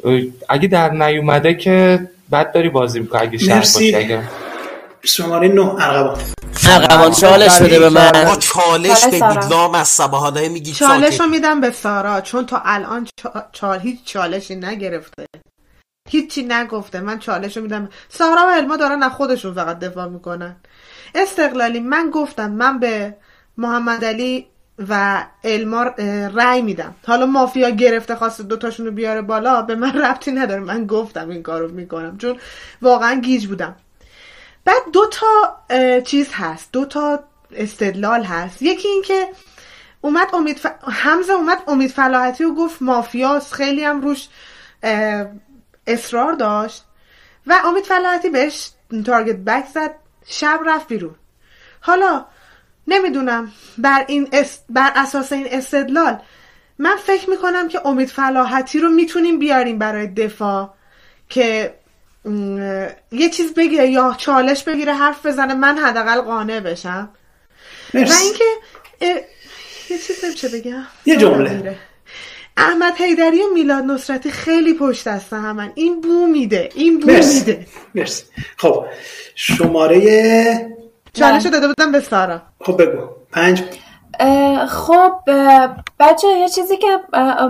[0.03, 3.59] اه، اگه در نیومده که بد داری بازی می‌کنه اگه شهر.
[3.59, 4.21] باشی اگه
[5.03, 6.17] شماره نه ارغوان
[6.67, 8.11] ارغوان چالش بده به من.
[8.11, 9.49] با چالش چالش بگید دارم.
[9.49, 13.33] لام از سباهانه میگید چالش رو میدم به سارا چون تا الان چا...
[13.51, 13.79] چال...
[13.79, 15.25] هیچ چالشی نگرفته.
[16.09, 16.99] هیچی نگفته.
[16.99, 17.89] من چالش رو میدم.
[18.09, 20.55] سارا و علما دارن از خودشون فقط دفاع می‌کنن.
[21.15, 23.15] استقلالی من گفتم من به
[23.57, 24.47] محمد علی
[24.89, 25.83] و علما
[26.33, 26.95] رأی میدم.
[27.07, 30.61] حالا مافیا گرفته خواسته دوتاشون رو بیاره بالا به من ربطی نداره.
[30.61, 32.17] من گفتم این کارو می‌کنم.
[32.17, 32.37] چون
[32.81, 33.75] واقعا گیج بودم.
[34.65, 35.57] بعد دو تا
[36.01, 36.69] چیز هست.
[36.71, 38.61] دو تا استدلال هست.
[38.61, 39.27] یکی این که
[40.01, 40.65] اومد امید ف...
[40.83, 43.53] حمزه اومد امید فلاحتی و گفت مافیاس.
[43.53, 44.27] خیلی هم روش
[45.87, 46.83] اصرار داشت.
[47.47, 48.69] و امید فلاحتی بهش
[49.05, 49.95] تارگت بک زد.
[50.25, 51.15] شب رفت بیرون.
[51.81, 52.25] حالا
[52.87, 54.59] نمی‌دونم بر این اس...
[54.69, 56.21] بر اساس این استدلال
[56.79, 60.73] من فکر می‌کنم که امید فلاحتی رو می‌تونیم بیاریم برای دفاع
[61.29, 61.78] که
[63.11, 67.09] یه چیز بگه یا چالش بگیره حرف بزنه من حداقل قانع بشم.
[67.93, 68.43] و اینکه
[69.89, 70.83] یه چیز نمیشه بگم.
[71.05, 71.77] یه جمله.
[72.57, 75.71] احمد حیدری و میلاد نصرتی خیلی پشت دست همن.
[75.75, 77.39] این بو میده این بو مرسی.
[77.39, 77.65] میده.
[77.95, 78.23] مرسی.
[78.57, 78.85] خب
[79.35, 80.75] شماره
[81.13, 82.41] چالش رو داده بودم به سارا.
[82.61, 83.07] خب بگو.
[83.31, 83.63] پنج.
[84.67, 85.13] خب
[85.99, 86.99] بچه یه چیزی که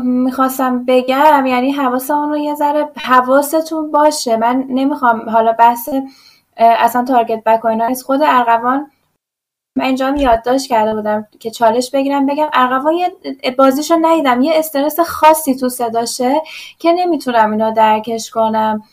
[0.03, 4.37] می‌خواستم بگم یعنی حواسمون رو یه ذره حواستون باشه.
[4.37, 5.89] من نمی‌خوام حالا بحث
[6.57, 8.03] اصلا تارگت بک اینا نیست.
[8.03, 8.91] خود ارغوان
[9.77, 13.11] من اینجا یادداشت کرده بودم که چالش بگیرم بگم ارغوان یه
[13.57, 14.41] بازیشو ندیدم.
[14.41, 16.41] یه استرس خاصی تو صداشه
[16.79, 18.83] که نمی‌تونم اینو درکش کنم.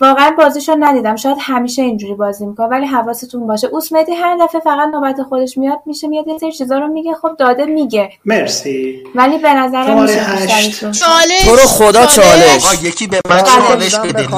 [0.00, 1.16] واقعا بازیشو ندیدم.
[1.16, 3.66] شاید همیشه اینجوری بازی می‌کنه ولی حواستون باشه.
[3.66, 7.14] اوسمدی هر دفعه فقط نوبت خودش میاد میشه میاد یه سری چیزا رو میگه.
[7.14, 8.10] خب داده میگه.
[8.24, 9.04] مرسی.
[9.14, 10.42] ولی به میشه هشت.
[10.42, 12.66] بیشتریتون چالش تو رو خدا چالش.
[12.66, 14.28] آقا یکی به من چالش بده.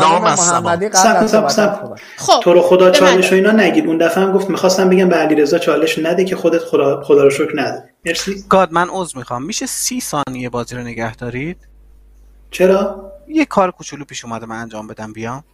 [1.27, 1.81] صحبت.
[2.17, 3.87] خب تو رو خدا من چالش و اینا نگید.
[3.87, 7.31] اون دفعه هم گفت می‌خواستم بگم به علیرضا چالش نده که خودت خدا, خدا رو
[7.31, 7.85] شکر نده.
[8.07, 8.45] مرسی.
[8.49, 9.43] گاد من عذر می‌خوام.
[9.43, 11.57] میشه سی ثانیه بازی رو نگه دارید؟
[12.51, 15.45] چرا؟ یه کار کوچولو پیش اومده من انجام بدم بیام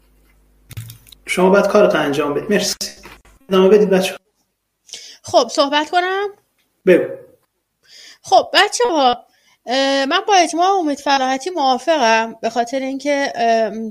[1.26, 2.76] شما باید کارتو انجام بدید مرسی.
[3.48, 4.16] ادامه بدید بچه
[5.22, 6.28] خب صحبت کنم؟
[6.86, 7.14] بگو.
[8.22, 9.26] خب بچه ها
[10.06, 13.32] من با اجماع امید فلاحتی موافقم به خاطر اینکه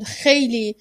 [0.05, 0.75] خیلی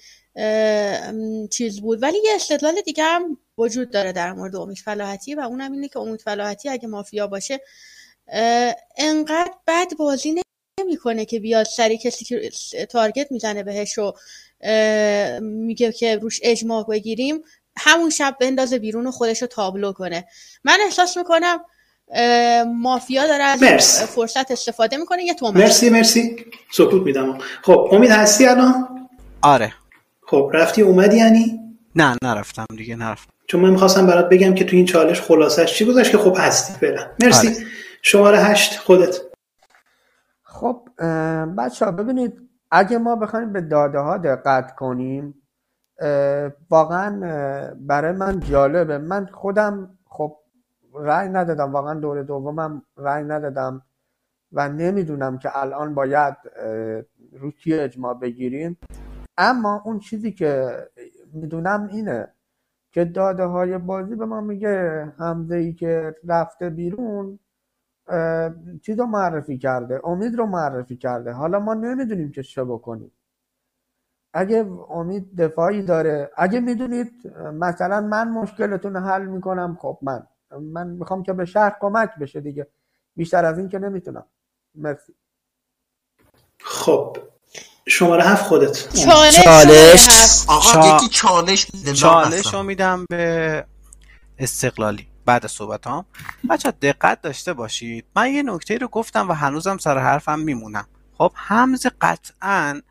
[1.51, 2.03] چیز بود.
[2.03, 5.99] ولی یه استدلال دیگه هم وجود داره در مورد امید فلاحتی و اونم اینه که
[5.99, 7.61] امید فلاحتی اگه مافیا باشه
[8.97, 10.42] انقدر بد بازی
[10.83, 12.49] نمی‌کنه که بیاد سری کسی که
[12.89, 13.99] تارگت می‌زنه بهش
[14.61, 17.43] اه، میگه که روش اجماع بگیریم
[17.77, 20.27] همون شب بندازه بیرون و خودش رو تابلو کنه.
[20.63, 21.59] من احساس می‌کنم
[22.81, 24.05] مافیا داره از این مرسی.
[24.05, 25.23] فرصت استفاده می‌کنه.
[25.23, 25.61] یه تومن.
[25.61, 26.45] مرسی مرسی.
[26.71, 27.37] سکوت میدم.
[27.61, 29.07] خب امید هستی الان؟
[29.41, 29.73] آره.
[30.27, 31.59] خب رفتی اومدی یعنی؟
[31.95, 33.31] نه نرفتم دیگه نرفتم.
[33.47, 36.73] چون من می‌خواستم برات بگم که تو این چالش خلاصش چی گذاشت که خب هستی
[36.73, 37.07] فعلا.
[37.23, 37.47] مرسی.
[37.47, 37.57] آره.
[38.01, 39.17] شماره هشت خودت.
[41.57, 45.35] بچه ها ببینید اگه ما بخوایم به داده ها دقت کنیم
[46.69, 47.19] واقعا
[47.75, 48.97] برای من جالبه.
[48.97, 50.35] من خودم خب
[50.93, 51.71] رأی ندادم.
[51.71, 53.81] واقعا دور دومم رأی ندادم
[54.51, 56.35] و نمی‌دونم که الان باید
[57.31, 58.77] رو کی اجماع بگیریم.
[59.37, 60.77] اما اون چیزی که
[61.33, 62.27] می‌دونم اینه
[62.91, 67.39] که داده های بازی به ما میگه حمزه ای که رفته بیرون
[68.81, 71.31] چیز رو معرفی کرده امید رو معرفی کرده.
[71.31, 73.11] حالا ما نمی‌دونیم که چه بکنیم.
[74.33, 80.27] اگه امید دفاعی داره اگه می‌دونید مثلا من مشکلتون رو حل می‌کنم خب من
[80.61, 82.67] من می‌خوام که به شهر کمک بشه دیگه.
[83.15, 84.25] بیشتر از این که نمی‌تونم.
[84.75, 85.13] مرسی.
[86.59, 87.17] خب
[87.87, 88.95] شماره هفت خودت.
[88.95, 90.45] چالش چالش.
[90.47, 91.09] آقا یکی
[91.93, 92.53] چالش.
[92.53, 93.65] رو میدم به
[94.37, 95.07] استقلالی.
[95.25, 96.05] بعد صحبت هم
[96.49, 98.05] بچه دقت داشته باشید.
[98.15, 100.87] من یه نکته رو گفتم و هنوزم سر حرفم میمونم.
[101.17, 102.81] خب همز قطعا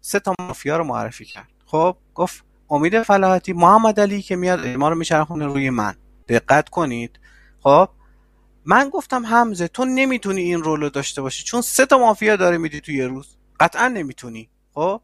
[0.00, 1.48] سه تا مافیا رو معرفی کرد.
[1.66, 5.94] خب گفت امید فلاحتی محمد علی که میاد ما رو میچرخونه روی من.
[6.28, 7.20] دقت کنید.
[7.60, 7.88] خب
[8.64, 11.44] من گفتم حمزه تو نمی‌تونی این رول رو داشته باشی.
[11.44, 13.36] چون سه تا مافیا داره میدی تو یه روز.
[13.60, 14.50] قطعا نمی‌تونی.
[14.74, 15.00] خب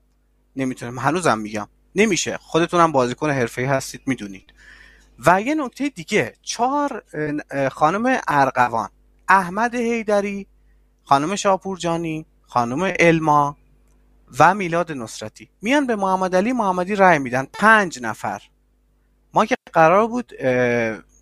[0.56, 0.98] نمی‌تونم.
[0.98, 1.68] هنوزم میگم.
[1.94, 2.38] نمیشه.
[2.40, 4.52] خودتونم بازیکن حرفه‌ای هستید می‌دونید.
[5.26, 7.02] و یه نکته دیگه چهار
[7.72, 8.88] خانم ارقوان
[9.28, 10.46] احمد هیدری
[11.04, 13.56] خانم شاپورجانی خانم الما
[14.38, 15.50] و میلاد نصرتی.
[15.62, 17.46] میان به محمد علی محمدی رأی میدن.
[17.52, 18.42] پنج نفر.
[19.34, 20.32] ما که قرار بود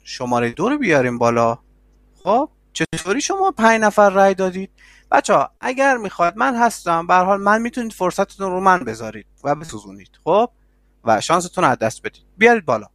[0.04, 1.58] شماره دو رو بیاریم بالا.
[2.24, 4.70] خب چطوری شما پنج نفر رأی دادید؟
[5.10, 7.06] بچه ها اگر می‌خواد من هستم.
[7.06, 10.10] به حال من می‌تونید فرصتتون رو من بذارید و بسوزونید.
[10.24, 10.50] خب؟
[11.04, 12.22] و شانستون از دست بدید.
[12.38, 12.86] بیارید بالا.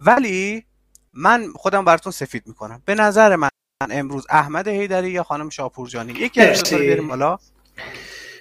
[0.00, 0.64] ولی
[1.12, 2.82] من خودم براتون سفید می‌کنم.
[2.84, 3.48] به نظر من
[3.90, 7.38] امروز احمد هیدری یا خانم شاپورجانی یکی از دو بیاریم بالا.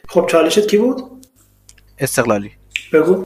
[0.09, 1.25] خب چالشت کی بود؟
[1.99, 2.51] استقلالی.
[2.93, 3.25] بگو.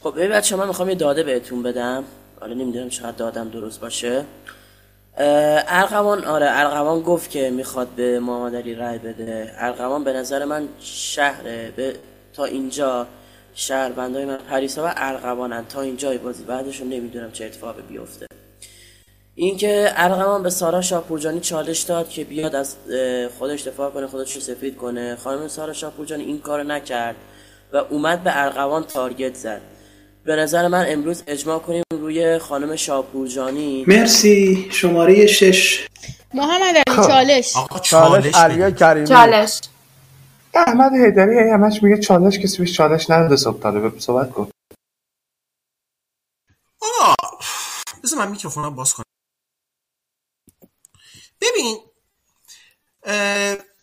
[0.00, 2.04] خب ببین بچه من می‌خوام یه داده بهتون بدم.
[2.40, 4.24] حالا نمی‌دونم چقدر دادم درست باشه.
[5.18, 9.54] ارقوان آره ارقوان گفت که می‌خواد به محمد علی رای بده.
[9.56, 11.72] ارقوان به نظر من شهره.
[11.76, 11.96] به
[12.32, 13.06] تا اینجا
[13.54, 16.44] شهروندای من پریسا و ارقوانن تا اینجای بازی.
[16.44, 18.26] بعدشون نمی‌دونم چه اتفاقی بیفته.
[19.34, 22.76] اینکه ارقوان به سارا شاپورجانی چالش داد که بیاد از
[23.38, 25.16] خودش دفاع کنه خودش رو سفید کنه.
[25.16, 27.16] خانم سارا شاپورجانی این کارو نکرد
[27.72, 29.60] و اومد به ارقوان تارگت زد.
[30.24, 33.84] به نظر من امروز اجماع کنیم روی خانم شاپورجانی.
[33.86, 34.68] مرسی.
[34.70, 35.86] شماره شش.
[36.34, 37.56] محمد علی چالش.
[37.56, 39.06] آقا چالش علی کریمی.
[39.06, 39.60] چالش.
[40.54, 44.50] احمد هیدری همش میگه چالش کسی بهش چالش نداده صبح طالب صحبت کن.
[46.82, 47.14] آقا
[48.02, 49.04] بذار من میکروفونم باز کنم.
[51.40, 51.78] ببین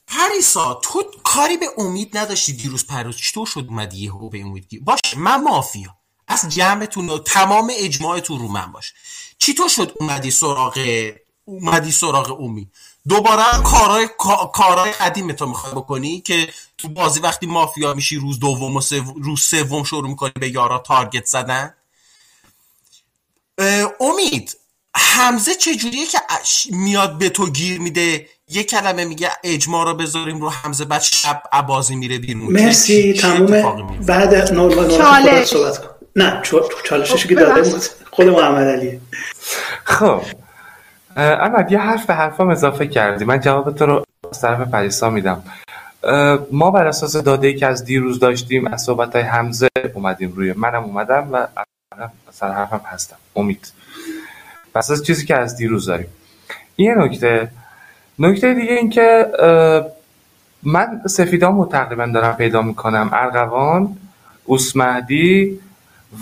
[0.08, 4.84] پریسا تو کاری به امید نداشتی دیروز پروز چطور شد اومدی یهو به امید گیر
[4.84, 5.96] باش من مافیا.
[6.28, 8.94] از جمعتون و تمام اجماعتون رو من باش.
[9.38, 10.80] چطور شد اومدی سراغ
[11.46, 12.74] اومدی سراغ امید؟
[13.10, 14.08] دوباره کارهای
[14.54, 18.82] کارهای قدیم تو می‌خوای بکنی که تو بازی وقتی مافیا میشی روز دوم و
[19.22, 21.74] روز سوم شروع می‌کنی به یارا تارگت زدن.
[24.00, 24.58] امید
[24.96, 26.20] حمزه چجوریه که
[26.72, 31.44] میاد به تو گیر میده؟ یه کلمه میگه اجماع رو بذاریم رو حمزه بعد شب
[31.52, 32.54] عبازی میره بیرون.
[32.54, 33.64] مرسی تمومه.
[34.06, 35.48] بعد نورمال چالش.
[35.48, 35.90] صحبت کن.
[36.16, 36.42] نه
[36.86, 37.84] چالشش که داده بود.
[38.12, 39.02] خود محمد علی.
[39.84, 40.22] خب
[41.20, 43.26] احمد یه حرف به حرفام اضافه کردی.
[43.26, 45.44] من جواب تو رو از طرف پریسا میدم.
[46.52, 50.54] ما بر اساس داده ای که از دیروز داشتیم از صحبت های حمزه اومدیم روی
[50.54, 51.48] منم اومدم و
[52.32, 53.16] سر حرفم هستم.
[53.36, 53.72] امید.
[54.76, 56.08] پس از چیزی که از دیروز داریم.
[56.76, 57.52] این نکته.
[58.20, 59.28] نکته دیگه این که
[60.64, 63.10] من سفیدامو تقریبا دارم پیدا می‌کنم.
[63.14, 63.98] ارغوان
[64.46, 65.60] اوسمهدی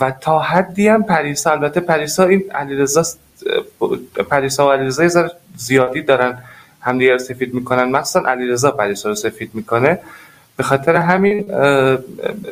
[0.00, 3.02] و تا حدی هم پریسا البته پریسا این علیرضا
[4.30, 6.38] پریسا و علیرضا زیادی دارن
[6.80, 7.84] همدیگه رو سفید می‌کنن.
[7.84, 9.98] مخصوصا علیرضا پریسا رو سفید می‌کنه.
[10.56, 11.42] به خاطر همین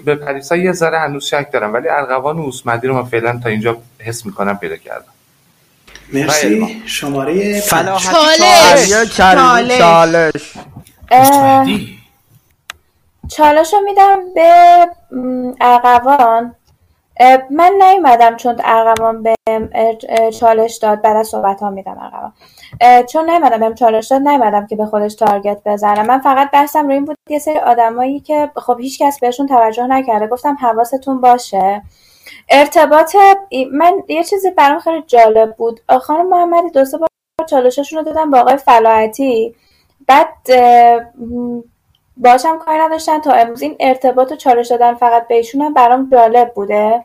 [0.05, 3.49] به پریسا یه ذره هنوز شک دارم ولی ارغوان و اوسمدی رو من فعلا تا
[3.49, 5.13] اینجا حس می‌کنم پیدا کردم.
[6.13, 6.83] مرسی.
[6.87, 8.07] شماره چالش.
[9.17, 9.79] چالش.
[13.29, 13.73] چالش.
[13.73, 14.87] رو میدم به
[15.61, 16.55] ارغوان.
[17.51, 19.35] من نیومدم چون ارغوان به
[20.41, 21.03] چالش داد.
[21.03, 22.33] بعد از صحبت ها میدم ارغوان.
[23.07, 26.07] چون نیومدم بهم چالش داد نیومدم که به خودش تارگت بزنم.
[26.07, 29.87] من فقط بحثم روی این بود یه سری آدمایی که خب هیچ کس بهشون توجه
[29.87, 30.27] نکرده.
[30.27, 31.83] گفتم حواستون باشه.
[32.49, 33.17] ارتباط
[33.73, 35.81] من یه چیزی برام خیلی جالب بود.
[36.01, 37.09] خانم محمدی دو سه بار
[37.47, 39.55] چالششون رو دادم با آقای فلاحتی
[40.07, 40.29] بعد
[42.17, 43.21] باشم کاری نداشتن.
[43.21, 47.05] تا امروز این ارتباط و چالش دادن فقط بهشون هم برام جالب بوده.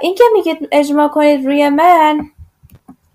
[0.00, 2.20] این که میگید اجماع کنید روی من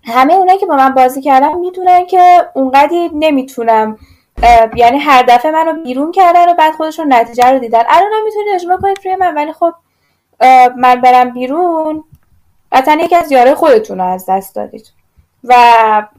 [0.04, 3.98] همه اونایی که با من بازی کردن می‌دونن که اونقدی نمی‌تونم
[4.76, 7.82] یعنی هر دفعه منو بیرون کردن و بعد خودشون نتیجه رو دیدن.
[7.88, 9.72] الان هم می‌تونید اجماع کنید روی من ولی خب
[10.76, 12.04] من برم بیرون.
[12.72, 14.86] قطعا یکی از یاره خودتون رو از دست دادید.
[15.44, 15.54] و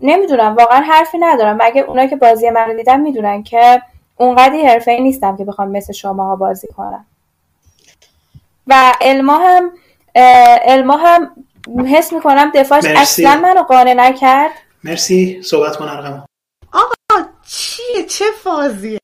[0.01, 1.57] نمی‌دونم واقعا حرفی ندارم.
[1.61, 3.81] مگه اونایی که بازی من رو دیدن می‌دونن که
[4.17, 7.05] اونقدی حرفه ای نیستم که بخوام مثل شماها بازی کنم.
[8.67, 9.71] و علما هم
[10.65, 11.31] علما هم
[11.87, 13.25] حس می‌کنم دفاعش مرسی.
[13.25, 14.51] اصلا منو قانع نکرد.
[14.83, 15.41] مرسی.
[15.41, 16.25] صحبت کن ارقم
[16.73, 18.99] آقا چیه؟ چه فازیه؟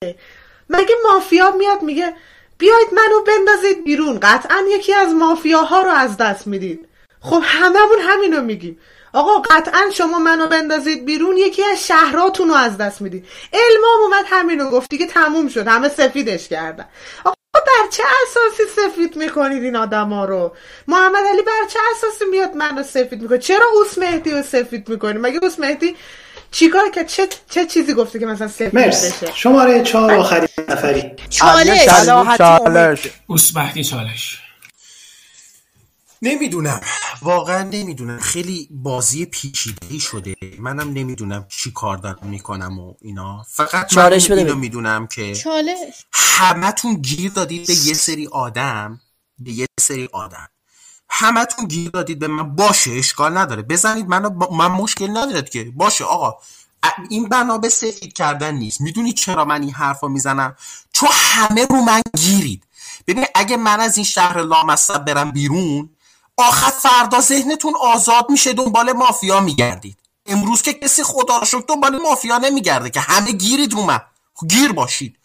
[0.70, 2.14] مگه مافیا میاد میگه
[2.58, 4.20] بیاید منو بندازید بیرون.
[4.20, 6.88] قطعا یکی از مافیاها رو از دست می‌دید.
[7.22, 8.78] خب هممون همینو میگیم.
[9.14, 13.26] آقا قطعا شما منو بندازید بیرون یکی از شهراتون رو از دست می‌دید.
[13.54, 16.86] علمام اومد همینو گفت دیگه تموم شد همه سفیدش کردن.
[17.26, 20.56] آقا بر چه اساسی سفید می‌کنید این آدما رو؟
[20.88, 25.18] محمد علی بر چه اساسی میاد منو سفید می‌کنه؟ چرا اوس مهدی رو سفید می‌کنی؟
[25.18, 25.96] مگه اوس مهدی
[26.52, 31.12] چیکار که چه چه چیزی گفته که مثلا سفید بشه؟ شماره چهار آخرین نفری.
[31.30, 31.86] چالش.
[32.38, 33.00] چالش.
[33.28, 34.43] اوسمهدی چالش.
[36.24, 36.82] نمی‌دونم.
[37.22, 38.20] واقعا نمی‌دونم.
[38.20, 40.36] خیلی بازی پیچیده شده.
[40.60, 43.46] منم نمی‌دونم چی کار دارم می‌کنم و اینا.
[43.50, 44.60] فقط چالش من بده اینو.
[44.60, 46.06] می‌دونم که چالش.
[46.12, 49.02] همتون گیر دادید به یه سری آدم.
[49.40, 50.50] به یه سری آدم.
[51.10, 52.56] همتون گیر دادید به من.
[52.56, 53.62] باشه اشکال نداره.
[53.62, 55.72] بزنید منو با- من مشکل ندارد که.
[55.76, 56.38] باشه آقا.
[57.10, 58.82] این بنا به سفید کردن نیست.
[58.82, 60.56] می‌دونید چرا من این حرفا می‌زنم؟
[60.94, 62.64] چون همه رو من گیرید.
[63.08, 65.90] ببین اگه من از این شهر لامصب برم بیرون
[66.38, 69.98] آخر فردا ذهنتون آزاد میشه دنبال مافیا میگردید.
[70.26, 74.02] امروز که کسی خدا رو شکر دنبال مافیا نمیگرده که همه گیرید رو من.
[74.48, 75.18] گیر باشید.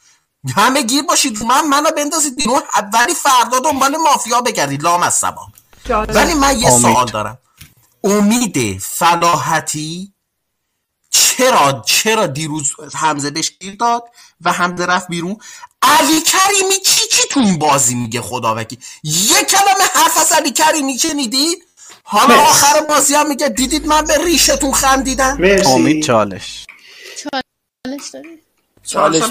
[0.56, 2.62] همه گیر باشید رو من منو بندازید بیرون
[2.92, 4.82] ولی فردا دنبال مافیا بگردید.
[4.82, 5.46] لامصبا
[5.88, 6.70] ولی من یه.
[6.70, 7.38] سوال دارم.
[8.04, 10.12] امید فلاحتی
[11.38, 14.04] چرا چرا دیروز حمزه بهش گیر داد
[14.40, 15.36] و حمزه رفت بیرون؟
[15.82, 20.52] علی کریمی چی چی تو این بازی میگه خدا وکیل یه کلمه حرف از علی
[20.52, 21.64] کریمی شنیدید
[22.02, 22.40] حالا مرسی.
[22.42, 25.72] آخر بازی هم میگه دیدید من به ریشتون خندیدم؟ مرسی.
[25.72, 26.66] امید چالش.
[27.16, 28.42] چالش داری
[28.88, 29.22] چالش؟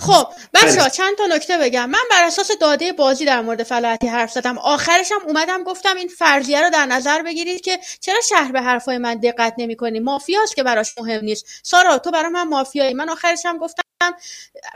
[0.00, 0.90] خب بچه خیلی.
[0.90, 4.58] چند تا نکته بگم؟ من بر اساس داده بازی در مورد فلاحتی حرف زدم.
[4.58, 8.98] آخرش هم اومدم گفتم این فرضیه رو در نظر بگیرید که چرا شهر به حرفای
[8.98, 11.46] من دقت نمی‌کنی؟ مافیاست که براش مهم نیست.
[11.62, 12.94] سارا تو برای من مافیایی.
[12.94, 13.82] من آخرش هم گفتم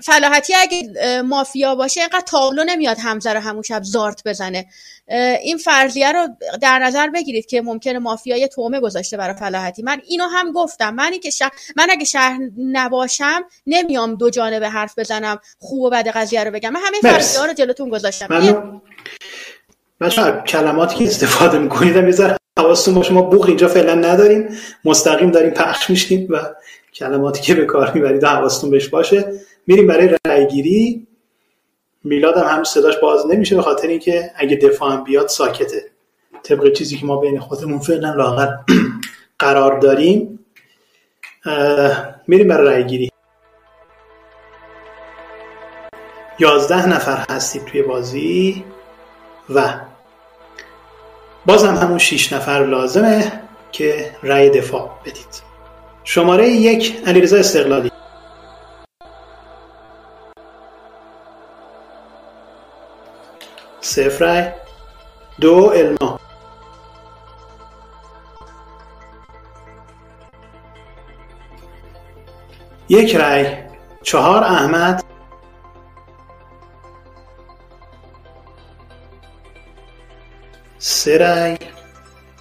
[0.02, 4.66] فلاحتی اگه مافیا باشه اینقدر تابلو نمیاد همزه رو همون شب زارت بزنه.
[5.42, 6.28] این فرضیه رو
[6.60, 9.82] در نظر بگیرید که ممکنه مافیا یه تومه گذاشته برای فلاحتی.
[9.82, 10.94] من اینو هم گفتم.
[10.94, 16.08] منی که شهر من اگه شهر نباشم نمیام دو جانبه حرف بزنم خوب و بد
[16.08, 16.70] قضیه رو بگم.
[16.70, 17.12] من همه.
[17.12, 18.26] فرضیه ها رو جلوتون گذاشتم.
[18.30, 18.82] ممنون.
[20.00, 23.12] بچه کلماتی که استفاده می‌کنید هم حواستون باشه.
[23.12, 24.58] ما بوق اینجا فعلا نداریم.
[24.84, 26.36] مستقیم داریم پخش میشیم و
[26.94, 29.32] کلماتی که به کار می‌برید حواستون بهش باشه
[29.66, 31.06] میریم برای رأی گیری
[32.04, 35.90] میلاد هم هنوز صداش باز نمیشه به خاطر اینکه اگه دفاع هم بیاد ساکته.
[36.42, 38.48] طبق چیزی که ما بین خودمون فعلا لاغر
[39.38, 40.38] قرار داریم
[42.26, 43.10] میریم برای رأی گیری
[46.38, 48.64] یازده نفر هستید توی بازی
[49.54, 49.74] و
[51.46, 53.42] بازم همون 6 نفر لازمه
[53.72, 55.51] که رأی دفاع بدید.
[56.04, 57.90] شماره یک علیرضا استقلالی.
[63.80, 64.52] صفر
[65.40, 66.20] دو الما.
[72.88, 73.56] یک رأی
[74.02, 75.04] چهار احمد.
[80.78, 81.58] سه رأی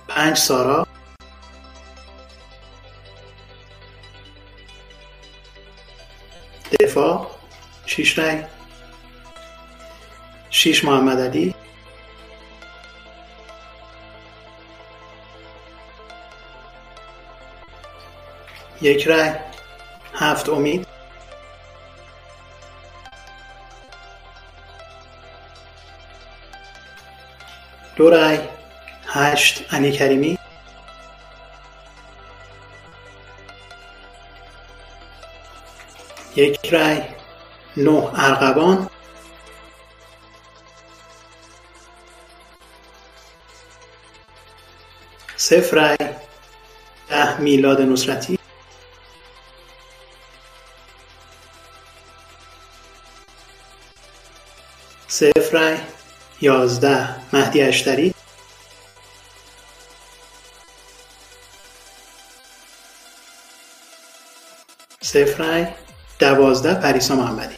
[0.08, 0.88] پنج سارا.
[6.80, 7.28] دفاع
[7.86, 8.44] شیش رأی
[10.50, 11.56] شیش محمد علی.
[18.82, 19.32] یک رأی
[20.14, 20.88] هفت امید.
[27.96, 28.40] دو رأی
[29.08, 30.41] هشت علی کریمی.
[36.36, 37.02] یک رأی
[37.78, 38.90] نه ارغوان.
[45.38, 45.98] صفر رأی
[47.10, 48.40] ده میلاد نصرتی.
[55.08, 55.78] صفر رأی
[56.42, 58.14] یازده مهدی اشتری.
[65.02, 65.91] صفر رأی
[66.22, 67.56] دوازده پریسا محمدی.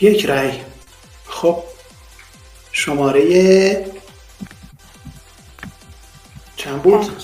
[0.00, 0.60] یک رأی
[1.26, 1.62] خب
[2.72, 3.86] شماره
[6.56, 7.22] چند بود؟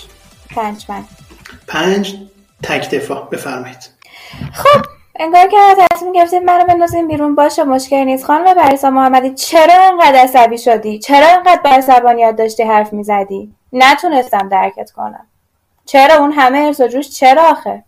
[0.50, 0.86] پنج.
[0.88, 1.04] من.
[1.68, 2.16] پنج.
[2.62, 3.28] تک دفاع.
[3.30, 3.90] بفرمایید.
[4.52, 4.86] خب
[5.20, 5.56] انگار که
[5.90, 7.34] تصمیم گرفتید منو بندازین بیرون.
[7.34, 8.24] باشه مشکلی نیست.
[8.24, 14.48] خانم پریسا محمدی چرا انقدر عصبی شدی؟ چرا انقدر با عصبانیت داشتی حرف می‌زدی؟ نتونستم
[14.48, 15.26] درکت کنم.
[15.86, 17.84] چرا اون همه ارس و جوش چرا آخه؟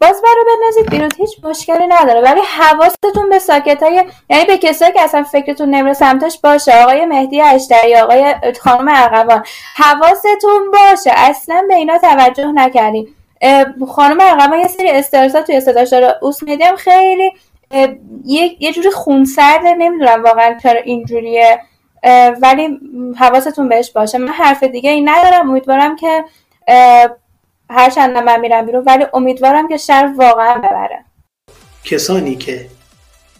[0.00, 2.20] باز برو بندازید بیرون هیچ مشکلی نداره.
[2.20, 6.82] ولی حواستون به ساکت های یعنی به کسایی که اصلا فکرتون نمیره سمتش باشه.
[6.82, 9.44] آقای مهدی اشتری آقای خانم ارغوان
[9.76, 11.10] حواستون باشه.
[11.16, 13.14] اصلا به اینا توجه نکردیم
[13.88, 16.14] خانم ارغوان یه سری استرسا توی صداش داره.
[16.22, 17.32] اوس هم خیلی
[18.24, 21.60] یه, یه جوری خونسرده نمی‌دونم واقعا چرا اینجوریه.
[22.42, 22.80] ولی
[23.16, 24.18] حواستون بهش باشه.
[24.18, 25.50] من حرف دیگه این ندارم.
[25.50, 26.24] امیدوارم که
[27.70, 31.04] هرچند من میرم بیرون ولی امیدوارم که شهر واقعا ببره.
[31.84, 32.66] کسانی که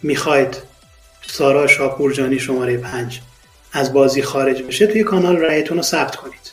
[0.02, 0.56] می‌خواید
[1.26, 3.20] سارا شاپورجانی شماره پنج
[3.72, 6.52] از بازی خارج بشه توی کانال رأیتون رو ثبت کنید.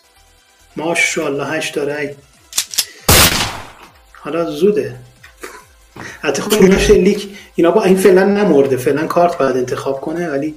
[0.76, 2.10] ماشاءالله هشت رأی
[4.14, 4.96] حالا زوده.
[6.24, 8.78] حتی خب اینا شلیک اینا با این فعلا نمرده.
[8.78, 10.56] فعلا کارت باید انتخاب کنه ولی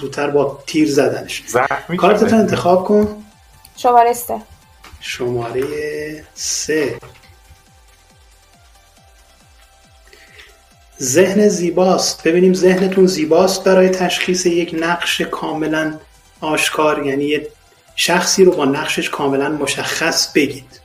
[0.00, 1.42] زودتر با تیر زدنش.
[1.98, 3.24] کارتت انتخاب کن.
[3.76, 4.40] شماره سه.
[5.00, 6.98] شماره سه.
[11.02, 12.22] ذهن زیباست.
[12.22, 15.98] ببینیم ذهنتون زیباست برای تشخیص یک نقش کاملا
[16.40, 17.48] آشکار یعنی یه
[17.96, 20.80] شخصی رو با نقشش کاملا مشخص بگید.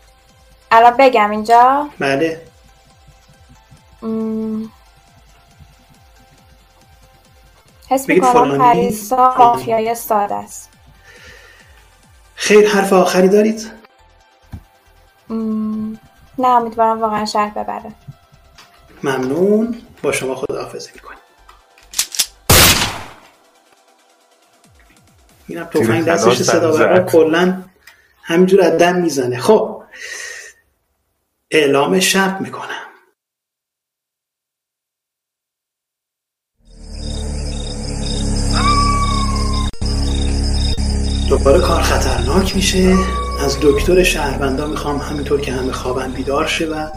[0.71, 1.89] الان بگم اینجا.
[1.99, 2.41] بله.
[7.91, 10.69] حس می‌کنم پریسا مافیای ساده است.
[12.35, 13.71] خیر حرف آخری دارید؟
[16.37, 17.91] نه امیدوارم واقعا شهر ببره.
[19.03, 19.81] ممنون.
[20.03, 21.19] با شما خداحافظی می‌کنیم.
[25.47, 27.63] اینم توفنگ دستش صدا کلا
[28.23, 29.39] همینجور از دم می‌زنه.
[29.39, 29.83] خب
[31.51, 32.90] اعلام شب می‌کنم.
[41.43, 42.97] دوباره کار خطرناک میشه.
[43.45, 46.87] از دکتر شهروندا می‌خوام همینطور که همه خوابن بیدار شه و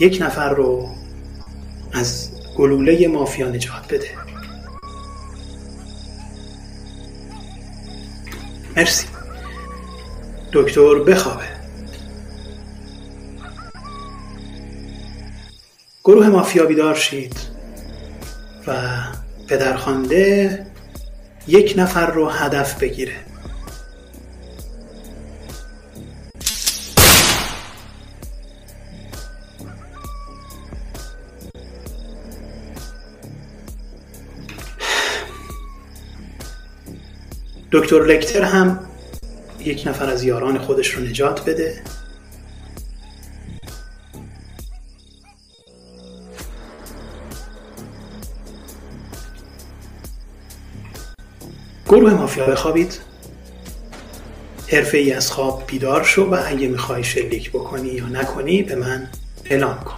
[0.00, 0.88] یک نفر رو
[1.92, 4.08] از گلوله مافیا نجات بده.
[8.76, 9.06] مرسی.
[10.52, 11.44] دکتر بخوابه.
[16.04, 17.36] گروه مافیا بیدار شید
[18.66, 18.74] و
[19.48, 20.66] پدرخوانده
[21.48, 23.12] یک نفر رو هدف بگیره.
[37.72, 38.80] دکتر لکتر هم
[39.60, 41.82] یک نفر از یاران خودش رو نجات بده.
[51.88, 53.00] گروه مافیا بخوابید.
[54.68, 59.08] حرفه ای از خواب بیدار شو و اگه می‌خوای شلیک بکنی یا نکنی به من
[59.44, 59.94] اعلام کن.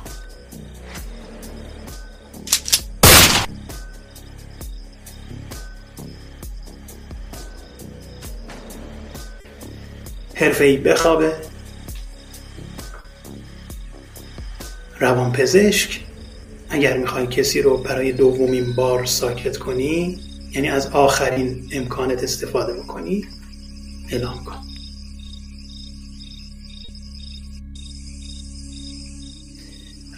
[10.35, 11.37] حرفه ای بخوابه.
[15.01, 16.01] روان پزشک
[16.69, 23.27] اگر می‌خوای کسی رو برای دومین بار ساکت کنی یعنی از آخرین امکانت استفاده بکنی
[24.09, 24.57] اعلام کن.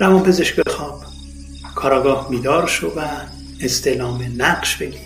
[0.00, 1.04] روان پزشک بخواب
[1.74, 3.08] کاراگاه بیدار شو و
[3.60, 5.00] استعلام نقش بگیر.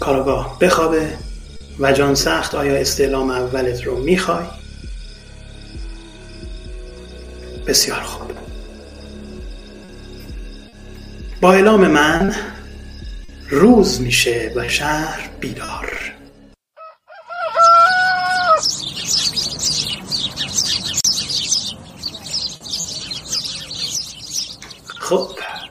[0.00, 1.18] کاراگاه بخوابه
[1.78, 4.57] و جان سخت آیا استعلام اولت رو می‌خوای؟
[7.68, 8.32] بسیار خوب.
[11.40, 12.34] با اعلام من
[13.48, 16.14] روز میشه و شهر بیدار.
[24.98, 25.28] خب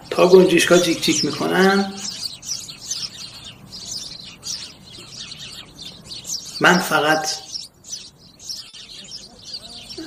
[0.10, 1.94] تا گنجیشکا جیک جیک می‌کنن
[6.61, 7.47] من فقط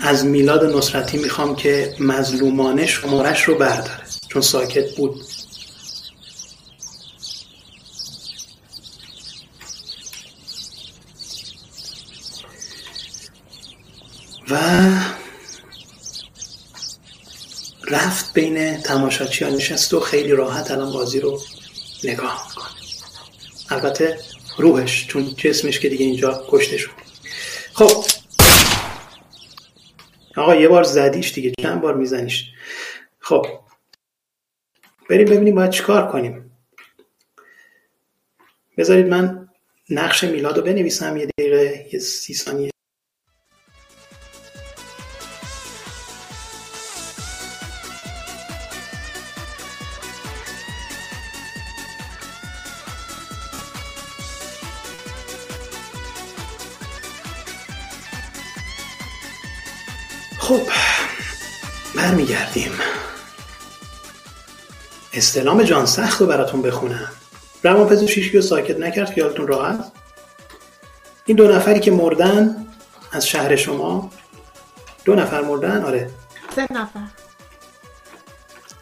[0.02, 5.20] از میلاد نصرتی می‌خوام که مظلومانه شمارش رو برداره چون ساکت بود.
[14.50, 14.56] و
[17.90, 21.40] رفت بین تماشاچی ها نشست و خیلی راحت الان بازی رو
[22.04, 22.70] نگاه می‌کنه.
[23.70, 24.18] البته
[24.58, 26.90] روحش چون جسمش که دیگه اینجا کشته شد.
[27.72, 28.04] خب
[30.36, 32.50] آقا یه بار زدیش دیگه چند بار میزنیش.
[33.18, 33.46] خب
[35.10, 36.50] بریم ببینیم باید چیکار کنیم.
[38.76, 39.48] بذارید من
[39.90, 42.70] نقش میلاد رو بنویسم یه دقیقه یه سی ثانیه.
[60.50, 60.62] خب
[61.96, 62.72] برمیگردیم.
[65.12, 67.08] استلام جان سخت رو براتون بخونم.
[67.62, 69.92] روان پزشکی رو ساکت نکرد خیالتون راحت؟
[71.26, 72.66] این دو نفری که مردن
[73.12, 74.10] از شهر شما
[75.04, 76.10] دو نفر مردن؟ آره.
[76.56, 77.06] سه نفر.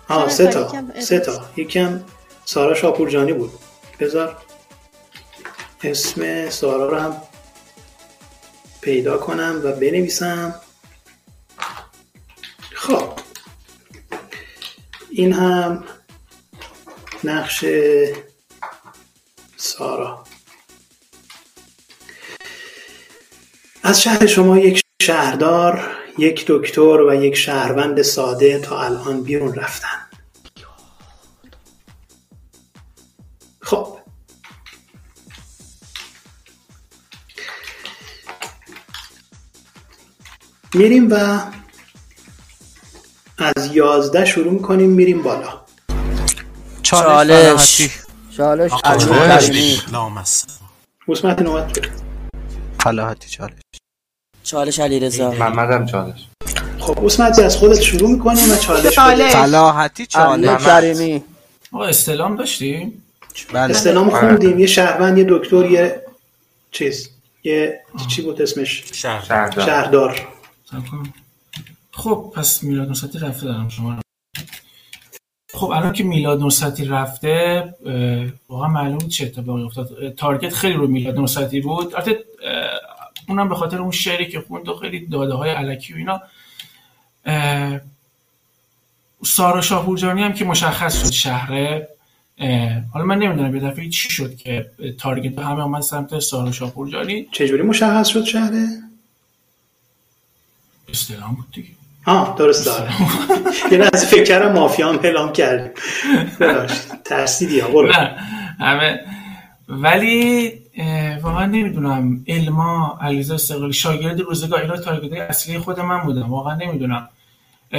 [0.08, 0.72] آه سه تا.
[1.00, 1.50] سه تا.
[1.56, 2.00] یکم
[2.44, 3.52] سارا شاپورجانی بود.
[4.00, 4.36] بذار
[5.82, 7.22] اسم سارا رو هم
[8.80, 10.54] پیدا کنم و بنویسم.
[15.18, 15.84] این هم
[17.24, 17.64] نقش
[19.56, 20.24] سارا.
[23.82, 30.08] از شهر شما یک شهردار یک دکتر و یک شهروند ساده تا الان بیرون رفتن.
[33.60, 33.98] خب.
[40.74, 41.40] میریم و
[43.38, 45.60] از یازده شروع می‌کنیم میریم بالا.
[46.82, 47.90] چالش.
[48.36, 48.72] چالش.
[48.84, 49.80] علی
[51.08, 51.78] حسمت نوبت.
[52.80, 53.52] فلاحتی چالش.
[54.42, 56.26] چالش علی رضا محمدم چالش.
[56.78, 58.98] خب حسمت از خودت شروع می‌کنیم و چالش.
[59.32, 60.64] فلاحتی چالش.
[60.64, 61.24] کریمی.
[61.72, 63.02] آقا استلام داشتیم؟
[63.52, 63.70] بله.
[63.70, 64.20] استلام آره.
[64.20, 64.58] خوندیم.
[64.58, 66.02] یه شهروند یه دکتر یه
[66.70, 67.10] چیز.
[67.44, 69.66] یه چی بود اسمش؟ شهر شهردار.
[69.66, 70.28] شهردار.
[71.98, 74.00] خب پس میلاد نصرتی رفته دارم شما رو.
[75.54, 77.74] خب الان که میلاد نصرتی رفته
[78.48, 80.14] واقعا معلوم چه اتفاقی افتاد.
[80.14, 81.94] تارگت خیلی رو میلاد نصرتی بود.
[81.94, 82.24] البته
[83.28, 86.20] اونم به خاطر اون شعری که خوند و خیلی داده های علکی و اینا.
[89.24, 91.88] سارا شاپورجانی هم که مشخص شد شهره.
[92.92, 97.62] حالا من نمی‌دونم یه دفعه چی شد که تارگت همه آمد سمت سارا شاپورجانی چجوری
[97.62, 98.66] مشخص شد شهره؟
[100.88, 101.77] استلام بود دیگه.
[102.06, 102.92] آه درست داره
[103.72, 105.70] یه لحظه فکر کردم مافیا هم اعلام کردیم
[106.40, 107.02] ببخشید.
[107.04, 107.86] ترسیدی ها برو.
[107.86, 108.16] نه
[108.60, 109.00] همه.
[109.68, 110.52] ولی
[111.22, 112.24] واقعا نمی‌دونم.
[112.28, 117.08] علما علیرضا استقلالی شاگرد روزگار اینا تارگت اصلی خود من بودم واقعا نمی‌دونم.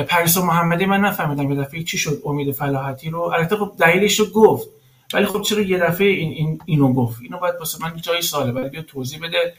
[0.08, 3.20] پریسا محمدی من نفهمیدم یه دفعه چی شد امید فلاحتی رو.
[3.22, 4.68] البته خب دلیلش رو گفت.
[5.14, 8.52] ولی خب چرا یه دفعه این, این اینو گفت؟ اینو باید واسه من جای ساله
[8.52, 9.54] باید بیا توضیح بده.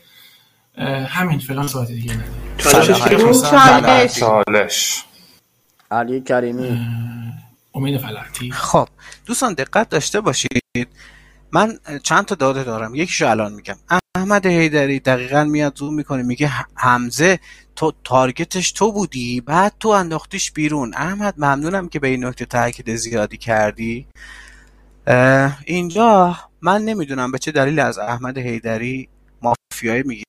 [1.09, 4.15] همین فلان ساعت دیگه بود؟ چالش.
[4.15, 5.05] چالش.
[5.91, 6.87] علی کریمی.
[7.75, 8.89] امید فلاحتی خب
[9.27, 10.89] دوستان دقت داشته باشید.
[11.53, 12.95] من چند تا داده دارم.
[12.95, 13.77] یکیشو الان میگم.
[14.15, 17.39] احمد حیدری دقیقا میاد زوم می‌کنه میگه حمزه
[17.77, 20.95] تو تارگتش تو بودی بعد تو انداختیش بیرون.
[20.95, 24.07] احمد ممنونم که به این نکته تاکید زیادی کردی.
[25.65, 29.09] اینجا من نمی‌دونم به چه دلیل از احمد حیدری
[29.43, 30.25] مافیایی میگی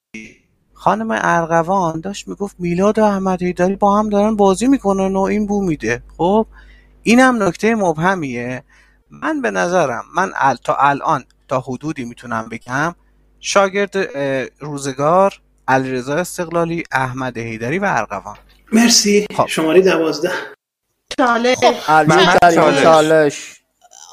[0.73, 5.47] خانم ارغوان داشت می‌گفت میلاد و احمد حیدری با هم دارن بازی می‌کنن و این
[5.47, 6.03] بو میده.
[6.17, 6.47] خب
[7.03, 8.63] اینم نکته مبهمیه.
[9.09, 10.55] من به نظرم من ال...
[10.55, 12.95] تا الان تا حدودی می‌تونم بگم
[13.39, 13.97] شاگرد
[14.59, 18.37] روزگار علیرضا استقلالی احمد حیدری و ارغوان.
[18.71, 19.27] مرسی.
[19.37, 19.47] خب.
[19.47, 20.31] شماره دوازده.
[21.17, 21.57] چالش.
[22.83, 23.61] چالش.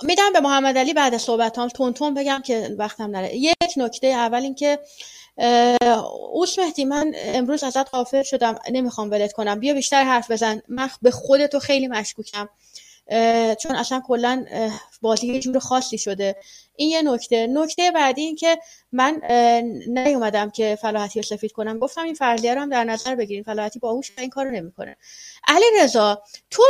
[0.02, 3.36] میدم به محمد علی بعد از صحبتام تون تون بگم که وقتم نره.
[3.36, 4.78] یک نکته اول اینکه
[6.32, 9.60] اوس مهدی من امروز ازت غافل شدم نمی‌خوام ولت کنم.
[9.60, 10.62] بیا بیشتر حرف بزن.
[10.69, 12.48] من به خودتو خیلی مشکوکم.
[13.60, 14.44] چون اصلا کلا
[15.02, 16.36] بازی یه جور خاصی شده.
[16.77, 17.47] این یه نکته.
[17.47, 18.59] نکته بعدی این که
[18.93, 19.20] من
[19.89, 21.78] نیومدم که فلاحتی رو سفید کنم.
[21.78, 23.43] گفتم این فرضیه رو هم در نظر بگیرین.
[23.43, 24.97] فلاحتی باهوش این کارو نمی‌کنه.
[25.48, 26.62] علی رضا تو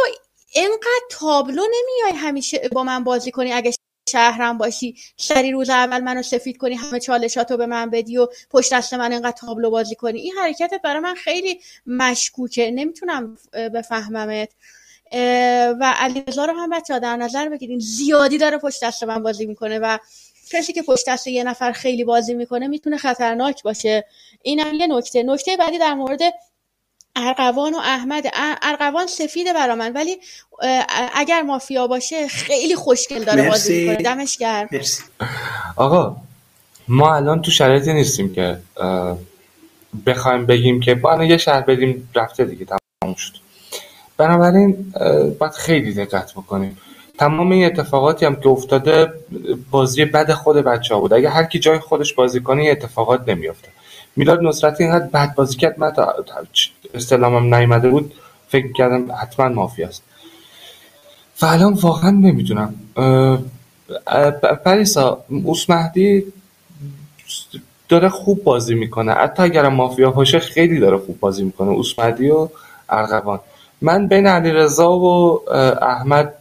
[0.54, 3.72] اینقدر تابلو نمیای همیشه با من بازی کنی؟ اگه
[4.08, 4.96] شهرم باشی.
[5.16, 9.12] سری روز اول منو سفید کنی همه چالشاتو به من بدی و پشت دست من
[9.12, 10.20] اینقدر تابلو بازی کنی.
[10.20, 12.70] این حرکتت برای من خیلی مشکوکه.
[12.70, 14.48] نمی‌تونم بفهممت.
[15.80, 17.78] و علیرضا رو هم بچه در نظر بگیرین.
[17.78, 19.98] زیادی داره پشت دست من بازی می‌کنه و
[20.50, 24.04] کسی که پشت دست یه نفر خیلی بازی می‌کنه می‌تونه خطرناک باشه.
[24.42, 25.22] اینم یه نکته.
[25.22, 26.20] نکته بعدی در مورد
[27.16, 30.18] ارغوان و احمد ا- ارغوان سفیده برا من ولی
[31.14, 33.88] اگر مافیا باشه خیلی خوشگل داره بازی مرسی.
[33.88, 34.04] می‌کنه.
[34.04, 34.68] دمش گرم.
[34.72, 35.02] مرسی.
[35.76, 36.16] آقا
[36.88, 38.58] ما الان تو شرایطی نیستیم که
[40.06, 43.32] بخوایم بگیم که با یه شهر بدیم رفته دیگه تمام شد.
[44.16, 44.92] بنابراین
[45.38, 46.78] باید خیلی دقت بکنیم.
[47.18, 49.12] تمام این اتفاقاتی هم که افتاده
[49.70, 51.12] بازی بد خود بچه ها بود.
[51.12, 53.68] اگه هر کی جای خودش بازی کنه این اتفاقات نمیافته.
[54.18, 55.78] میلاد نصرتی اینقدر بد بازی کرد.
[55.78, 56.14] من تا
[56.94, 58.14] استلامم نیومده بود
[58.48, 60.02] فکر کردم حتما مافیاست.
[61.42, 62.74] و الان واقعا نمی‌دونم.
[64.64, 66.24] پریسا اوس مهدی
[67.88, 69.12] داره خوب بازی می‌کنه.
[69.12, 71.68] حتی اگر مافیا باشه خیلی داره خوب بازی می‌کنه.
[71.70, 72.48] اوس مهدی و
[72.88, 73.40] ارغوان.
[73.80, 75.40] من بین علیرضا و
[75.82, 76.34] احمد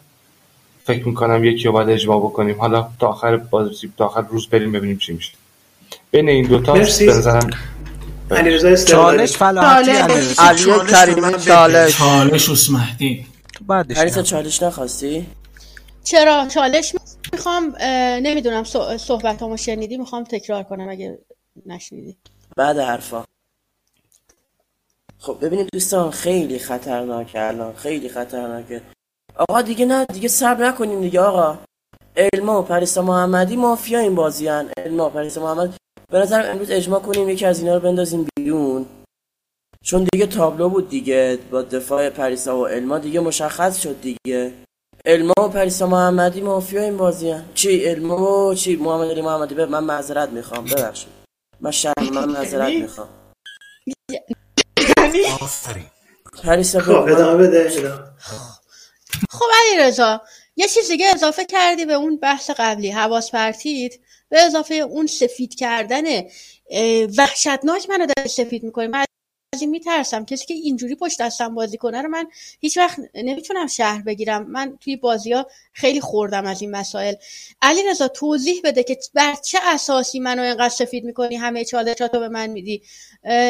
[0.83, 2.59] فکر می‌کنم یکی رو باید اجماع بکنیم.
[2.59, 5.33] حالا تا آخر بازی تا آخر روز بریم ببینیم چی میشه.
[6.11, 7.07] بین این دوتا به مرسی.
[7.07, 7.49] نظرم
[8.31, 10.43] علیرضا چالش فلاحتی علیرضا.
[10.43, 12.49] علی کریمی چالش چالش.
[12.49, 14.21] اوس مهدی تو بعدش میام.
[14.21, 15.27] چالش نخواستی؟
[16.03, 16.95] چرا؟ چالش
[17.33, 17.75] می‌خوام
[18.21, 18.63] نمی‌دونم
[18.97, 21.19] صحبت همو شنیدی می‌خوام تکرار کنم اگه
[21.65, 22.17] نشنیدی.
[22.57, 23.23] بعد حرفا.
[25.19, 28.81] خب ببینید دوستان خیلی خطرناکه الان خیلی خطرناکه.
[29.35, 31.57] آقا دیگه نه دیگه صبر نکنیم دیگه آقا.
[32.17, 34.69] علما و پریسا محمدی مافیا این بازی هن.
[34.77, 35.73] علما و پریسا محمد
[36.11, 38.85] به نظر امروز اجماع کنیم یکی از اینا رو بندازیم بیرون.
[39.83, 44.53] چون دیگه تابلو بود دیگه با دفاع پریسا و علما دیگه مشخص شد دیگه.
[45.05, 47.45] علما و پریسا محمدی مافیا این بازی هن.
[47.53, 49.55] چی علما و چی؟ محمد علی محمدی.
[49.55, 51.09] به من معذرت می‌خوام ببخشید.
[51.61, 53.09] من شرم من معذرت می‌خوام.
[55.41, 55.85] آفرین.
[56.43, 57.69] پریسا خب ادامه بده.
[59.29, 60.21] خب علی رضا
[60.55, 63.93] یه چیز دیگه اضافه کردی به اون بحث قبلی حواس پرتیت
[64.29, 66.03] به اضافه اون سفید کردن
[67.17, 68.87] وحشتناک منو داره سفید می‌کنه.
[68.87, 69.05] من
[69.55, 70.25] از این میترسم.
[70.25, 72.27] کسی که اینجوری پشت دستم بازی کنه رو من
[72.59, 74.45] هیچ وقت نمی‌تونم شهر بگیرم.
[74.49, 77.13] من توی بازی ها خیلی خوردم از این مسائل.
[77.61, 82.29] علی رضا توضیح بده که بر چه اساسی منو اینقدر سفید می‌کنی؟ همه چالشاتو به
[82.29, 82.81] من میدی.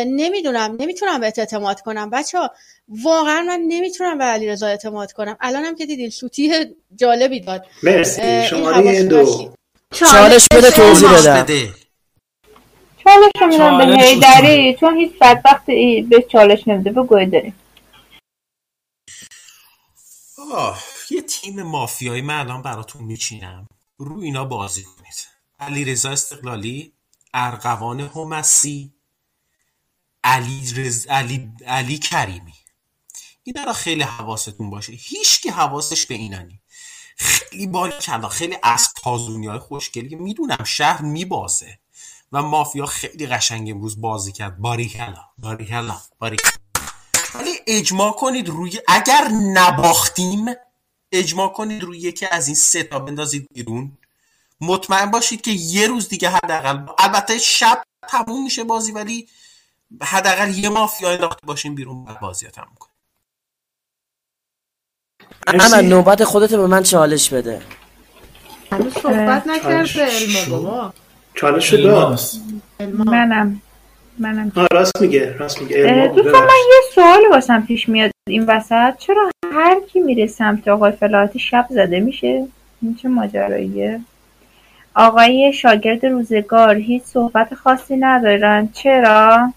[0.05, 0.77] نمی‌دونم.
[0.79, 2.09] نمی‌تونم بهت اعتماد کنم.
[2.09, 2.37] بچه
[2.87, 5.37] واقعا من نمی‌تونم به علی رضا اعتماد کنم.
[5.39, 6.53] الانم که دیدین سوتی
[6.95, 7.65] جالبی داد.
[7.83, 8.43] مرسی.
[8.49, 9.53] شماره دو.
[9.93, 11.73] چالش بده توضیح بدم بده.
[13.03, 15.65] چالش رو میدم به هیدری چون هیچ بدبخت
[16.09, 17.59] به چالش نمیده بگوی داریم.
[20.53, 23.67] آه یه تیم مافیایی من الان براتون میچینم.
[23.97, 25.27] رو اینا بازی کنید.
[25.59, 26.93] علی رضا استقلالی
[27.33, 28.93] ارقوان همسی
[30.23, 31.07] علی, رز...
[31.07, 31.51] علی...
[31.67, 32.53] علی کریمی.
[33.43, 34.93] اینا را خیلی حواستون باشه.
[34.93, 36.59] هیچکی حواسش به اینا نی
[37.17, 41.79] خیلی بال کلا خیلی از تازونی های خوشگلی می‌دونم شهر میبازه.
[42.31, 44.57] و مافیا خیلی قشنگ امروز بازی کرد.
[44.57, 45.23] باریکلا.
[45.37, 45.97] باریکلا.
[46.19, 46.51] باریکلا.
[47.35, 50.45] ولی اجماع کنید روی اگر نباختیم
[51.11, 53.97] اجماع کنید روی یکی از این سه تا بندازید بیرون.
[54.61, 59.27] مطمئن باشید که یه روز دیگه حداقل البته شب تموم میشه بازی ولی
[60.01, 62.96] حداقل یه مافیا انداخته باشیم بیرون بازی تموم کنیم.
[65.47, 67.61] احمد نوبت خودتو به من چالش بده.
[68.71, 70.57] هنوز صحبت نکرده علما.
[70.57, 70.93] بابا.
[71.33, 72.19] چالش داد.
[72.93, 73.61] منم.
[74.19, 74.51] منم.
[74.71, 76.11] راست میگه راست میگه.
[76.15, 76.49] دوستان من.
[76.69, 78.11] یه سوالی واسم پیش میاد.
[78.27, 82.47] این وسط چرا هر کی میره سمت آقای فلاحتی شب زده؟ میشه؟
[82.81, 83.99] این چه ماجراییه؟
[84.95, 88.69] آقای شاگرد روزگار هیچ صحبت خاصی ندارن.
[88.73, 89.53] چرا؟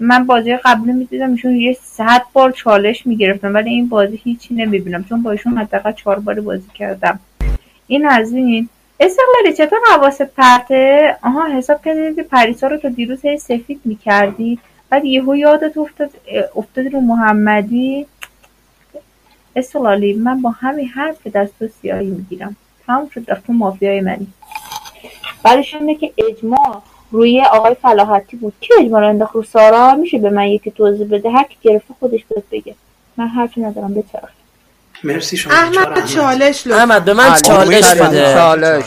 [0.00, 5.04] من بازی قبلی می‌دیدم ایشون یه صد بار چالش می‌گرفتم ولی این بازی هیچی نمی‌بینم.
[5.04, 7.20] چون با ایشون حداقل چهار بار بازی کردم.
[7.86, 8.68] این از این.
[9.00, 14.58] استقلالی چطور حواس پرته؟ آها حساب کردید که پریسا رو تا دیروز هی سفید می‌کردی
[14.90, 16.10] بعد یهو یادت افتاد
[16.56, 18.06] افتادی رو محمدی.
[19.56, 22.56] استقلالی من با همین حرف دست تو سیاهی می‌گیرم.
[22.86, 24.26] تمام شد رفت مافیای منی.
[25.44, 26.82] بعدش اینه که اجماع.
[27.10, 28.52] روی آقای فلاحتی بود.
[28.60, 31.94] کی اجماع رو انداخت رو سارا؟ میشه به من یکی توضیح بده؟ هر کی گرفته
[32.00, 32.74] خودش بهت بگه.
[33.16, 34.30] من حرفی ندارم بچرخ.
[35.04, 35.52] مرسی شما.
[35.52, 36.06] احمد احمد.
[36.06, 36.78] چالش لطفا.
[36.78, 38.34] احمد به من علی چالش بده.
[38.34, 38.84] چالش.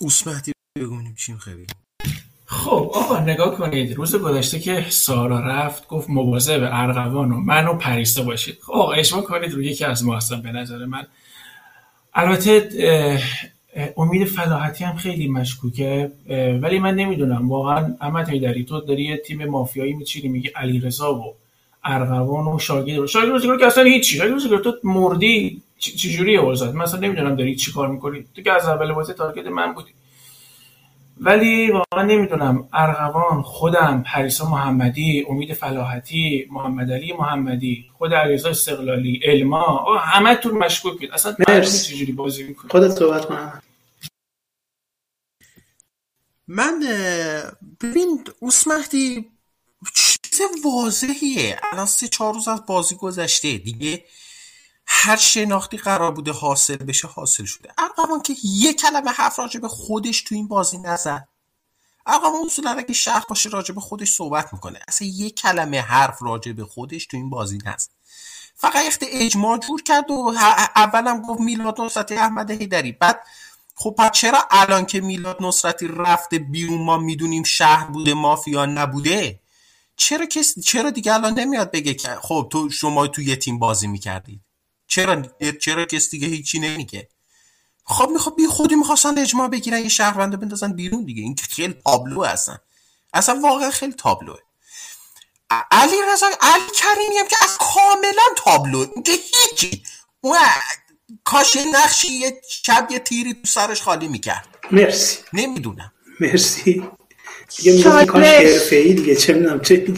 [0.00, 1.66] اوسمهدی بگونیم چیم خیلی
[2.46, 3.96] خب آقا نگاه کنید.
[3.96, 8.58] روز گذشته که سارا رفت گفت مواظب ارغوان و من و پریسا باشید.
[8.62, 11.06] خب آقا اجماع کنید روی یکی از ما هستن به نظر من.
[12.14, 12.68] البته
[13.96, 16.12] امید فلاحتی هم خیلی مشکوکه
[16.62, 17.48] ولی من نمی‌دونم.
[17.48, 21.34] واقعا احمد حیدری تو داری یه تیم مافیایی میچینی میگی علیرضا و
[21.84, 23.06] ارغوان و شاگرد.
[23.06, 24.16] شاگرد که اصلا هیچی.
[24.16, 28.24] شاگرد تو مردی چ- چجوریه اوضاعت من اصلا نمی‌دونم داری چی کار می‌کنی.
[28.36, 29.90] تو که از اول بازی تارگت من بودی.
[31.20, 32.68] ولی واقعا نمی‌دونم.
[32.72, 40.58] ارغوان خودم پریسا محمدی امید فلاحتی محمد علی محمدی خود علیرضا استقلالی آقا همه تون
[40.58, 41.10] مشکوکید.
[41.12, 41.94] اصلا مرسی.
[41.94, 43.34] چجوری بازی می‌کنید خودت صحبت کن.
[43.34, 43.62] احمد.
[46.48, 46.80] من
[47.80, 49.30] ببین اوسمهدی
[50.22, 51.60] چیز واضحیه.
[51.72, 53.58] الان سه چهار روز از بازی گذشته.
[53.58, 54.04] دیگه
[54.86, 57.72] هر شناختی قرار بوده حاصل بشه حاصل شده.
[57.78, 61.28] ارقامان که یه کلمه حرف راجع به خودش تو این بازی نزد
[62.06, 64.80] ارقامان اصولا اگه شهر باشه راجع به خودش صحبت می‌کنه.
[64.88, 67.90] اصلا یه کلمه حرف راجع به خودش تو این بازی نزد
[68.54, 70.34] فقط یخت اجماع جور کرد و
[70.76, 73.20] اولم گفت میلاد نصرتی احمد هیدری بعد
[73.78, 79.40] خب پس چرا الان که میلاد نصرتی رفته بیرون ما می‌دونیم شهر بوده مافیا نبوده؟
[79.96, 83.86] چرا کس چرا دیگه الان نمیاد بگه که خب تو شما تو یه تیم بازی
[83.86, 84.40] می‌کردید؟
[84.86, 85.22] چرا
[85.60, 87.08] چرا کس دیگه هیچی نمیگه؟
[87.84, 91.22] خب می‌خواد بی خودی می‌خواستن اجماع بگیرن یه شهرونده بندازن بیرون دیگه.
[91.22, 92.58] این خیلی تابلو هستن.
[93.14, 94.38] اصلا واقعا خیلی تابلوه.
[95.70, 98.86] علی رضا علی کریمی هم که از کاملا تابلو.
[98.94, 99.82] اینکه هیچی.
[101.24, 104.48] کاش نقشی یه شب یه تیری تو سرش خالی می‌کرد.
[104.70, 105.18] مرسی.
[105.32, 105.92] نمی‌دونم.
[106.20, 106.90] مرسی.
[107.56, 109.94] دیگه میگم کاش دیگه چه می‌دونم چه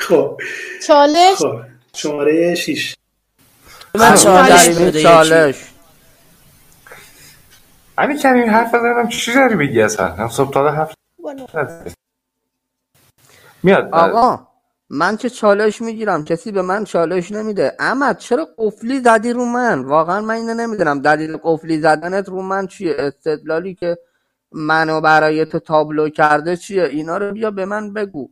[0.00, 0.40] خب.
[0.86, 1.36] چالش.
[1.38, 1.60] خب.
[1.96, 2.94] شماره 6
[3.94, 5.02] من چالش.
[5.02, 5.56] چالش.
[7.98, 10.94] علی کریم حرف بزنم چی داری بگی اصلا؟ هم صبح تا حرف
[13.62, 13.88] میاد.
[13.92, 14.53] آقا.
[14.96, 17.76] من که چالش می‌گیرم کسی به من چالش نمیده.
[17.78, 21.00] احمد چرا قفلی زدی رو من؟ واقعا من اینو نمی‌دونم.
[21.00, 23.98] دلیل قفلی زدنت رو من چیه؟ استدلالی که
[24.52, 28.28] منو برای تو تابلو کرده چیه؟ اینا رو بیا به من بگو.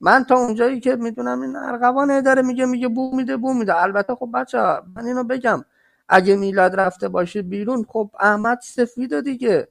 [0.00, 3.82] من تا اونجایی که می‌دونم این ارغوان داره میگه میگه بو میده بو میده.
[3.82, 4.58] البته خب بچه
[4.96, 5.64] من اینو بگم.
[6.08, 9.68] اگه میلاد رفته باشه بیرون خب احمد سفیده دیگه.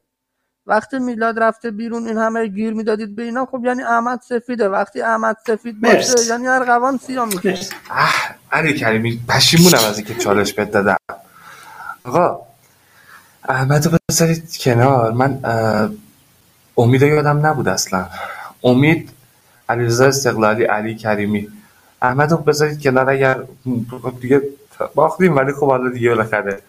[0.68, 4.70] وقتی میلاد رفته بیرون این همه گیر می‌دادید به اینا خب یعنی احمد سفیده.
[4.70, 6.26] وقتی احمد سفید باشه.
[6.30, 7.60] یعنی ارغوان سیاه میشه.
[7.90, 8.14] اه
[8.52, 10.98] علی کریمی پشیمونم از اینکه چالش بهت دادم.
[12.04, 12.40] آقا
[13.50, 15.12] احمد رو بذارید کنار.
[15.12, 15.40] من
[16.78, 18.06] امید رو یادم نبود اصلا.
[18.64, 19.10] امید
[19.70, 21.48] علیرضا استقلالی علی کریمی.
[22.02, 23.44] احمد رو بذارید کنار اگر
[24.22, 24.42] دیگه
[24.96, 26.62] باختیم ولی خب حالا دیگه بالاخره.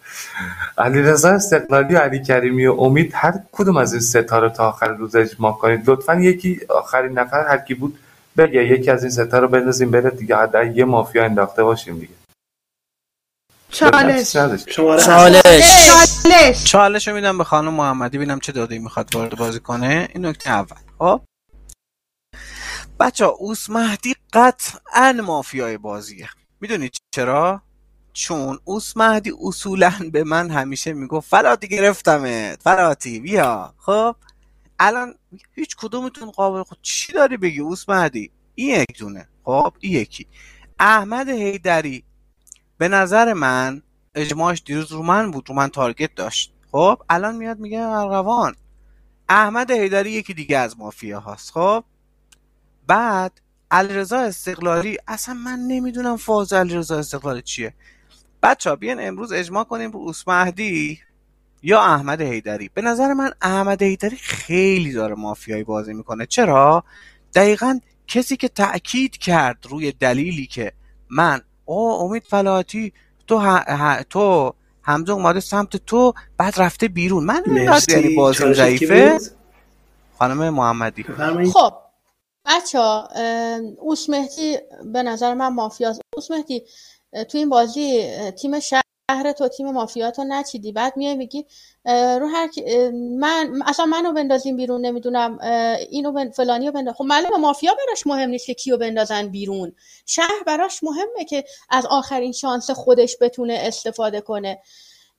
[0.77, 5.15] علیرضا استقلالی و علی کریمی و امید هر کدوم از این ستاره تا آخر روز
[5.15, 5.89] اجماع کنید.
[5.89, 7.99] لطفا یکی آخرین نفر هر کی بود
[8.37, 8.63] بگه.
[8.63, 10.37] یکی از این ستاره رو بندازیم بره دیگه.
[10.37, 12.13] حداقل یه مافیا انداخته باشیم دیگه.
[13.69, 14.33] چالش.
[14.33, 16.63] چالش چالش.
[16.65, 17.07] چالش.
[17.07, 20.07] رو میدم به خانم محمدی ببینم چه داده می‌خواد وارد بازی کنه.
[20.13, 20.77] این نکته اول.
[20.99, 21.21] خب؟
[22.99, 26.29] بچه اوس مهدی قطعا مافیای بازیه.
[26.61, 27.61] می‌دونید چرا؟
[28.17, 33.73] چون اوس مهدی اصولا به من همیشه می‌گفت فلاتی گرفتمت فلاتی بیا.
[33.77, 34.15] خب؟
[34.79, 35.15] الان
[35.53, 40.27] هیچ کدومتون قابل خود چی داری بگی اوس مهدی این یک دونه خب؟ این یکی.
[40.79, 42.03] احمد هیدری
[42.77, 43.81] به نظر من
[44.15, 46.53] اجماعش دیروز رو من بود رو من تارگت داشت.
[46.71, 48.55] خب؟ الان میاد میگه ارغوان.
[49.29, 51.51] احمد هیدری یکی دیگه از مافیا هاست.
[51.51, 51.83] خب؟
[52.87, 53.41] بعد
[53.71, 57.73] علیرضا استقلالی اصلا من نمی‌دونم فاز علیرضا استقلالی چیه.
[58.43, 60.99] بچه ها بیان امروز اجماع کنیم رو مهدی
[61.63, 66.25] یا احمد هیدری به نظر من احمد هیدری خیلی داره مافیایی بازی می‌کنه.
[66.25, 66.83] چرا؟
[67.35, 70.71] دقیقا کسی که تاکید کرد روی دلیلی که
[71.09, 72.93] من او امید فلاتی
[73.27, 73.63] تو ه...
[73.67, 74.03] ه...
[74.03, 77.23] تو حمزه اومده سمت تو بعد رفته بیرون.
[77.23, 77.43] من.
[77.89, 79.19] یعنی بازی ضعیفه؟
[80.19, 81.05] خانم محمدی.
[81.53, 81.73] خب
[82.45, 83.09] بچه ها
[83.79, 84.57] اوس مهدی
[84.93, 86.01] به نظر من مافیاست.
[86.15, 86.63] اوس مهدی
[87.29, 90.71] تو این بازی تیم شهر تو تیم مافیا تو نچیدی.
[90.71, 91.45] بعد میای میگی
[91.85, 92.49] رو هر
[93.19, 95.39] من اصلا منو بندازین بیرون نمی‌دونم
[95.89, 96.29] اینو بن...
[96.29, 96.95] فلانی رو بنداز.
[96.95, 99.75] خب معلومه مافیا براش مهم نیست که کیو بندازن بیرون.
[100.05, 104.61] شهر براش مهمه که از آخرین شانس خودش بتونه استفاده کنه.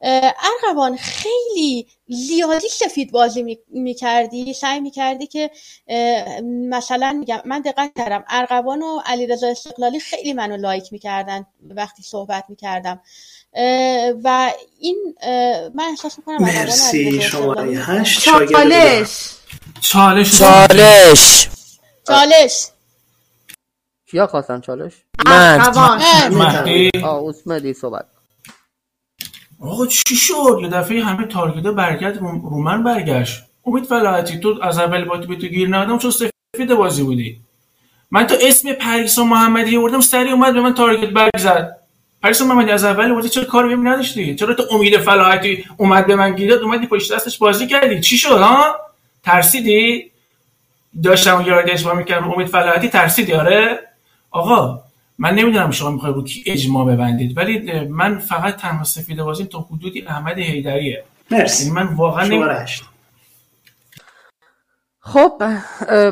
[0.01, 5.51] ارغوان خیلی زیادی سفید بازی می‌کردی سعی می‌کردی که
[6.69, 12.45] مثلا میگم من دقت کردم ارغوان و علیرضا استقلالی خیلی منو لایک می‌کردن وقتی صحبت
[12.49, 13.01] می‌کردم.
[14.25, 15.15] و این
[15.75, 19.35] من احساس می‌کنم مرسی شماره 8 شاگرد چالش.
[19.81, 20.39] چالش.
[20.39, 21.49] چالش.
[22.07, 22.69] چالش.
[24.07, 24.93] کیا خواستن چالش؟
[25.27, 26.29] من.
[26.31, 26.91] مهدی.
[27.05, 28.07] آه اوس مهدی صحبت
[29.61, 33.43] آقا چی شد؟ یه دفعه همه تارگت برگرد رو من برگشت.
[33.67, 37.41] امید فلاحتی تو از اول با تو گیر ندادم چون سفید بازی بودی.
[38.11, 41.77] من تو اسم پریسا محمدی آوردم سری اومد به من تارگت برگ زد
[42.23, 46.17] پریسا محمدی از اول آوردی چرا کار بهم نداشتی؟ چرا تو امید فلاحتی اومد به
[46.17, 48.77] من گیر داد اومدی پشت دستش بازی کردی؟ چی شد ها؟
[49.25, 50.11] ترسیدی؟
[51.03, 53.79] داشتم یارد اجماع می‌کردم امید فلاحتی ترسیدی؟ آره.
[54.31, 54.81] آقا
[55.19, 59.59] من نمی‌دونم شما می‌خوای رو کی اجماع ببندید ولی من فقط تنها سفید بازیم تا
[59.59, 61.05] حدودی احمد حیدریه.
[61.31, 61.65] مرسی.
[61.65, 62.43] یعنی من واقعا نمی...
[62.43, 62.85] 8
[65.01, 65.43] خب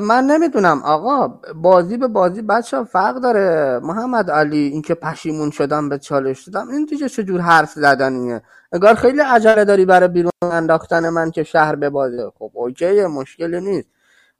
[0.03, 3.81] من نمی‌دونم آقا بازی به بازی بچه فرق داره.
[3.83, 8.43] محمد علی اینکه پشیمون شدم به چالش دادم این دیگه چجور حرف زدنیه؟
[8.73, 13.61] اگر خیلی عجله داری برای بیرون انداختن من که شهر به بازه خب اوکیه مشکلی
[13.61, 13.89] نیست.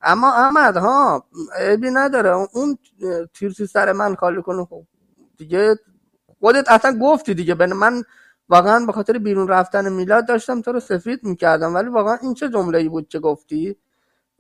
[0.07, 1.25] اما احمد ها
[1.59, 2.31] عیبی نداره.
[2.31, 2.79] اون
[3.35, 4.83] تیر تو سر من خالی کنه خب
[5.37, 5.77] دیگه
[6.41, 7.55] خودت اصلا گفتی دیگه.
[7.55, 8.03] به من
[8.49, 11.75] واقعا به خاطر بیرون رفتن میلاد داشتم تو رو سفید می‌کردم.
[11.75, 13.77] ولی واقعا این چه جمله ای بود که گفتی؟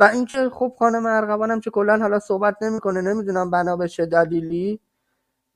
[0.00, 4.80] و اینکه خب خانم ارغوانم که کلا حالا صحبت نمی‌کنه نمی‌دونم بنا به چه دلیلی.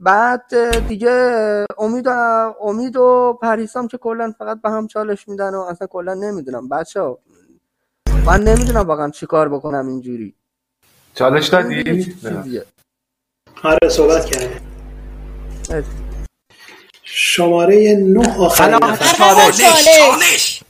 [0.01, 0.55] بعد
[0.89, 2.11] دیگه امید و
[2.61, 6.69] امید و پریسام که کلا فقط به هم چالش میدن و اصلا کلا نمی‌دونم.
[6.69, 7.17] بچه
[8.31, 10.35] من نمی‌دونم واقعا چی کار بکنم اینجوری.
[11.15, 12.11] چالش دادی؟
[13.63, 14.61] آره صحبت کرده
[17.03, 18.39] شماره نه
[18.69, 19.13] نفر.
[19.53, 20.63] چالش.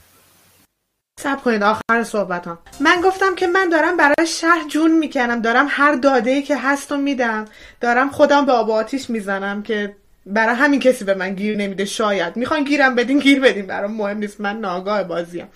[1.19, 5.67] سب کنید آخر صحبت ها من گفتم که من دارم برای شهر جون می‌کنم دارم
[5.69, 7.45] هر داده ای که هست و میدم.
[7.81, 9.95] دارم خودم به آب آتیش می‌زنم که
[10.25, 12.35] برای همین کسی به من گیر نمیده شاید.
[12.35, 13.67] می‌خوان گیرم بدین گیر بدین.
[13.67, 14.41] برام مهم نیست.
[14.41, 15.47] من ناگاه بازیم.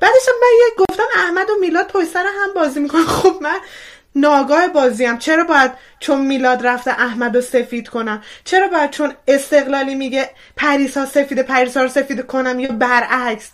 [0.00, 3.04] بعدش هم من یه گفتم احمد و میلاد پشت سر هم بازی می‌کنن.
[3.04, 3.58] خب من
[4.14, 5.18] ناگاه بازیم.
[5.18, 5.70] چرا باید
[6.00, 11.82] چون میلاد رفته احمد رو سفید کنم؟ چرا باید چون استقلالی میگه پریسا سفید پریسا
[11.82, 13.50] رو سفید کنم یا برعکس؟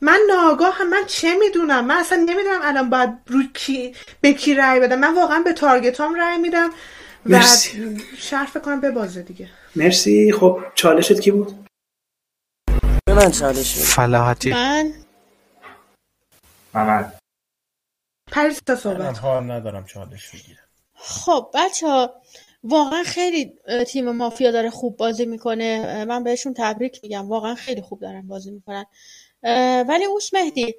[0.00, 4.54] من ناگاه هم من چه می‌دونم؟ من اصلا نمی‌دونم الان باید رو کی به کی
[4.54, 4.98] رأی بدم.
[4.98, 6.70] من واقعا به تارگتام رأی میدم.
[7.26, 7.98] مرسی.
[8.16, 9.50] شهر فکر کنم به بازه دیگه.
[9.76, 10.32] مرسی.
[10.32, 11.68] خب چالشت کی بود؟
[13.06, 13.78] به من چالش.
[13.78, 14.52] فلاحتی.
[14.52, 14.92] من؟
[16.74, 17.18] محمد.
[18.32, 19.18] پریسا صحبت.
[19.18, 20.58] حال ندارم چالش بگیرم.
[20.94, 22.22] خب بچه ها
[22.64, 26.04] واقعا خیلی تیم مافیا داره خوب بازی می‌کنه.
[26.04, 27.28] من بهشون تبریک میگم.
[27.28, 28.84] واقعا خیلی خوب دارن بازی می‌کنن.
[29.88, 30.74] ولی اوس مهدی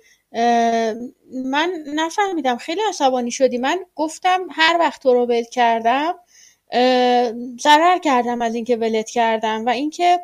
[1.45, 2.57] من نفهمیدم.
[2.57, 3.57] خیلی عصبانی شدی.
[3.57, 6.13] من گفتم هر وقت تو رو ول کردم
[7.61, 10.19] ضرر کردم از اینکه ولت کردم و اینکه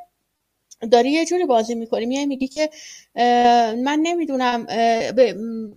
[0.92, 2.06] داری یه جوری بازی می‌کنی.
[2.06, 2.70] میای میگی که
[3.84, 4.68] من نمی‌دونم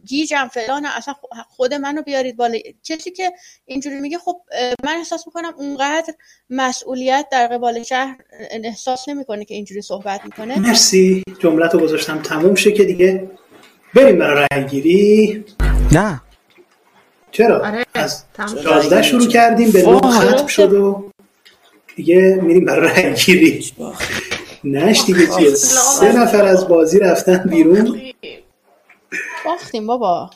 [0.07, 1.15] گیجم فلان اصلا
[1.49, 2.59] خود منو بیارید بالا.
[2.85, 3.33] کسی که
[3.67, 4.41] اینجوری میگه خب
[4.85, 6.15] من احساس می‌کنم اونقدر
[6.51, 8.17] مسئولیت در قبال شهر
[8.51, 10.59] احساس نمی‌کنه که اینجوری صحبت می‌کنه.
[10.59, 11.23] مرسی.
[11.39, 13.31] جملت رو گذاشتم تموم شه که دیگه
[13.95, 15.45] بریم برای رأی گیری
[15.93, 16.23] نه.
[17.35, 18.67] چرا؟ آره از تموم شد.
[18.71, 20.13] 11 شروع کردیم به نه وای.
[20.29, 21.05] ختم شد و
[21.97, 23.73] دیگه میریم برای رأی گیری.
[24.65, 28.01] نش دیگه چیه؟ سه نفر از بازی رفتن بیرون.
[29.45, 30.31] باختیم بابا.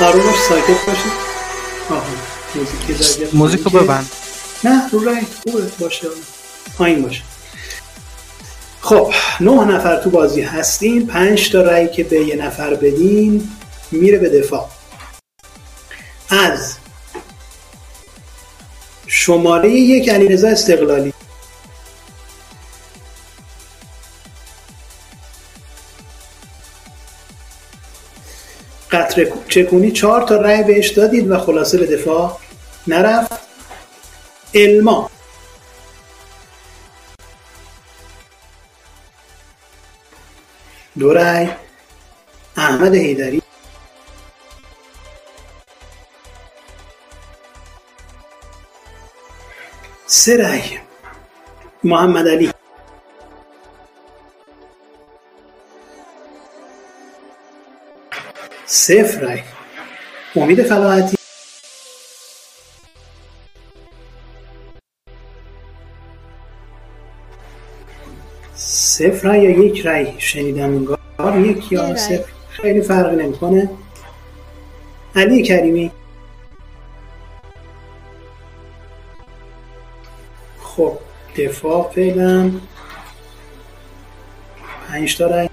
[0.00, 1.12] آروم باش ساکت باشید
[2.54, 4.10] موزیک موزیکو که- ببند.
[4.64, 6.06] نه رو رأی خوبه باشه.
[6.78, 7.22] پایین باشه.
[8.80, 11.06] خب نه نفر تو بازی هستیم.
[11.06, 13.48] پنج تا رأی که به یه نفر بدین
[13.90, 14.68] میره به دفاع.
[16.34, 16.76] از
[19.06, 21.12] شماره یک علیرضا استقلالی.
[28.90, 32.38] قطره چکونی چهار تا رأی بهش دادید و خلاصه به دفاع
[32.86, 33.32] نرفت.
[34.54, 35.10] الما.
[40.98, 41.48] دو رأی.
[42.56, 43.43] احمد حیدری.
[50.16, 50.78] سه رأی.
[51.84, 52.50] محمد علی.
[58.66, 59.42] صفر رأی.
[60.36, 61.16] امید فلاحتی.
[68.54, 71.40] صفر رأی یا یک رأی شنیدم انگار.
[71.40, 71.96] یک یا.
[71.96, 72.24] صفر.
[72.50, 73.70] خیلی فرقی نمی‌کنه.
[75.16, 75.90] علی کریمی.
[81.36, 82.50] دفاع فعلا.
[84.88, 85.48] پنج تا رأی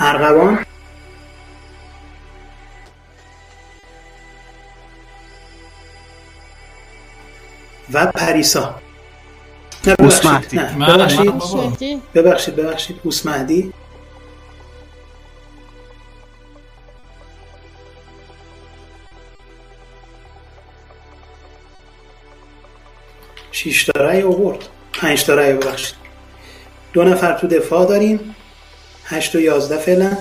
[0.00, 0.64] ارغوان.
[7.92, 8.80] و پریسا.
[9.86, 10.60] نه ببخشید.
[10.60, 11.32] نه ببخشید.
[11.56, 13.00] مهدی ببخشید ببخشید.
[23.64, 24.58] شیش تا رأی آورد.
[24.92, 25.94] پنج تا رأی ببخشید.
[26.92, 28.34] دو نفر تو دفاع داریم.
[29.04, 30.16] هشت و یازده فعلا.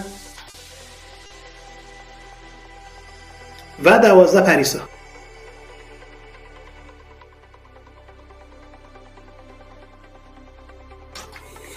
[3.84, 4.80] و دوازده پریسا.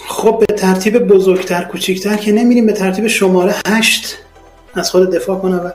[0.09, 4.19] خب به ترتیب بزرگتر کوچیکتر که نمیریم به ترتیب شماره هشت
[4.75, 5.73] از خود دفاع کن اول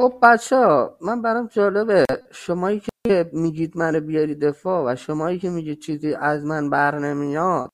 [0.00, 2.04] خب بچه ها من برام جالبه.
[2.30, 7.72] شمایی که میگید منو بیاری دفاع و شمایی که میگید چیزی از من بر نمیاد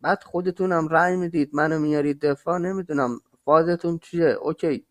[0.00, 4.26] بعد خودتونم رأی می‌دید منو میارید دفاع نمی‌دونم فازتون چیه.
[4.28, 4.86] اوکی.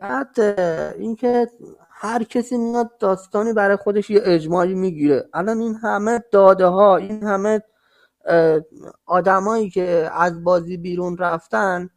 [0.00, 0.40] بعد
[0.98, 1.48] اینکه
[1.90, 5.28] هر کسی میاد داستانی برای خودش یه اجماعی می‌گیره.
[5.34, 7.62] الان این همه داده ها این همه
[9.06, 11.90] آدمایی که از بازی بیرون رفتن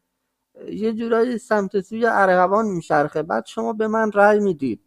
[0.72, 3.24] یه جورایی سمت سوی ارغوان میچرخه.
[3.24, 4.82] بعد شما به من رأی می‌دید.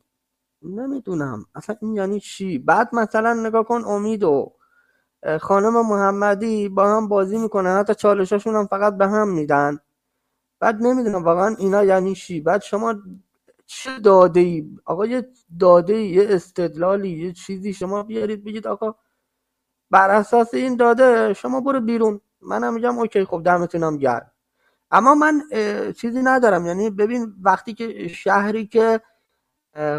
[0.62, 1.44] نمی‌دونم.
[1.55, 4.52] اصلا این یعنی چی؟ بعد مثلا نگاه کن امید و
[5.40, 7.78] خانم محمدی با هم بازی می‌کنن.
[7.78, 9.78] حتی چالشاشون هم فقط به هم میدن.
[10.60, 12.94] بعد نمی‌دونم واقعا اینا یعنی چی؟ بعد شما
[13.66, 15.28] چه داده ای آقا یه
[15.60, 18.94] داده ای یه استدلالی یه چیزی شما بیارید بگید آقا.
[19.90, 22.20] بر اساس این داده شما برو بیرون.
[22.43, 24.32] منم میگم اوکی خب دمتونم گرم.
[24.90, 25.42] اما من
[26.00, 26.66] چیزی ندارم.
[26.66, 29.00] یعنی ببین وقتی که شهری که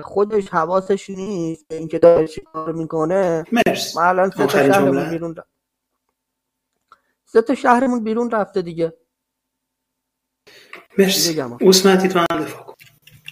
[0.03, 3.99] خودش حواسش نیست به اینکه داره چی کار می‌کنه مرسی.
[3.99, 5.49] ما الان سه تا شهرمون بیرون رفت.
[7.25, 8.93] سه تا شهرمون بیرون رفته دیگه.
[10.97, 12.73] مرسی؟ اوسمتی تو هم دفاع کن.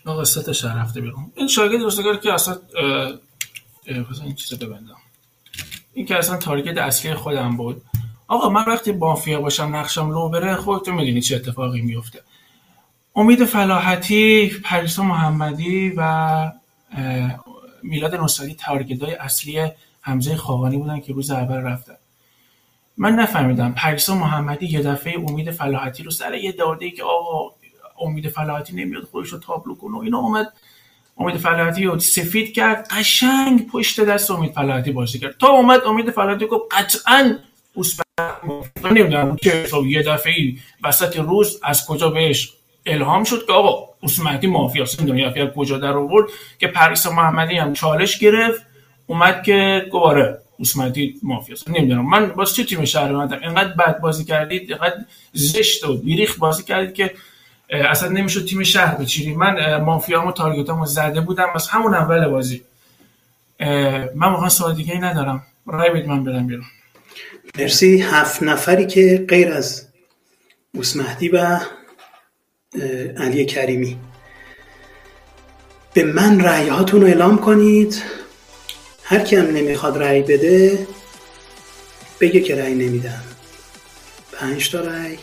[0.05, 1.31] آقا سه تا شهر رفته بیرون.
[1.35, 2.85] این شاگرد روزگار که اصلا اه،
[3.87, 4.97] اه، این چیزو ببندم.
[5.93, 7.81] این که اصلا تارگت اصلی خودم بود.
[8.27, 12.21] آقا من وقتی مافیا باشم نقشم لو بره خودتون می‌دونی چه اتفاقی میفته
[13.15, 16.51] امید فلاحتی پریسا محمدی و
[17.83, 19.71] میلاد نصرتی تارگت های اصلی
[20.01, 21.95] حمزه خاقانی بودن که روز اول رفتن.
[22.97, 27.55] من نفهمیدم پریسا محمدی یه دفعه امید فلاحتی رو سر یه داده ای که آقا
[28.01, 30.53] امید فلاحتی نمیاد خودش رو تابلو کنه و اینا اومد.
[31.17, 35.37] امید فلاحتی رو سفید کرد قشنگ پشت دست امید فلاحتی بازی کرد.
[35.37, 37.37] تا اومد امید فلاحتی گفت قطعا
[38.83, 40.33] نمی‌دونم که یه دفعه
[40.83, 42.53] وسط روز از کجا بهش
[42.85, 46.29] الهام شد که آقا اسمتی مافیاست دفعه از کجا در آورد
[46.59, 48.61] که پریسا محمدی هم چالش گرفت
[49.07, 52.09] اومد که گواره اسمتی مافیاست نمی‌دونم.
[52.09, 54.97] من باز چه تیم شهروندم اینقدر بد بازی کردید اینقدر
[55.33, 57.11] زشت و بیریخ بازی کردید که
[57.69, 59.35] اصلا نمی‌شد تیم شهر بچینی.
[59.35, 61.47] من مافیامو تارگتامو زده بودم.
[61.55, 62.61] از همون اول بازی
[64.15, 65.43] من واقعا سوال دیگه ای ندارم.
[65.65, 66.65] رای من برم بیرون.
[67.57, 68.01] مرسی.
[68.01, 69.87] هفت نفری که غیر از
[70.73, 71.59] اوسمهدی و
[73.17, 73.99] علی کریمی.
[75.93, 78.03] به من رأی هاتون رو اعلام کنید.
[79.03, 80.87] هر کی هم نمی‌خواد رأی بده
[82.19, 83.23] بگه که رأی نمیدم.
[84.31, 85.17] پنج تا رأی.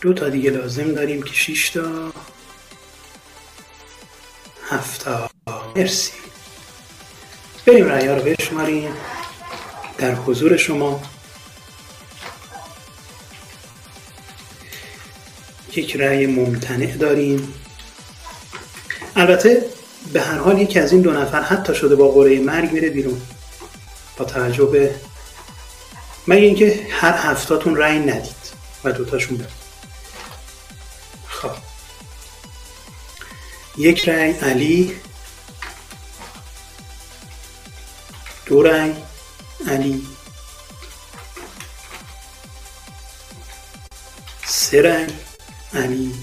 [0.00, 2.12] دو تا دیگه لازم داریم که شیش تا.
[4.68, 5.30] هفت تا.
[5.76, 6.12] مرسی.
[7.66, 8.92] بریم رأی ها رو بشماریم.
[10.02, 11.02] در حضور شما.
[15.76, 17.54] یک رأی ممتنع داریم.
[19.16, 19.64] البته
[20.12, 23.22] به هر حال یکی از این دو نفر حتی شده با قرعه مرگ میره بیرون.
[24.16, 24.94] با توجه به
[26.26, 28.52] مگه اینکه هر هفتاتون رأی ندید
[28.84, 29.48] و دوتاشون بره
[31.28, 31.50] خب.
[33.78, 34.96] یک رأی علی
[38.46, 38.94] دو رأی.
[39.68, 40.06] علی.
[44.44, 45.06] سه رأی
[45.74, 46.14] علی.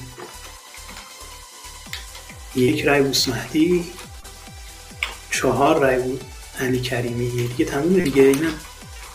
[2.56, 3.92] یک رأی بوس مهدی
[5.32, 6.24] چهار رأی بود
[6.60, 7.48] علی کریمی.
[7.48, 8.54] دیگه تموم دیگه اینم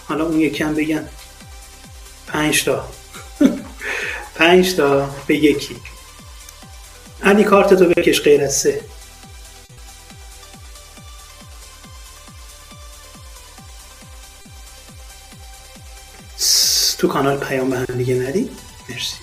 [0.08, 1.08] حالا اون یکی هم بگن
[2.26, 2.88] پنج تا.
[4.34, 5.76] پنج تا به یکی.
[7.22, 8.93] علی کارت تو بکش غیر از سه.
[17.04, 18.50] تو کانال پیام به هم دیگه ندید
[18.88, 19.16] مرسی.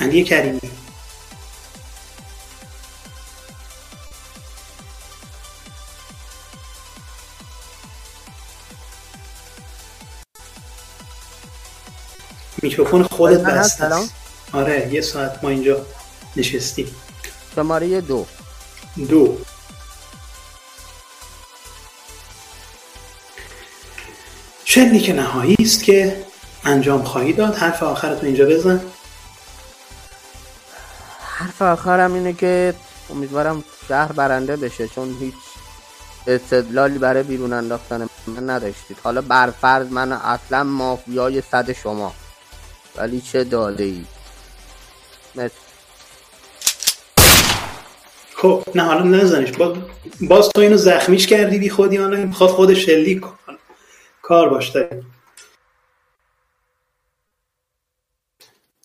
[0.00, 0.60] علی کریمی.
[12.62, 13.82] میکروفون خودت است
[14.52, 15.86] آره یه ساعت ما اینجا
[16.36, 16.96] نشستیم.
[17.54, 18.26] شماره دو.
[19.08, 19.38] دو.
[24.68, 26.16] شنی که نهایی است که
[26.64, 27.54] انجام خواهی داد.
[27.54, 28.80] حرف آخرتو اینجا بزن.
[31.20, 32.74] حرف آخرم اینه که
[33.10, 35.34] امیدوارم شهر برنده بشه چون هیچ
[36.26, 38.96] استدلالی برای بیرون انداختن من نداشتید.
[39.04, 42.14] حالا برفرض من اصلا مافیای صد شما.
[42.96, 44.04] ولی چه داده ای
[48.34, 49.52] خب نه حالا نزنش.
[49.52, 49.76] باز,
[50.20, 53.38] باز تو اینو زخمیش کردی بی خودی حالا می‌خواد خودش شلیک کن
[54.26, 55.06] کار باش داریم.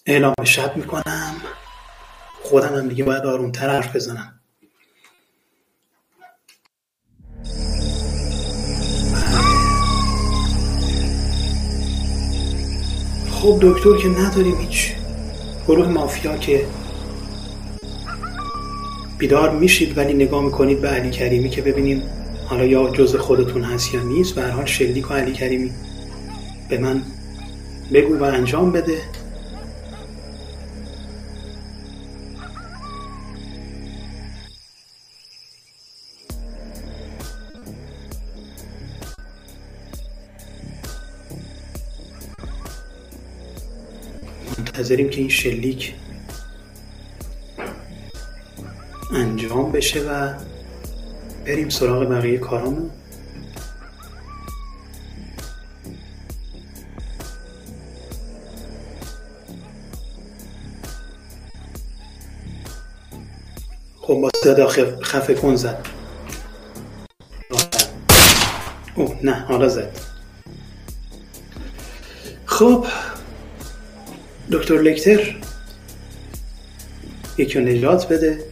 [0.05, 1.35] اعلام شب می‌کنم.
[2.41, 4.39] خودم هم دیگه باید آرومتر حرف بزنم.
[13.31, 14.95] خب دکتر که نداریم هیچ
[15.67, 16.67] گروه مافیا که
[19.17, 22.20] بیدار میشید ولی نگاه می‌کنید به علی کریمی که ببینیم
[22.51, 25.71] حالا یا جز خودتون هست یا نیست به حال شلیک و علی کریمی.
[26.69, 27.01] به من
[27.93, 29.01] بگو و انجام بده.
[44.57, 45.93] منتظریم که این شلیک
[49.13, 50.33] انجام بشه و
[51.45, 52.91] بریم سراغ بقیه کارامون.
[64.01, 64.67] خب با صدا
[65.01, 65.85] خفه کن زد.
[68.95, 69.97] او نه حالا زد.
[72.45, 72.85] خب
[74.51, 75.35] دکتر لکتر
[77.37, 78.50] یکی نجات بده.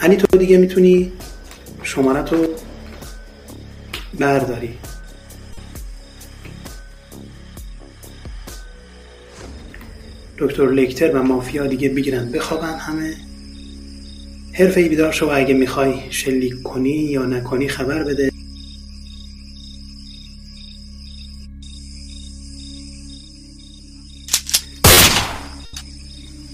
[0.00, 1.12] علی تو دیگه می‌تونی
[1.82, 2.46] شماره تو
[4.18, 4.78] برداری.
[10.38, 13.14] دکتر لکتر و مافیا دیگه بگیرن بخوابن همه.
[14.52, 18.30] حرفه ای بیدار شو اگه می‌خوای شلیک کنی یا نکنی خبر بده.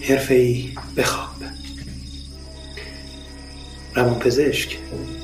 [0.01, 1.24] حرفه ای بخواب.
[3.97, 4.79] روانپزشک.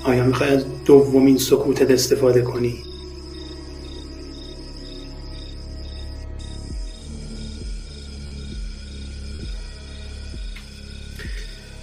[0.04, 2.84] آیا می‌خوای از دومین سکوتت استفاده کنی؟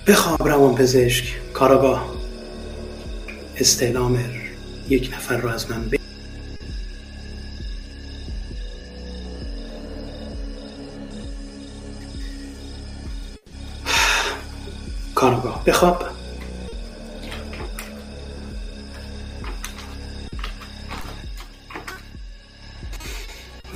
[0.08, 2.16] بخواب روانپزشک کاراگاه.
[3.58, 4.20] استعلام
[4.90, 6.00] یک نفر رو از من بگیر
[15.16, 16.17] کارگاه بخواب.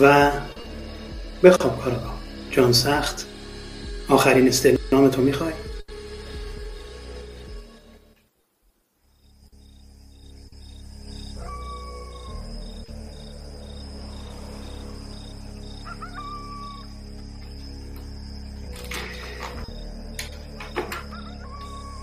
[0.01, 0.31] و
[1.43, 2.19] بخواب کارگاه
[2.51, 3.25] جان سخت.
[4.09, 5.53] آخرین استعلام تو می‌خوای.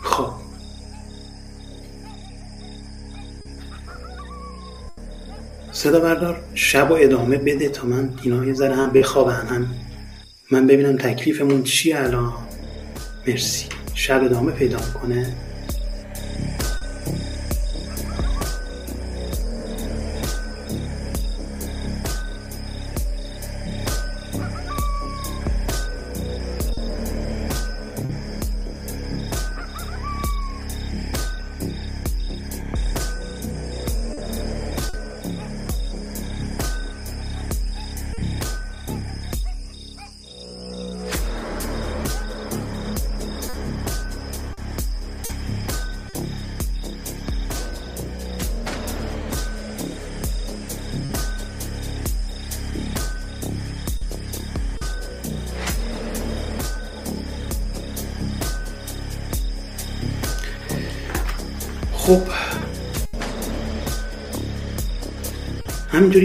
[0.02, 0.30] خب.
[5.72, 6.37] صدا بردار.
[6.70, 9.66] شب و ادامه بده تا من اینا یه ذره هم بخوابن هم
[10.50, 12.32] من ببینم تکلیفمون چیه الان.
[13.26, 13.66] مرسی.
[13.94, 15.36] شب ادامه پیدا کنه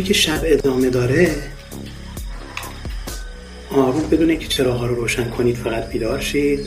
[0.04, 1.52] که شب ادامه داره
[3.72, 6.60] آروم بدون اینکه چراغا رو روشن کنید فقط بیدار شید.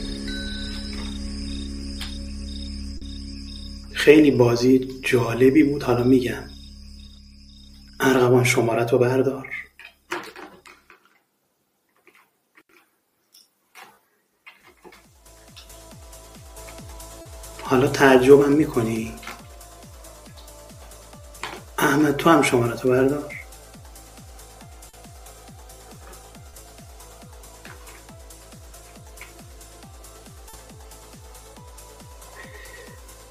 [3.92, 6.42] خیلی بازی جالبی بود حالا میگم.
[8.00, 9.48] ارغوان شمارت رو بردار.
[17.62, 19.12] حالا تعجبم می‌کنی؟
[22.12, 23.34] تو هم شمارت رو بردار.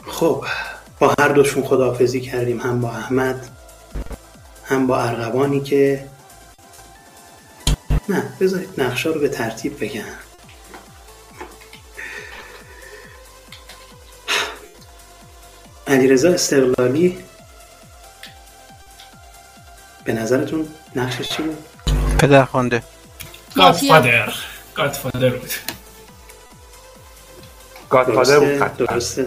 [0.07, 0.45] خب
[0.99, 2.59] با هر دوشون خداحافظی کردیم.
[2.59, 3.49] هم با احمد
[4.65, 6.07] هم با ارغوانی که
[8.09, 10.03] نه بذارید نقشه رو به ترتیب بگم.
[15.87, 17.23] علیرضا استقلالی
[20.05, 21.57] به نظرتون نقشش چی بود؟
[22.19, 22.83] پدرخوانده
[23.55, 24.33] گادفادر
[24.75, 25.51] گادفادر بود.
[27.89, 29.25] گادفادر بود درسته.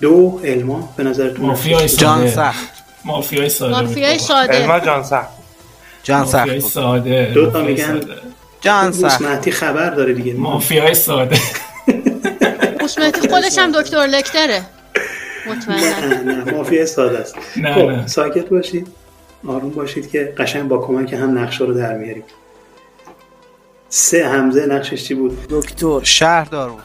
[0.00, 2.68] دو علما به نظرتون مافیای؟ ساده جان سخت.
[3.04, 4.18] مافیای ساده مافیای.
[4.18, 4.52] ساده.
[4.52, 5.28] علما جان سخت.
[6.02, 6.58] جان سخت.
[6.58, 7.30] ساده.
[7.34, 8.00] دو تا میگن.
[8.60, 9.22] جان سخت.
[9.22, 10.34] مهدی خبر داره دیگه.
[10.34, 11.40] مافیای ساده.
[12.80, 14.62] قسمتی خودش هم دکتر لکتره.
[15.58, 17.34] مطمئنا نه نه مافیای ساده است.
[17.56, 18.06] نه، خب نه.
[18.06, 18.88] ساکت باشید.
[19.46, 22.24] آروم باشید که قشنگ با کمک هم نقشه رو در میاریم.
[23.88, 26.00] سه حمزه نقشش چی بود؟ دکتر.
[26.02, 26.82] شهردار بود.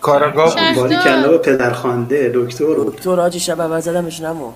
[0.00, 0.76] کاراگاه بود.
[0.76, 2.96] باری کلا با پدرخوانده دکتر بود.
[2.96, 4.52] دکتر آجی شب اول زدمش نمو.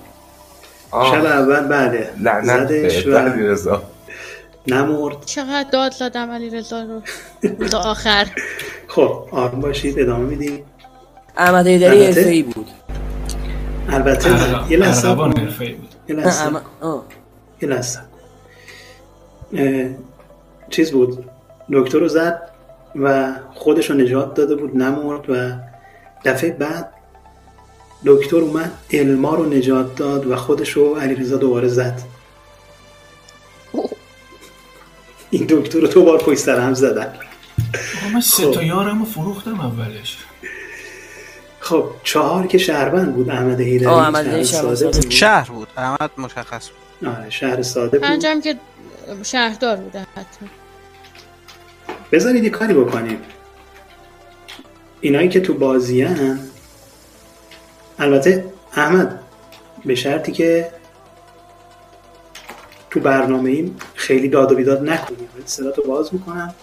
[0.91, 2.09] شب اول بله.
[2.19, 3.77] لعنت زدش به و
[4.67, 5.25] نمرد.
[5.25, 7.01] چقدر داد زدم علی رضا رو.
[7.59, 8.27] روز آخر.
[8.87, 10.63] خب آروم باشید ادامه میدیم.
[11.37, 12.67] احمد ایدری حرفه‌ای بود.
[13.95, 14.29] البته.
[14.69, 15.07] یه لحظه.
[15.07, 17.03] حرفه‌ای بود یه لحظه احمد آه.
[17.61, 17.99] یه لحظه
[19.53, 19.89] اه،
[20.69, 21.25] چیز بود
[21.71, 22.41] دکتر رو زد
[22.95, 25.51] و خودش رو نجات داده بود نمرد و
[26.25, 26.93] دفعه بعد
[28.05, 32.01] دکتر اومد علما رو نجات داد و خودش رو علیرضا دوباره زد
[35.29, 37.13] این دکتر رو دو بار پشت سر هم زدن
[38.13, 38.51] من سه خب.
[38.51, 40.17] تا یارم رو فروختم اولش
[41.65, 45.01] خب چهار که شهروند بود احمد هیدری احمد شهر ساده بود.
[45.01, 45.11] بود.
[45.11, 47.09] شهر بود احمد مشخص بود.
[47.09, 48.07] آره شهر ساده بود.
[48.07, 48.55] پنجم که
[49.23, 50.49] شهردار بوده حتما
[52.11, 53.21] بذارید یه کاری بکنیم.
[55.01, 56.07] اینایی که تو بازی
[57.99, 59.19] البته احمد
[59.85, 60.71] به شرطی که
[62.89, 65.29] تو برنامه ایم خیلی داد و بیداد نکنیم.
[65.45, 66.53] صدا تو باز می‌کنم.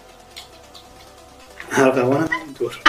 [1.71, 2.79] ارقوان هم اینطور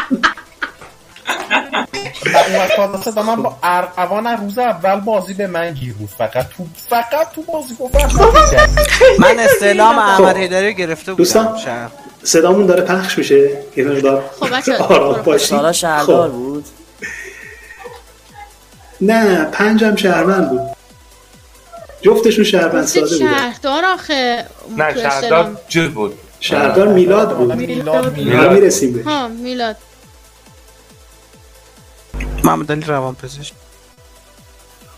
[2.79, 6.09] اون صدا من با ارقوان از روز اول بازی به من گیر بود.
[6.19, 8.09] فقط تو فقط تو بازی گفتم
[9.19, 10.55] من استعلام احمد خب.
[10.55, 11.25] رو گرفته بودم.
[11.25, 11.59] دوستان
[12.23, 13.51] صدامون داره پخش میشه.
[13.77, 15.49] یه مقدار خب آرام باشید.
[15.49, 16.35] سارا شهردار خب.
[16.35, 16.65] بود.
[19.01, 20.61] نه پنجم شهروند بود.
[22.03, 23.37] جفتشون شهروند ساده بودن.
[23.37, 24.45] شهردار آخه.
[24.77, 25.57] نه شهردار.
[25.69, 26.19] چیز بود.
[26.41, 27.53] شهردار میلاد بود.
[27.53, 28.19] میلاد
[28.53, 29.07] می‌رسیم بهش.
[29.07, 29.77] ها میلاد.
[32.45, 33.53] محمد علی روان پزشک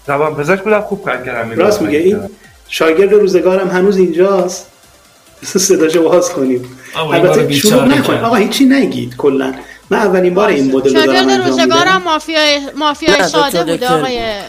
[0.07, 1.51] روان پزشک بودم خوب کار کردم.
[1.51, 2.23] راست میگه؟ این
[2.69, 4.67] شاگرد روزگارم هنوز اینجاست.
[5.43, 6.79] بس صداشو باز کنیم.
[7.13, 8.15] البته بیچاره شروع نکن.
[8.15, 8.25] کرد.
[8.25, 9.55] آقا هیچی نگید کلا.
[9.91, 13.89] من اولین بار این مدل رو دارم شاگرد انجام روزگارم مافیای مافیای ساده بوده.
[13.89, 14.41] آقای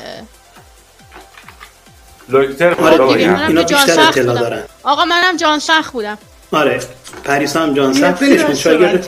[2.30, 3.04] لوکتر بود آره
[3.48, 3.76] اینا بیشتر
[4.08, 4.34] اطلاع بودم.
[4.40, 6.18] دارن آقا منم جان سخت بودم.
[6.52, 6.80] آره.
[7.24, 8.22] پریسا هم جان سخت.
[8.22, 8.54] ولش کن.
[8.54, 9.08] شاگرد.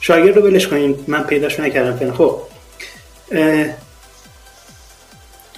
[0.00, 1.04] شاگرد رو ولش کنین.
[1.06, 2.14] من پیداش نکردم فعلا.
[2.14, 2.40] خب.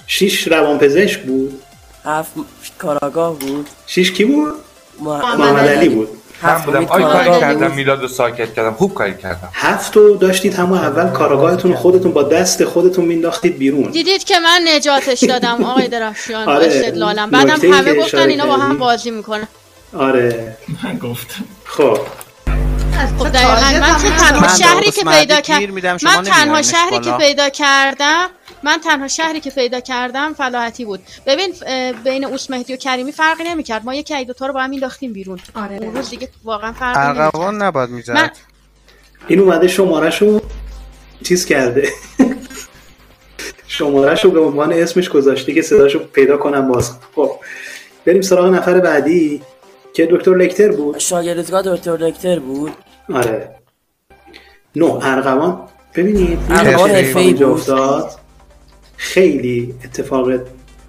[0.07, 1.61] شیش روانپزشک بود؟
[2.05, 2.31] هفت
[2.77, 3.69] کاراگاه بود.
[3.87, 4.53] شیش کی بود؟
[4.99, 5.89] محمد علی.
[5.89, 6.09] بود.
[6.41, 6.85] هفت بودم.
[6.85, 8.73] آی کاری کردم میلاد رو ساکت کردم.
[8.73, 9.49] خوب کاری کردم.
[9.53, 13.91] هفت رو داشتید همون اول کاراگاهتون رو خودتون با دست خودتون مینداختید بیرون.
[13.91, 16.65] دیدید که من نجاتش دادم آقای درفشان با آره.
[16.67, 18.77] استدلالم بعدم همه گفتن اینا با هم.
[18.77, 19.47] بازی می‌کنن.
[19.93, 20.57] آره.
[20.83, 21.43] من گفتم.
[21.65, 21.97] خب.
[23.19, 27.11] خب دقیقا من تنها من شهری که پیدا کردم من تنها شهری که.
[27.11, 28.27] پیدا کردم
[28.63, 30.99] من تنها شهری که پیدا کردم فلاحتی بود.
[31.25, 31.53] ببین
[32.03, 33.85] بین اوس مهدی و کریمی فرقی نمی‌کرد.
[33.85, 35.39] ما یکی دو تا رو با هم مینداختیم بیرون.
[35.55, 35.75] آره.
[35.75, 37.21] اون روز دیگه واقعا فرقی نمی‌کرد.
[37.21, 38.37] ارغوان نباید من می‌زد
[39.27, 40.41] این اومده شمارهشو
[41.23, 41.89] چیز کرده.
[43.67, 46.91] شمارهشو به عنوان اسمش گذاشته که صداشو پیدا کنم باز.
[47.15, 47.39] خب
[48.05, 49.41] بریم سراغ نفر بعدی.
[49.93, 52.71] که دکتر لکتر بود؟ شاگردگاه دکتر لکتر بود.
[53.13, 53.49] آره.
[54.75, 55.59] نو ارغوان.
[55.95, 57.43] ببینید ارغوان حرفه‌ای.
[57.43, 58.11] افتاد.
[58.97, 60.27] خیلی اتفاق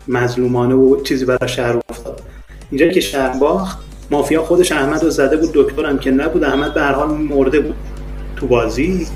[0.09, 2.23] مظلومانه و چیزی برای شهر افتاد.
[2.71, 3.79] اینجا که شهر باخت
[4.11, 6.45] مافیا خودش احمد رو زده بود دکترم که نبود.
[6.45, 7.77] احمد به هر حال مرده بود
[8.37, 9.07] تو بازی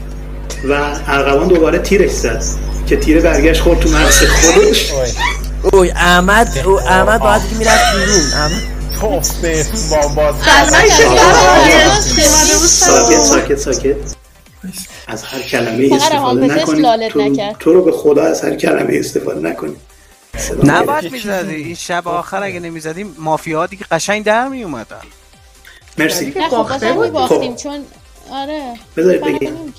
[0.68, 2.42] و ارغوان دوباره تیرش زد
[2.86, 4.92] که تیر برگشت خورد تو مغز خودش.
[5.72, 8.20] اوی احمد او احمد باید دیگه می‌رفت بیرون.
[8.34, 10.34] احمد؟ توف به با باز
[12.68, 13.96] ساکت ساکت ساکت
[15.06, 16.80] از هر کلمه استفاده نکنید.
[16.80, 19.76] لالت تو, رو به خدا از هر کلمه استفاده نکنید.
[20.64, 21.54] نباید می‌زدی.
[21.54, 24.96] این شب آخر اگه نمی‌زدیم مافیا دیگه قشنگ در میومدن
[25.98, 26.32] مرسی.
[26.36, 27.04] نه خب بود.
[27.04, 27.62] میباختیم خب.
[27.62, 27.84] چون
[28.30, 28.74] آره.
[28.96, 29.74] بذارید بگیم.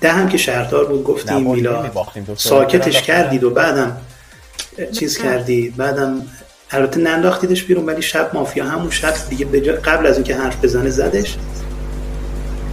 [0.00, 1.90] ده هم که شهردار بود گفتیم میلا.
[2.36, 3.02] ساکتش.
[3.02, 3.96] کردید و بعدم
[4.98, 6.22] چیز کردید بعدم
[6.70, 10.64] البته ننداختیدش بیرون ولی شب مافیا همون شب دیگه به جا- قبل از اینکه حرف
[10.64, 11.36] بزنه زدش.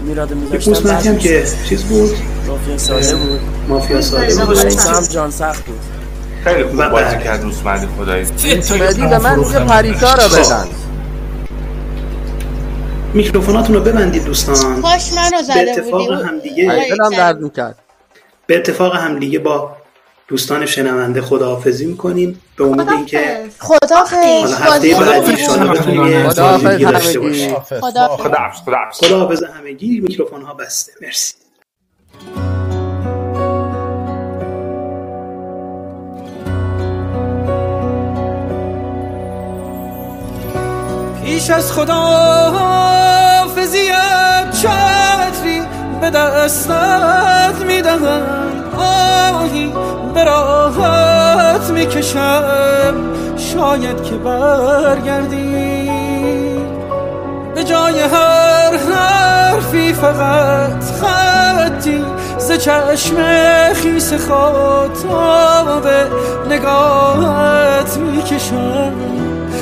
[0.06, 1.84] میراد میذاشتم هم که چیز.
[1.84, 2.16] بود.
[2.48, 3.40] مافیا ساده بود.
[3.68, 4.58] مافیا ساده بود.
[4.80, 5.80] هم جان سخت بود.
[6.44, 7.18] خیلی خوب بازی.
[7.24, 8.26] کرد دوست مردی خدایی
[8.80, 10.68] مهدی به من میگه پریسا رو بزن
[13.14, 14.82] میکروفوناتون رو ببندید دوستان.
[14.82, 16.24] کاش منو به زده اتفاق بودی.
[16.28, 17.76] هم دیگه دلم درد می‌کرد.
[18.48, 19.78] به اتفاق هم دیگه با
[20.28, 22.42] دوستان شنونده خداحافظی می‌کنیم.
[22.58, 24.94] به امید اینکه خدافظ حالا هفته بعدی
[26.30, 26.68] خداحافظ.
[26.68, 27.28] دیگه داشته همگی.
[27.30, 27.60] باشیم.
[27.60, 28.24] خداحافظ.
[28.24, 29.00] خداحافظ.
[29.00, 29.44] خداحافظ.
[29.44, 30.00] همگی.
[30.00, 30.92] میکروفون ها بسته.
[31.02, 31.34] مرسی.
[41.24, 42.96] پیش از خداحافظیت
[44.62, 45.62] چتری
[46.02, 48.64] به دستت می‌دهم.
[48.78, 49.74] آهی
[50.16, 52.94] به راحت می‌کشم.
[53.38, 55.90] شاید که برگردی.
[57.56, 62.04] به جای هر حرفی فقط خطی.
[62.38, 63.16] ز چشم
[63.74, 65.88] خیس خاطاب
[66.50, 68.94] نگاهت می‌کشم.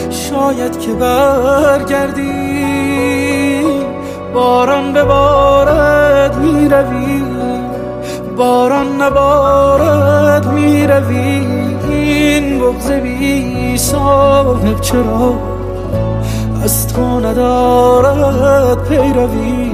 [0.09, 2.33] شاید که برگردی.
[4.33, 7.12] باران به بارد می‌روی.
[8.37, 11.47] باران نبارد می‌روی
[11.89, 15.33] این بغز بی صاحب چرا؟
[16.63, 19.71] از تو ندارد پیروی.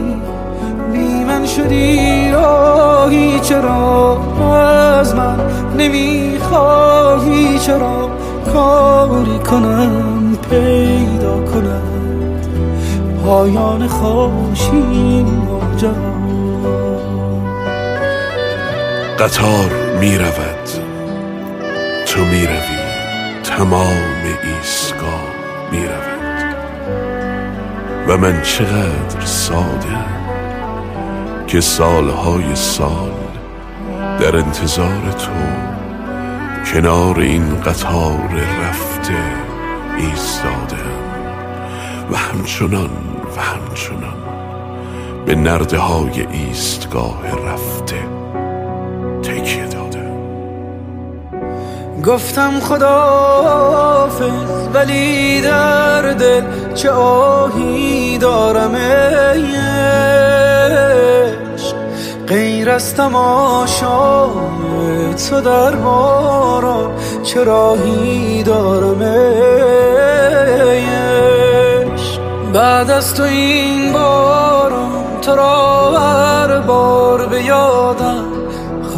[0.94, 4.18] بی من شدی راهی چرا؟
[4.99, 5.40] از من
[5.77, 8.09] نمی‌خواهی چرا؟
[8.53, 11.82] کاری کنم پیدا کنم.
[13.25, 16.08] پایان خوشی ماجرا.
[19.19, 20.69] قطار می رود.
[22.06, 22.80] تو می روی.
[23.43, 25.23] تمام ایستگاه
[25.72, 26.56] می رود.
[28.07, 29.98] و من چقدر ساده
[31.48, 33.11] که سالهای سال
[34.19, 35.31] در انتظار تو
[36.72, 38.30] کنار این قطار
[38.64, 39.17] رفته
[39.98, 40.99] ایستادم
[42.11, 42.89] و همچنان
[43.38, 44.17] و همچنان
[45.25, 48.18] به نرده های ایستگاه رفته
[49.30, 50.17] تکیه دادم
[52.06, 54.32] گفتم خدافز
[54.74, 56.43] ولی در دل
[56.75, 59.56] چه آهی دارم ای
[61.56, 61.75] عشق.
[62.27, 64.30] غیر از تماشای
[65.30, 66.91] تو در باران
[67.24, 70.85] چه راهی دارم ای
[71.93, 72.22] عشق.
[72.53, 77.43] بعد از تو این باران تو را هر بار به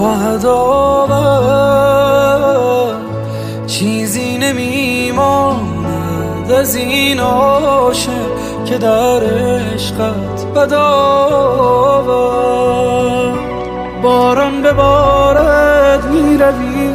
[0.02, 1.92] خواهد آورد
[3.68, 5.62] چیزی نمیماند
[6.52, 8.12] از این عاشق
[8.66, 10.82] که در عشقت بدآورد
[14.04, 16.94] باران به بارد می‌روی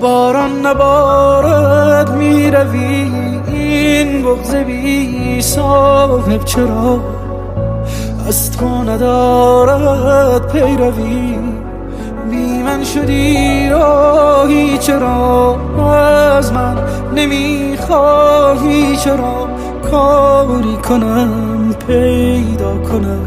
[0.00, 3.12] باران نبارد می‌روی.
[3.48, 7.00] این بغز بی صاحب چرا
[8.28, 11.36] از تو ندارد پیروی؟
[12.76, 15.56] من شدی راهی چرا
[16.36, 16.76] از من
[17.14, 19.48] نمی‌خواهی؟ چرا
[19.90, 23.26] کاری کنم پیدا کنم؟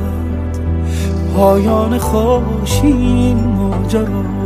[1.36, 4.39] پایان خوشی ماجرا.